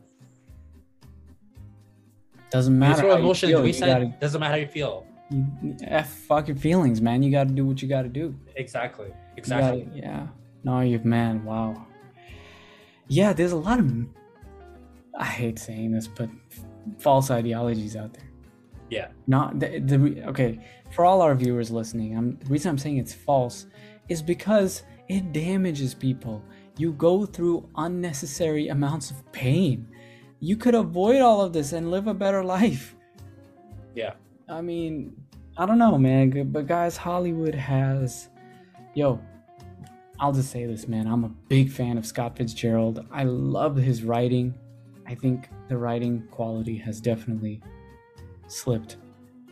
Doesn't 2.50 2.78
matter. 2.78 3.04
You 3.04 3.10
throw 3.10 3.18
emotion 3.18 3.50
you 3.50 3.74
feel, 3.74 3.88
gotta, 3.88 4.16
doesn't 4.20 4.40
matter 4.40 4.52
how 4.54 4.58
you 4.58 4.68
feel. 4.68 5.06
You, 5.30 5.46
eh, 5.84 5.98
F 6.00 6.10
fuck 6.10 6.48
your 6.48 6.58
feelings, 6.58 7.02
man. 7.02 7.22
You 7.22 7.32
got 7.32 7.48
to 7.48 7.54
do 7.54 7.64
what 7.66 7.82
you 7.82 7.88
got 7.88 8.04
to 8.04 8.10
do. 8.10 8.36
Exactly. 8.56 9.12
Exactly. 9.38 9.84
Gotta, 9.84 9.98
yeah. 9.98 10.28
No, 10.64 10.80
you've 10.80 11.06
man. 11.06 11.44
Wow. 11.46 11.86
Yeah, 13.08 13.34
there's 13.34 13.52
a 13.52 13.58
lot 13.58 13.80
of. 13.80 13.92
I 15.18 15.26
hate 15.26 15.60
saying 15.60 15.92
this, 15.92 16.08
but 16.08 16.30
false 16.98 17.30
ideologies 17.30 17.96
out 17.96 18.14
there. 18.14 18.30
Yeah. 18.90 19.10
Not 19.28 19.60
the, 19.60 19.80
the 19.80 20.24
okay. 20.30 20.60
For 20.92 21.06
all 21.06 21.22
our 21.22 21.36
viewers 21.36 21.70
listening, 21.70 22.18
I'm 22.18 22.38
the 22.38 22.46
reason 22.46 22.70
I'm 22.70 22.78
saying 22.80 22.98
it's 22.98 23.14
false 23.14 23.68
is 24.10 24.24
because 24.24 24.84
it 25.08 25.34
damages 25.34 25.94
people. 25.94 26.44
You 26.78 26.92
go 26.94 27.26
through 27.26 27.70
unnecessary 27.78 28.68
amounts 28.68 29.12
of 29.12 29.32
pain. 29.32 29.88
You 30.40 30.58
could 30.58 30.76
avoid 30.76 31.22
all 31.22 31.42
of 31.42 31.54
this 31.54 31.72
and 31.72 31.90
live 31.90 32.08
a 32.08 32.14
better 32.14 32.44
life. 32.44 32.96
Yeah. 33.96 34.14
I 34.50 34.62
mean, 34.62 35.16
I 35.58 35.66
don't 35.66 35.78
know, 35.78 35.98
man. 35.98 36.52
But 36.52 36.68
guys, 36.68 36.98
Hollywood 36.98 37.56
has, 37.56 38.30
yo, 38.94 39.22
I'll 40.20 40.34
just 40.34 40.52
say 40.52 40.66
this, 40.66 40.88
man. 40.88 41.08
I'm 41.08 41.24
a 41.24 41.30
big 41.48 41.72
fan 41.72 41.98
of 41.98 42.06
Scott 42.06 42.38
Fitzgerald. 42.38 43.06
I 43.12 43.24
love 43.24 43.78
his 43.78 44.04
writing. 44.04 44.54
I 45.08 45.16
think 45.16 45.50
the 45.70 45.78
writing 45.78 46.28
quality 46.32 46.78
has 46.80 47.00
definitely 47.00 47.62
slipped 48.48 48.98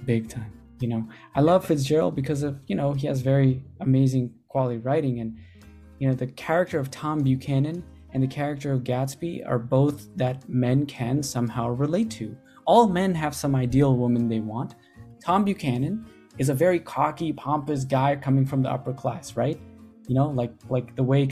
big 0.06 0.28
time. 0.28 0.52
You 0.80 0.90
know, 0.90 1.08
I 1.36 1.42
love 1.42 1.66
Fitzgerald 1.66 2.16
because 2.16 2.44
of, 2.44 2.60
you 2.68 2.76
know, 2.76 2.92
he 2.92 3.08
has 3.08 3.22
very 3.22 3.64
amazing 3.80 4.34
quality 4.50 4.78
writing. 4.78 5.22
And, 5.22 5.38
you 6.04 6.10
know, 6.10 6.16
the 6.16 6.28
character 6.28 6.80
of 6.80 6.92
Tom 6.92 7.20
Buchanan 7.20 7.82
and 8.12 8.22
the 8.22 8.28
character 8.28 8.74
of 8.74 8.84
Gatsby 8.84 9.42
are 9.48 9.58
both 9.58 10.10
that 10.18 10.50
men 10.50 10.86
can 10.86 11.24
somehow 11.24 11.70
relate 11.70 12.12
to. 12.12 12.36
All 12.66 12.90
men 12.90 13.16
have 13.16 13.34
some 13.34 13.56
ideal 13.56 13.96
woman 13.96 14.28
they 14.28 14.42
want. 14.42 14.76
Tom 15.24 15.46
Buchanan 15.46 16.06
is 16.38 16.50
a 16.50 16.54
very 16.54 16.78
cocky, 16.78 17.32
pompous 17.32 17.86
guy 17.86 18.18
coming 18.18 18.46
from 18.46 18.62
the 18.62 18.70
upper 18.70 18.92
class, 18.92 19.38
right? 19.38 19.58
You 20.10 20.16
know, 20.16 20.28
like 20.28 20.52
like 20.68 20.94
the 20.98 21.04
way 21.04 21.30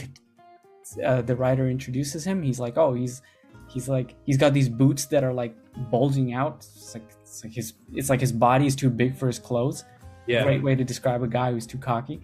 uh, 1.04 1.22
the 1.22 1.36
writer 1.36 1.68
introduces 1.68 2.24
him, 2.24 2.42
he's 2.42 2.58
like, 2.58 2.78
oh, 2.78 2.94
he's 2.94 3.22
he's 3.68 3.90
like 3.90 4.16
he's 4.24 4.38
got 4.38 4.54
these 4.54 4.70
boots 4.70 5.04
that 5.08 5.22
are 5.22 5.34
like 5.34 5.54
bulging 5.92 6.32
out. 6.32 6.60
It's 6.60 6.94
like 6.94 7.12
it's 7.24 7.44
like 7.44 7.52
his 7.52 7.74
it's 7.92 8.10
like 8.10 8.22
his 8.22 8.32
body 8.32 8.68
is 8.68 8.78
too 8.78 8.90
big 8.90 9.18
for 9.18 9.28
his 9.28 9.38
clothes. 9.38 9.84
Yeah, 10.28 10.44
great 10.44 10.64
way 10.64 10.76
to 10.76 10.86
describe 10.86 11.24
a 11.24 11.28
guy 11.28 11.52
who's 11.52 11.68
too 11.68 11.78
cocky. 11.78 12.22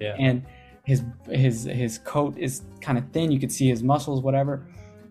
Yeah, 0.00 0.16
and 0.18 0.44
his 0.84 1.02
his 1.30 1.64
his 1.64 1.98
coat 1.98 2.36
is 2.38 2.62
kind 2.80 2.98
of 2.98 3.04
thin. 3.12 3.32
You 3.32 3.40
could 3.40 3.52
see 3.52 3.68
his 3.68 3.82
muscles, 3.82 4.22
whatever. 4.22 4.66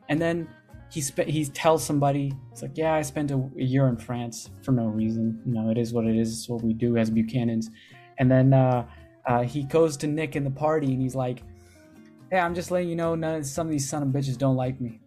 And 0.09 0.21
then 0.21 0.47
he 0.89 1.01
he 1.25 1.45
tells 1.45 1.83
somebody, 1.83 2.31
it's 2.51 2.61
like, 2.61 2.77
yeah, 2.77 2.93
I 2.93 3.01
spent 3.01 3.31
a, 3.31 3.35
a, 3.35 3.63
year 3.63 3.87
in 3.87 3.97
France 3.97 4.51
for 4.61 4.71
no 4.71 4.85
reason. 4.85 5.41
You 5.45 5.53
know, 5.53 5.69
it 5.71 5.77
is 5.77 5.91
what 5.91 6.05
it 6.05 6.15
is. 6.15 6.31
It's 6.31 6.49
what 6.49 6.61
we 6.61 6.73
do 6.73 6.97
as 6.97 7.09
Buchanans. 7.09 7.67
And 8.19 8.29
then 8.29 8.53
uh, 8.53 8.85
uh, 9.25 9.41
he 9.41 9.63
goes 9.63 9.97
to 9.97 10.07
Nick 10.07 10.35
in 10.35 10.43
the 10.43 10.51
party 10.51 10.93
and 10.93 11.01
he's 11.01 11.15
like, 11.15 11.41
hey, 12.29 12.37
I'm 12.37 12.53
just 12.53 12.69
letting 12.69 12.89
you 12.89 12.95
know, 12.95 13.15
none, 13.15 13.43
some 13.43 13.65
of 13.67 13.71
these 13.71 13.89
son 13.89 14.03
of 14.03 14.09
bitches 14.09 14.37
don't 14.37 14.55
like 14.55 14.79
me. 14.79 14.99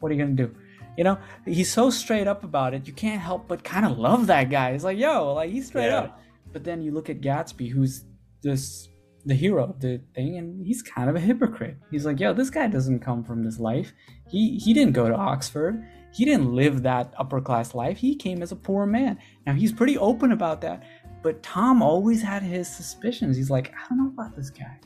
What 0.00 0.12
are 0.12 0.14
you 0.14 0.22
gonna 0.22 0.36
do? 0.36 0.54
You 0.98 1.04
know, 1.04 1.18
he's 1.46 1.72
so 1.72 1.88
straight 1.88 2.28
up 2.28 2.44
about 2.44 2.74
it. 2.74 2.86
You 2.86 2.92
can't 2.92 3.20
help 3.20 3.48
but 3.48 3.64
kind 3.64 3.86
of 3.86 3.98
love 3.98 4.26
that 4.26 4.50
guy. 4.50 4.70
It's 4.72 4.84
like, 4.84 4.98
yo, 4.98 5.32
like 5.32 5.50
he's 5.50 5.68
straight 5.68 5.86
yeah. 5.86 6.00
up. 6.00 6.20
But 6.52 6.64
then 6.64 6.82
you 6.82 6.92
look 6.92 7.08
at 7.08 7.22
Gatsby, 7.22 7.70
who's 7.70 8.04
this 8.42 8.88
the 9.26 9.34
hero 9.34 9.64
of 9.64 9.80
the 9.80 10.00
thing, 10.14 10.36
and 10.36 10.66
he's 10.66 10.82
kind 10.82 11.08
of 11.08 11.16
a 11.16 11.20
hypocrite. 11.20 11.76
He's 11.90 12.04
like, 12.04 12.20
yo, 12.20 12.32
this 12.32 12.50
guy 12.50 12.66
doesn't 12.66 13.00
come 13.00 13.24
from 13.24 13.42
this 13.42 13.58
life. 13.58 13.92
He 14.28 14.58
he 14.58 14.74
didn't 14.74 14.92
go 14.92 15.08
to 15.08 15.14
Oxford. 15.14 15.84
He 16.12 16.24
didn't 16.24 16.54
live 16.54 16.82
that 16.82 17.12
upper 17.18 17.40
class 17.40 17.74
life. 17.74 17.98
He 17.98 18.14
came 18.14 18.42
as 18.42 18.52
a 18.52 18.56
poor 18.56 18.86
man. 18.86 19.18
Now 19.46 19.54
he's 19.54 19.72
pretty 19.72 19.98
open 19.98 20.32
about 20.32 20.60
that. 20.60 20.84
But 21.22 21.42
Tom 21.42 21.82
always 21.82 22.22
had 22.22 22.42
his 22.42 22.68
suspicions. 22.68 23.36
He's 23.36 23.50
like, 23.50 23.72
I 23.74 23.88
don't 23.88 23.98
know 23.98 24.08
about 24.08 24.36
this 24.36 24.50
guy. 24.50 24.78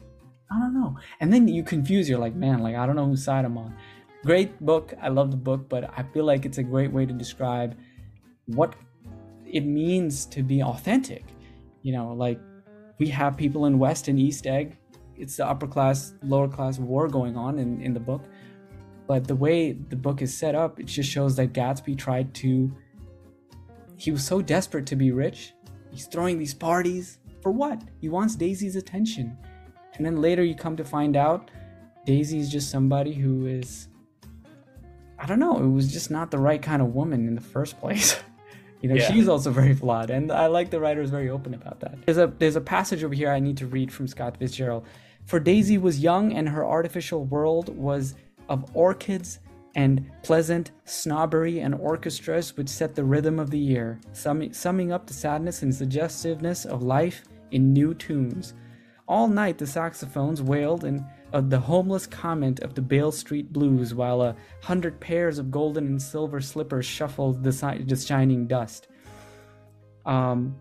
I 0.51 0.59
don't 0.59 0.72
know. 0.72 0.97
And 1.20 1.32
then 1.32 1.47
you 1.49 1.62
confuse. 1.62 2.09
You're 2.09 2.18
like, 2.18 2.34
man, 2.34 2.61
like 2.61 2.76
I 2.76 2.86
don't 2.86 2.97
know 2.97 3.07
whose 3.07 3.24
side 3.24 3.45
I'm 3.45 3.59
on. 3.59 3.76
Great 4.24 4.59
book. 4.61 4.95
I 5.03 5.09
love 5.09 5.30
the 5.30 5.36
book, 5.36 5.68
but 5.68 5.91
I 5.99 6.03
feel 6.14 6.24
like 6.24 6.47
it's 6.47 6.59
a 6.59 6.62
great 6.62 6.93
way 6.93 7.05
to 7.07 7.12
describe 7.12 7.76
what 8.47 8.74
it 9.45 9.64
means 9.66 10.24
to 10.26 10.43
be 10.43 10.62
authentic. 10.62 11.24
You 11.82 11.93
know, 11.93 12.12
like 12.12 12.41
we 12.99 13.09
have 13.09 13.36
people 13.36 13.66
in 13.66 13.78
West 13.78 14.09
and 14.09 14.18
East 14.18 14.46
Egg. 14.46 14.76
It's 15.16 15.36
the 15.36 15.46
upper 15.46 15.66
class, 15.66 16.14
lower 16.22 16.49
class 16.49 16.78
war 16.78 17.09
going 17.09 17.36
on 17.36 17.59
in, 17.59 17.80
in 17.80 17.94
the 17.94 18.01
book. 18.01 18.22
But 19.07 19.26
the 19.26 19.34
way 19.34 19.72
the 19.72 19.96
book 19.96 20.20
is 20.20 20.36
set 20.36 20.55
up, 20.55 20.78
it 20.78 20.86
just 20.86 21.11
shows 21.11 21.36
that 21.36 21.53
Gatsby 21.53 21.96
tried 21.96 22.34
to. 22.34 22.70
He 23.96 24.11
was 24.11 24.24
so 24.24 24.42
desperate 24.42 24.86
to 24.86 24.96
be 24.96 25.11
rich. 25.12 25.55
He's 25.90 26.07
throwing 26.07 26.38
these 26.38 26.55
parties. 26.55 27.18
For 27.40 27.51
what? 27.51 27.82
He 28.01 28.09
wants 28.09 28.36
Daisy's 28.36 28.76
attention. 28.76 29.36
And 29.94 30.05
then 30.05 30.20
later 30.20 30.44
you 30.44 30.55
come 30.55 30.76
to 30.76 30.84
find 30.84 31.16
out 31.16 31.51
Daisy 32.05 32.38
is 32.38 32.51
just 32.51 32.70
somebody 32.70 33.12
who 33.12 33.46
is. 33.46 33.88
I 35.18 35.26
don't 35.26 35.40
know, 35.40 35.59
it 35.59 35.66
was 35.66 35.92
just 35.92 36.11
not 36.11 36.30
the 36.30 36.38
right 36.38 36.62
kind 36.62 36.80
of 36.80 36.94
woman 36.94 37.26
in 37.26 37.34
the 37.34 37.40
first 37.40 37.80
place. 37.80 38.20
You 38.80 38.88
know, 38.90 38.94
yeah. 38.96 39.10
she's 39.12 39.28
also 39.28 39.50
very 39.60 39.74
flawed, 39.74 40.10
and 40.10 40.30
I 40.30 40.46
like 40.46 40.70
the 40.70 40.80
writer 40.80 41.02
is 41.02 41.10
very 41.10 41.30
open 41.30 41.54
about 41.54 41.80
that. 41.80 41.98
There's 42.06 42.18
a 42.18 42.32
there's 42.38 42.56
a 42.56 42.60
passage 42.60 43.04
over 43.04 43.14
here 43.14 43.30
I 43.30 43.40
need 43.40 43.56
to 43.58 43.66
read 43.66 43.92
from 43.92 44.06
Scott 44.06 44.36
Fitzgerald. 44.36 44.86
For 45.26 45.38
Daisy 45.38 45.78
was 45.78 46.00
young, 46.00 46.32
and 46.32 46.48
her 46.48 46.64
artificial 46.64 47.24
world 47.24 47.76
was 47.76 48.14
of 48.48 48.64
orchids 48.74 49.40
and 49.74 50.10
pleasant 50.22 50.72
snobbery 50.84 51.60
and 51.60 51.74
orchestras 51.74 52.56
which 52.56 52.68
set 52.68 52.94
the 52.94 53.04
rhythm 53.04 53.38
of 53.38 53.50
the 53.50 53.58
year, 53.58 54.00
summing, 54.12 54.52
summing 54.52 54.90
up 54.90 55.06
the 55.06 55.12
sadness 55.12 55.62
and 55.62 55.74
suggestiveness 55.74 56.64
of 56.64 56.82
life 56.82 57.24
in 57.50 57.72
new 57.72 57.94
tunes. 57.94 58.54
All 59.09 59.26
night 59.26 59.56
the 59.56 59.66
saxophones 59.66 60.42
wailed 60.42 60.84
and 60.84 61.02
uh, 61.32 61.40
the 61.40 61.59
homeless 61.59 62.06
comment 62.06 62.61
of 62.61 62.74
the 62.74 62.82
Beale 62.82 63.11
Street 63.11 63.52
Blues 63.52 63.94
while 63.94 64.20
a 64.20 64.36
hundred 64.62 65.00
pairs 65.00 65.38
of 65.38 65.50
golden 65.50 65.86
and 65.86 66.00
silver 66.00 66.42
slippers 66.42 66.84
shuffled 66.84 67.42
the, 67.42 67.52
si- 67.52 67.84
the 67.84 67.96
shining 67.96 68.46
dust. 68.46 68.88
Um, 70.04 70.56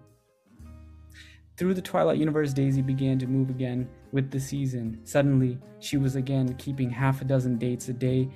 through 1.58 1.74
the 1.74 1.82
Twilight 1.82 2.20
Universe, 2.20 2.54
Daisy 2.54 2.82
began 2.82 3.20
to 3.20 3.28
move 3.28 3.50
again 3.50 3.89
with 4.12 4.32
the 4.32 4.39
season. 4.39 5.00
Suddenly, 5.04 5.58
she 5.80 5.98
was 5.98 6.16
again 6.16 6.54
keeping 6.56 6.89
half 6.89 7.22
a 7.22 7.26
dozen 7.26 7.58
dates 7.58 7.89
a 7.89 7.93
day 7.93 8.30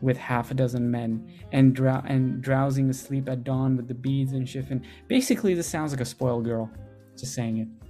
with 0.00 0.18
half 0.18 0.50
a 0.50 0.54
dozen 0.54 0.90
men 0.90 1.32
and, 1.52 1.74
drow- 1.74 2.02
and 2.06 2.42
drowsing 2.42 2.90
asleep 2.90 3.28
at 3.28 3.44
dawn 3.44 3.76
with 3.76 3.88
the 3.88 3.94
beads 3.94 4.32
and 4.32 4.46
chiffon. 4.46 4.84
Basically, 5.08 5.54
this 5.54 5.68
sounds 5.68 5.92
like 5.92 6.00
a 6.00 6.04
spoiled 6.04 6.44
girl. 6.44 6.70
Just 7.16 7.34
saying 7.34 7.58
it. 7.58 7.83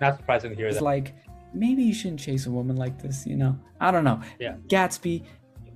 Not 0.00 0.18
surprising 0.18 0.50
to 0.50 0.56
hear 0.56 0.66
it's 0.66 0.78
that. 0.78 0.84
like 0.84 1.14
maybe 1.52 1.82
you 1.82 1.94
shouldn't 1.94 2.20
chase 2.20 2.46
a 2.46 2.50
woman 2.50 2.76
like 2.76 3.00
this. 3.00 3.26
You 3.26 3.36
know, 3.36 3.58
I 3.80 3.90
don't 3.90 4.04
know. 4.04 4.20
Yeah. 4.38 4.56
Gatsby 4.68 5.24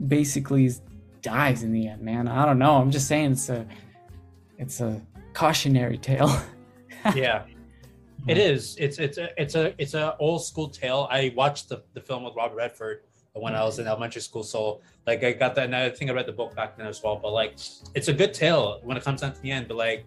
basically 0.06 0.70
dies 1.22 1.62
in 1.62 1.72
the 1.72 1.88
end, 1.88 2.02
man. 2.02 2.28
I 2.28 2.44
don't 2.44 2.58
know. 2.58 2.76
I'm 2.76 2.90
just 2.90 3.08
saying 3.08 3.32
it's 3.32 3.48
a 3.48 3.66
it's 4.58 4.80
a 4.80 5.00
cautionary 5.32 5.98
tale. 5.98 6.34
yeah. 7.14 7.44
It 8.28 8.38
is. 8.38 8.76
It's 8.78 8.98
it's 8.98 9.18
a 9.18 9.40
it's 9.40 9.54
a 9.54 9.74
it's 9.78 9.94
a 9.94 10.16
old 10.18 10.44
school 10.44 10.68
tale. 10.68 11.08
I 11.10 11.32
watched 11.36 11.68
the, 11.68 11.82
the 11.94 12.00
film 12.00 12.22
with 12.22 12.34
Robert 12.36 12.56
Redford 12.56 13.02
when 13.32 13.54
I 13.54 13.64
was 13.64 13.78
in 13.78 13.86
elementary 13.86 14.20
school. 14.20 14.42
So 14.44 14.80
like 15.06 15.24
I 15.24 15.32
got 15.32 15.54
that 15.56 15.64
and 15.64 15.74
I 15.74 15.90
think 15.90 16.10
I 16.10 16.14
read 16.14 16.26
the 16.26 16.32
book 16.32 16.54
back 16.54 16.76
then 16.76 16.86
as 16.86 17.02
well. 17.02 17.16
But 17.16 17.32
like 17.32 17.54
it's 17.94 18.08
a 18.08 18.12
good 18.12 18.32
tale 18.32 18.80
when 18.84 18.96
it 18.96 19.02
comes 19.02 19.22
down 19.22 19.32
to 19.32 19.40
the 19.40 19.50
end. 19.50 19.66
But 19.68 19.76
like 19.76 20.06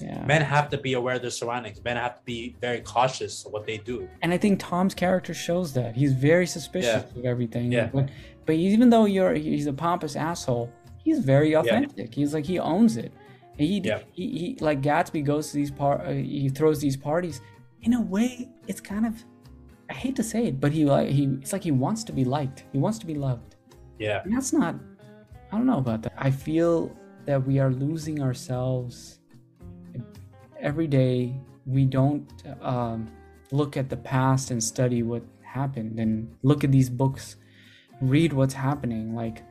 yeah. 0.00 0.24
men 0.24 0.42
have 0.42 0.68
to 0.70 0.78
be 0.78 0.94
aware 0.94 1.16
of 1.16 1.22
their 1.22 1.30
surroundings. 1.30 1.82
Men 1.82 1.96
have 1.96 2.16
to 2.16 2.24
be 2.24 2.56
very 2.60 2.80
cautious 2.80 3.44
of 3.44 3.52
what 3.52 3.66
they 3.66 3.78
do. 3.78 4.08
And 4.22 4.32
I 4.32 4.38
think 4.38 4.60
Tom's 4.60 4.94
character 4.94 5.34
shows 5.34 5.72
that. 5.74 5.96
He's 5.96 6.12
very 6.12 6.46
suspicious 6.46 7.04
yeah. 7.12 7.18
of 7.18 7.24
everything. 7.24 7.72
Yeah. 7.72 7.90
But, 7.92 8.08
but 8.46 8.54
even 8.54 8.90
though 8.90 9.04
you're 9.04 9.34
he's 9.34 9.66
a 9.66 9.72
pompous 9.72 10.16
asshole, 10.16 10.72
he's 11.04 11.18
very 11.20 11.54
authentic. 11.54 12.10
Yeah. 12.10 12.20
He's 12.20 12.34
like 12.34 12.46
he 12.46 12.58
owns 12.58 12.96
it. 12.96 13.12
He, 13.56 13.80
yeah. 13.80 14.00
he, 14.12 14.38
he 14.38 14.56
like 14.60 14.80
Gatsby 14.80 15.24
goes 15.24 15.50
to 15.50 15.56
these 15.56 15.70
par 15.70 16.00
uh, 16.00 16.12
he 16.12 16.48
throws 16.48 16.80
these 16.80 16.96
parties. 16.96 17.40
In 17.82 17.94
a 17.94 18.00
way, 18.00 18.48
it's 18.66 18.80
kind 18.80 19.06
of 19.06 19.24
I 19.90 19.94
hate 19.94 20.16
to 20.16 20.22
say 20.22 20.46
it, 20.46 20.60
but 20.60 20.72
he 20.72 20.84
like 20.84 21.08
he 21.08 21.24
it's 21.40 21.52
like 21.52 21.64
he 21.64 21.72
wants 21.72 22.04
to 22.04 22.12
be 22.12 22.24
liked. 22.24 22.64
He 22.72 22.78
wants 22.78 22.98
to 22.98 23.06
be 23.06 23.14
loved. 23.14 23.56
Yeah. 23.98 24.22
And 24.22 24.34
that's 24.34 24.52
not 24.52 24.76
I 25.50 25.56
don't 25.56 25.66
know 25.66 25.78
about 25.78 26.02
that. 26.02 26.14
I 26.16 26.30
feel 26.30 26.94
that 27.24 27.44
we 27.46 27.58
are 27.58 27.70
losing 27.70 28.22
ourselves 28.22 29.17
every 30.60 30.86
day. 30.86 31.34
We 31.66 31.84
don't 31.84 32.30
um, 32.62 33.10
look 33.50 33.76
at 33.76 33.90
the 33.90 33.96
past 33.96 34.50
and 34.50 34.62
study 34.62 35.02
what 35.02 35.22
happened 35.42 35.98
and 35.98 36.34
look 36.42 36.64
at 36.64 36.72
these 36.72 36.88
books, 36.88 37.36
read 38.00 38.32
what's 38.32 38.54
happening. 38.54 39.14
Like 39.14 39.42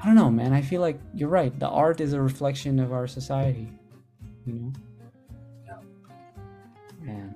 I 0.00 0.06
don't 0.06 0.14
know, 0.14 0.30
man. 0.30 0.52
I 0.52 0.62
feel 0.62 0.80
like 0.80 1.00
you're 1.12 1.28
right. 1.28 1.56
The 1.58 1.68
art 1.68 2.00
is 2.00 2.12
a 2.12 2.20
reflection 2.20 2.78
of 2.78 2.92
our 2.92 3.06
society. 3.06 3.68
You 4.46 4.52
know? 4.54 4.72
Yeah. 5.66 5.78
Man. 7.02 7.34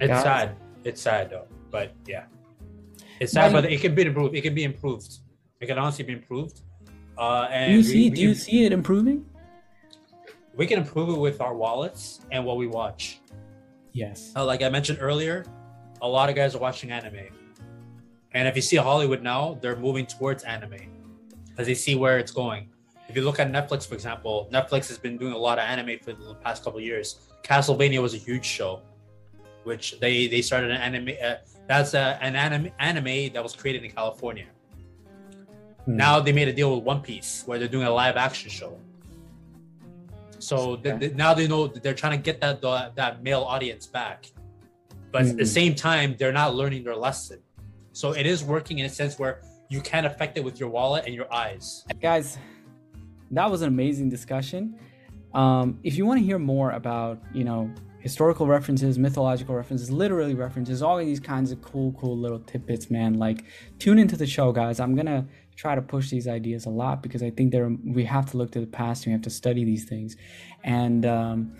It's 0.00 0.22
sad. 0.22 0.56
It's 0.84 1.00
sad 1.00 1.30
though. 1.30 1.46
But 1.70 1.92
yeah. 2.06 2.26
It's 3.18 3.32
sad, 3.32 3.52
but 3.52 3.64
it 3.64 3.80
can 3.80 3.94
be 3.94 4.02
improved. 4.02 4.36
It 4.36 4.42
can 4.42 4.54
be 4.54 4.64
improved. 4.64 5.18
It 5.60 5.66
can 5.66 5.78
honestly 5.78 6.04
be 6.04 6.12
improved. 6.12 6.60
Uh, 7.18 7.48
and 7.50 7.72
do 7.72 7.76
you 7.78 7.82
see? 7.82 8.10
We, 8.10 8.16
do 8.16 8.22
you 8.22 8.34
see 8.34 8.64
it 8.64 8.72
improving? 8.72 9.24
We 10.56 10.66
can 10.66 10.78
improve 10.78 11.10
it 11.10 11.18
with 11.18 11.40
our 11.40 11.54
wallets 11.54 12.20
and 12.32 12.44
what 12.44 12.56
we 12.56 12.66
watch. 12.66 13.20
Yes. 13.92 14.32
Uh, 14.34 14.44
like 14.44 14.62
I 14.62 14.68
mentioned 14.68 14.98
earlier, 15.00 15.44
a 16.00 16.08
lot 16.08 16.28
of 16.28 16.34
guys 16.34 16.54
are 16.54 16.58
watching 16.58 16.90
anime. 16.90 17.28
And 18.32 18.48
if 18.48 18.56
you 18.56 18.62
see 18.62 18.76
Hollywood 18.76 19.22
now, 19.22 19.58
they're 19.60 19.76
moving 19.76 20.06
towards 20.06 20.44
anime 20.44 20.92
as 21.58 21.66
they 21.66 21.74
see 21.74 21.94
where 21.94 22.18
it's 22.18 22.32
going. 22.32 22.68
If 23.08 23.16
you 23.16 23.22
look 23.22 23.38
at 23.38 23.50
Netflix, 23.52 23.86
for 23.86 23.94
example, 23.94 24.48
Netflix 24.52 24.88
has 24.88 24.98
been 24.98 25.16
doing 25.16 25.32
a 25.32 25.38
lot 25.38 25.58
of 25.58 25.64
anime 25.64 25.98
for 26.00 26.12
the 26.12 26.34
past 26.34 26.64
couple 26.64 26.80
years. 26.80 27.20
Castlevania 27.42 28.02
was 28.02 28.14
a 28.14 28.18
huge 28.18 28.44
show, 28.44 28.82
which 29.64 30.00
they 30.00 30.26
they 30.26 30.42
started 30.42 30.70
an 30.70 30.78
anime. 30.78 31.14
Uh, 31.22 31.36
that's 31.68 31.94
a, 31.94 32.18
an 32.20 32.34
anime 32.34 32.72
anime 32.78 33.32
that 33.32 33.42
was 33.42 33.54
created 33.54 33.84
in 33.84 33.90
California. 33.90 34.46
Hmm. 35.84 35.96
Now 35.96 36.20
they 36.20 36.32
made 36.32 36.48
a 36.48 36.52
deal 36.52 36.74
with 36.74 36.84
One 36.84 37.00
Piece 37.00 37.44
where 37.46 37.58
they're 37.58 37.68
doing 37.68 37.86
a 37.86 37.90
live 37.90 38.16
action 38.16 38.50
show. 38.50 38.78
So 40.46 40.76
th- 40.76 41.00
th- 41.00 41.14
now 41.14 41.34
they 41.34 41.48
know 41.48 41.66
they're 41.66 42.00
trying 42.02 42.16
to 42.16 42.22
get 42.22 42.40
that 42.40 42.62
that 42.94 43.22
male 43.22 43.42
audience 43.42 43.86
back, 43.86 44.30
but 45.10 45.22
mm-hmm. 45.22 45.30
at 45.30 45.36
the 45.38 45.42
hmm. 45.42 45.58
same 45.60 45.74
time 45.74 46.14
they're 46.18 46.38
not 46.42 46.54
learning 46.54 46.84
their 46.84 46.94
lesson. 46.94 47.40
So 47.92 48.12
it 48.12 48.26
is 48.26 48.44
working 48.44 48.78
in 48.78 48.86
a 48.86 48.88
sense 48.88 49.18
where 49.18 49.42
you 49.70 49.80
can 49.80 50.04
affect 50.04 50.38
it 50.38 50.44
with 50.44 50.60
your 50.60 50.68
wallet 50.68 51.04
and 51.06 51.14
your 51.14 51.32
eyes. 51.32 51.84
Guys, 52.00 52.38
that 53.32 53.50
was 53.50 53.62
an 53.62 53.68
amazing 53.68 54.08
discussion. 54.08 54.78
Um, 55.34 55.80
if 55.82 55.96
you 55.96 56.06
want 56.06 56.20
to 56.20 56.24
hear 56.24 56.38
more 56.38 56.70
about, 56.70 57.20
you 57.34 57.42
know, 57.42 57.68
historical 57.98 58.46
references, 58.46 59.00
mythological 59.00 59.56
references, 59.56 59.90
literally 59.90 60.34
references, 60.34 60.80
all 60.80 60.96
of 60.96 61.04
these 61.04 61.18
kinds 61.18 61.50
of 61.50 61.60
cool, 61.60 61.90
cool 62.00 62.16
little 62.16 62.38
tidbits, 62.38 62.88
man, 62.88 63.14
like 63.14 63.44
tune 63.80 63.98
into 63.98 64.16
the 64.16 64.26
show, 64.26 64.52
guys. 64.52 64.78
I'm 64.78 64.94
going 64.94 65.06
to 65.06 65.24
try 65.56 65.74
to 65.74 65.82
push 65.82 66.10
these 66.10 66.28
ideas 66.28 66.66
a 66.66 66.70
lot 66.70 67.02
because 67.02 67.22
I 67.22 67.30
think 67.30 67.50
there 67.50 67.68
we 67.84 68.04
have 68.04 68.30
to 68.30 68.36
look 68.36 68.52
to 68.52 68.60
the 68.60 68.66
past 68.66 69.04
and 69.04 69.10
we 69.10 69.12
have 69.12 69.22
to 69.22 69.30
study 69.30 69.64
these 69.64 69.84
things. 69.84 70.16
And 70.64 71.06
um, 71.06 71.52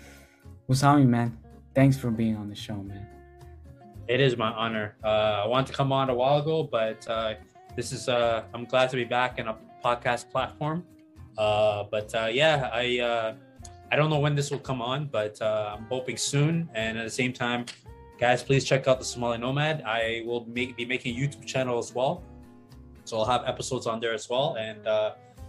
Wasami, 0.69 1.07
man, 1.07 1.37
thanks 1.73 1.97
for 1.97 2.11
being 2.11 2.35
on 2.35 2.47
the 2.47 2.55
show, 2.55 2.75
man. 2.75 3.07
It 4.07 4.21
is 4.21 4.37
my 4.37 4.51
honor. 4.51 4.95
Uh, 5.03 5.43
I 5.43 5.47
wanted 5.47 5.67
to 5.67 5.73
come 5.73 5.91
on 5.91 6.09
a 6.09 6.13
while 6.13 6.39
ago, 6.39 6.63
but 6.63 7.05
uh, 7.09 7.33
this 7.75 7.91
is 7.91 8.07
uh, 8.07 8.43
I'm 8.53 8.65
glad 8.65 8.89
to 8.91 8.95
be 8.95 9.03
back 9.03 9.39
in 9.39 9.47
a 9.47 9.57
podcast 9.83 10.29
platform. 10.31 10.85
Uh, 11.37 11.83
but 11.91 12.13
uh, 12.15 12.29
yeah, 12.31 12.69
I 12.73 12.99
uh, 12.99 13.35
I 13.91 13.95
don't 13.95 14.09
know 14.09 14.19
when 14.19 14.35
this 14.35 14.49
will 14.51 14.59
come 14.59 14.81
on, 14.81 15.07
but 15.07 15.41
I'm 15.41 15.85
hoping 15.85 16.17
soon. 16.17 16.69
And 16.73 16.97
at 16.97 17.03
the 17.03 17.09
same 17.09 17.33
time, 17.33 17.65
guys, 18.19 18.43
please 18.43 18.63
check 18.63 18.87
out 18.87 18.99
the 18.99 19.05
Somali 19.05 19.37
Nomad. 19.37 19.83
I 19.85 20.23
will 20.25 20.45
make, 20.45 20.75
be 20.77 20.85
making 20.85 21.15
a 21.15 21.19
YouTube 21.19 21.45
channel 21.45 21.77
as 21.77 21.93
well, 21.93 22.23
so 23.07 23.17
I'll 23.19 23.25
have 23.25 23.43
episodes 23.45 23.87
on 23.87 23.99
there 23.99 24.13
as 24.13 24.29
well. 24.29 24.55
And 24.59 24.85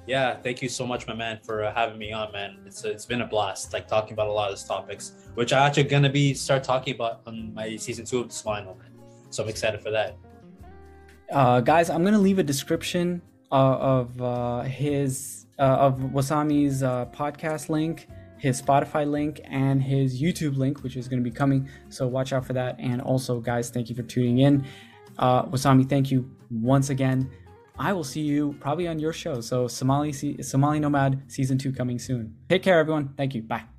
yeah, 0.08 0.36
thank 0.42 0.62
you 0.62 0.70
so 0.70 0.86
much, 0.86 1.06
my 1.06 1.14
man, 1.14 1.38
for 1.44 1.62
uh, 1.62 1.74
having 1.74 1.98
me 1.98 2.12
on, 2.12 2.32
man. 2.32 2.56
It's 2.64 2.82
it's 2.82 3.04
been 3.04 3.20
a 3.20 3.26
blast, 3.26 3.74
like 3.74 3.86
talking 3.86 4.14
about 4.14 4.28
a 4.28 4.32
lot 4.32 4.50
of 4.50 4.56
these 4.56 4.66
topics, 4.66 5.12
which 5.34 5.52
I'm 5.52 5.60
actually 5.60 5.84
gonna 5.84 6.08
be 6.08 6.32
start 6.32 6.64
talking 6.64 6.94
about 6.94 7.20
on 7.26 7.52
my 7.52 7.76
season 7.76 8.06
two 8.06 8.20
of 8.20 8.28
the 8.30 8.34
final, 8.34 8.74
man. 8.76 8.90
So 9.28 9.42
I'm 9.42 9.50
excited 9.50 9.82
for 9.82 9.90
that. 9.90 10.16
Uh, 11.30 11.60
guys, 11.60 11.90
I'm 11.90 12.02
gonna 12.04 12.18
leave 12.18 12.38
a 12.38 12.42
description 12.42 13.20
uh, 13.52 13.76
of 13.76 14.22
uh, 14.22 14.62
his 14.62 15.44
uh, 15.58 15.62
of 15.62 15.98
Wasami's 15.98 16.82
uh, 16.82 17.04
podcast 17.14 17.68
link, 17.68 18.08
his 18.38 18.62
Spotify 18.62 19.06
link, 19.06 19.42
and 19.44 19.82
his 19.82 20.22
YouTube 20.22 20.56
link, 20.56 20.82
which 20.82 20.96
is 20.96 21.06
gonna 21.06 21.20
be 21.20 21.30
coming. 21.30 21.68
So 21.90 22.06
watch 22.06 22.32
out 22.32 22.46
for 22.46 22.54
that. 22.54 22.76
And 22.80 23.02
also, 23.02 23.40
guys, 23.40 23.68
thank 23.68 23.90
you 23.90 23.94
for 23.94 24.04
tuning 24.04 24.38
in. 24.38 24.64
Wasami, 25.18 25.86
thank 25.86 26.10
you 26.10 26.30
once 26.50 26.88
again 26.88 27.30
I 27.78 27.92
will 27.92 28.04
see 28.04 28.22
you 28.22 28.56
probably 28.60 28.88
on 28.88 28.98
your 28.98 29.12
show. 29.12 29.40
So 29.40 29.68
Somali 29.68 30.12
Somali 30.42 30.80
Nomad 30.80 31.22
season 31.28 31.58
two 31.58 31.72
coming 31.72 31.98
soon. 31.98 32.36
Take 32.48 32.62
care, 32.62 32.78
everyone. 32.78 33.14
Thank 33.16 33.34
you. 33.34 33.42
Bye. 33.42 33.77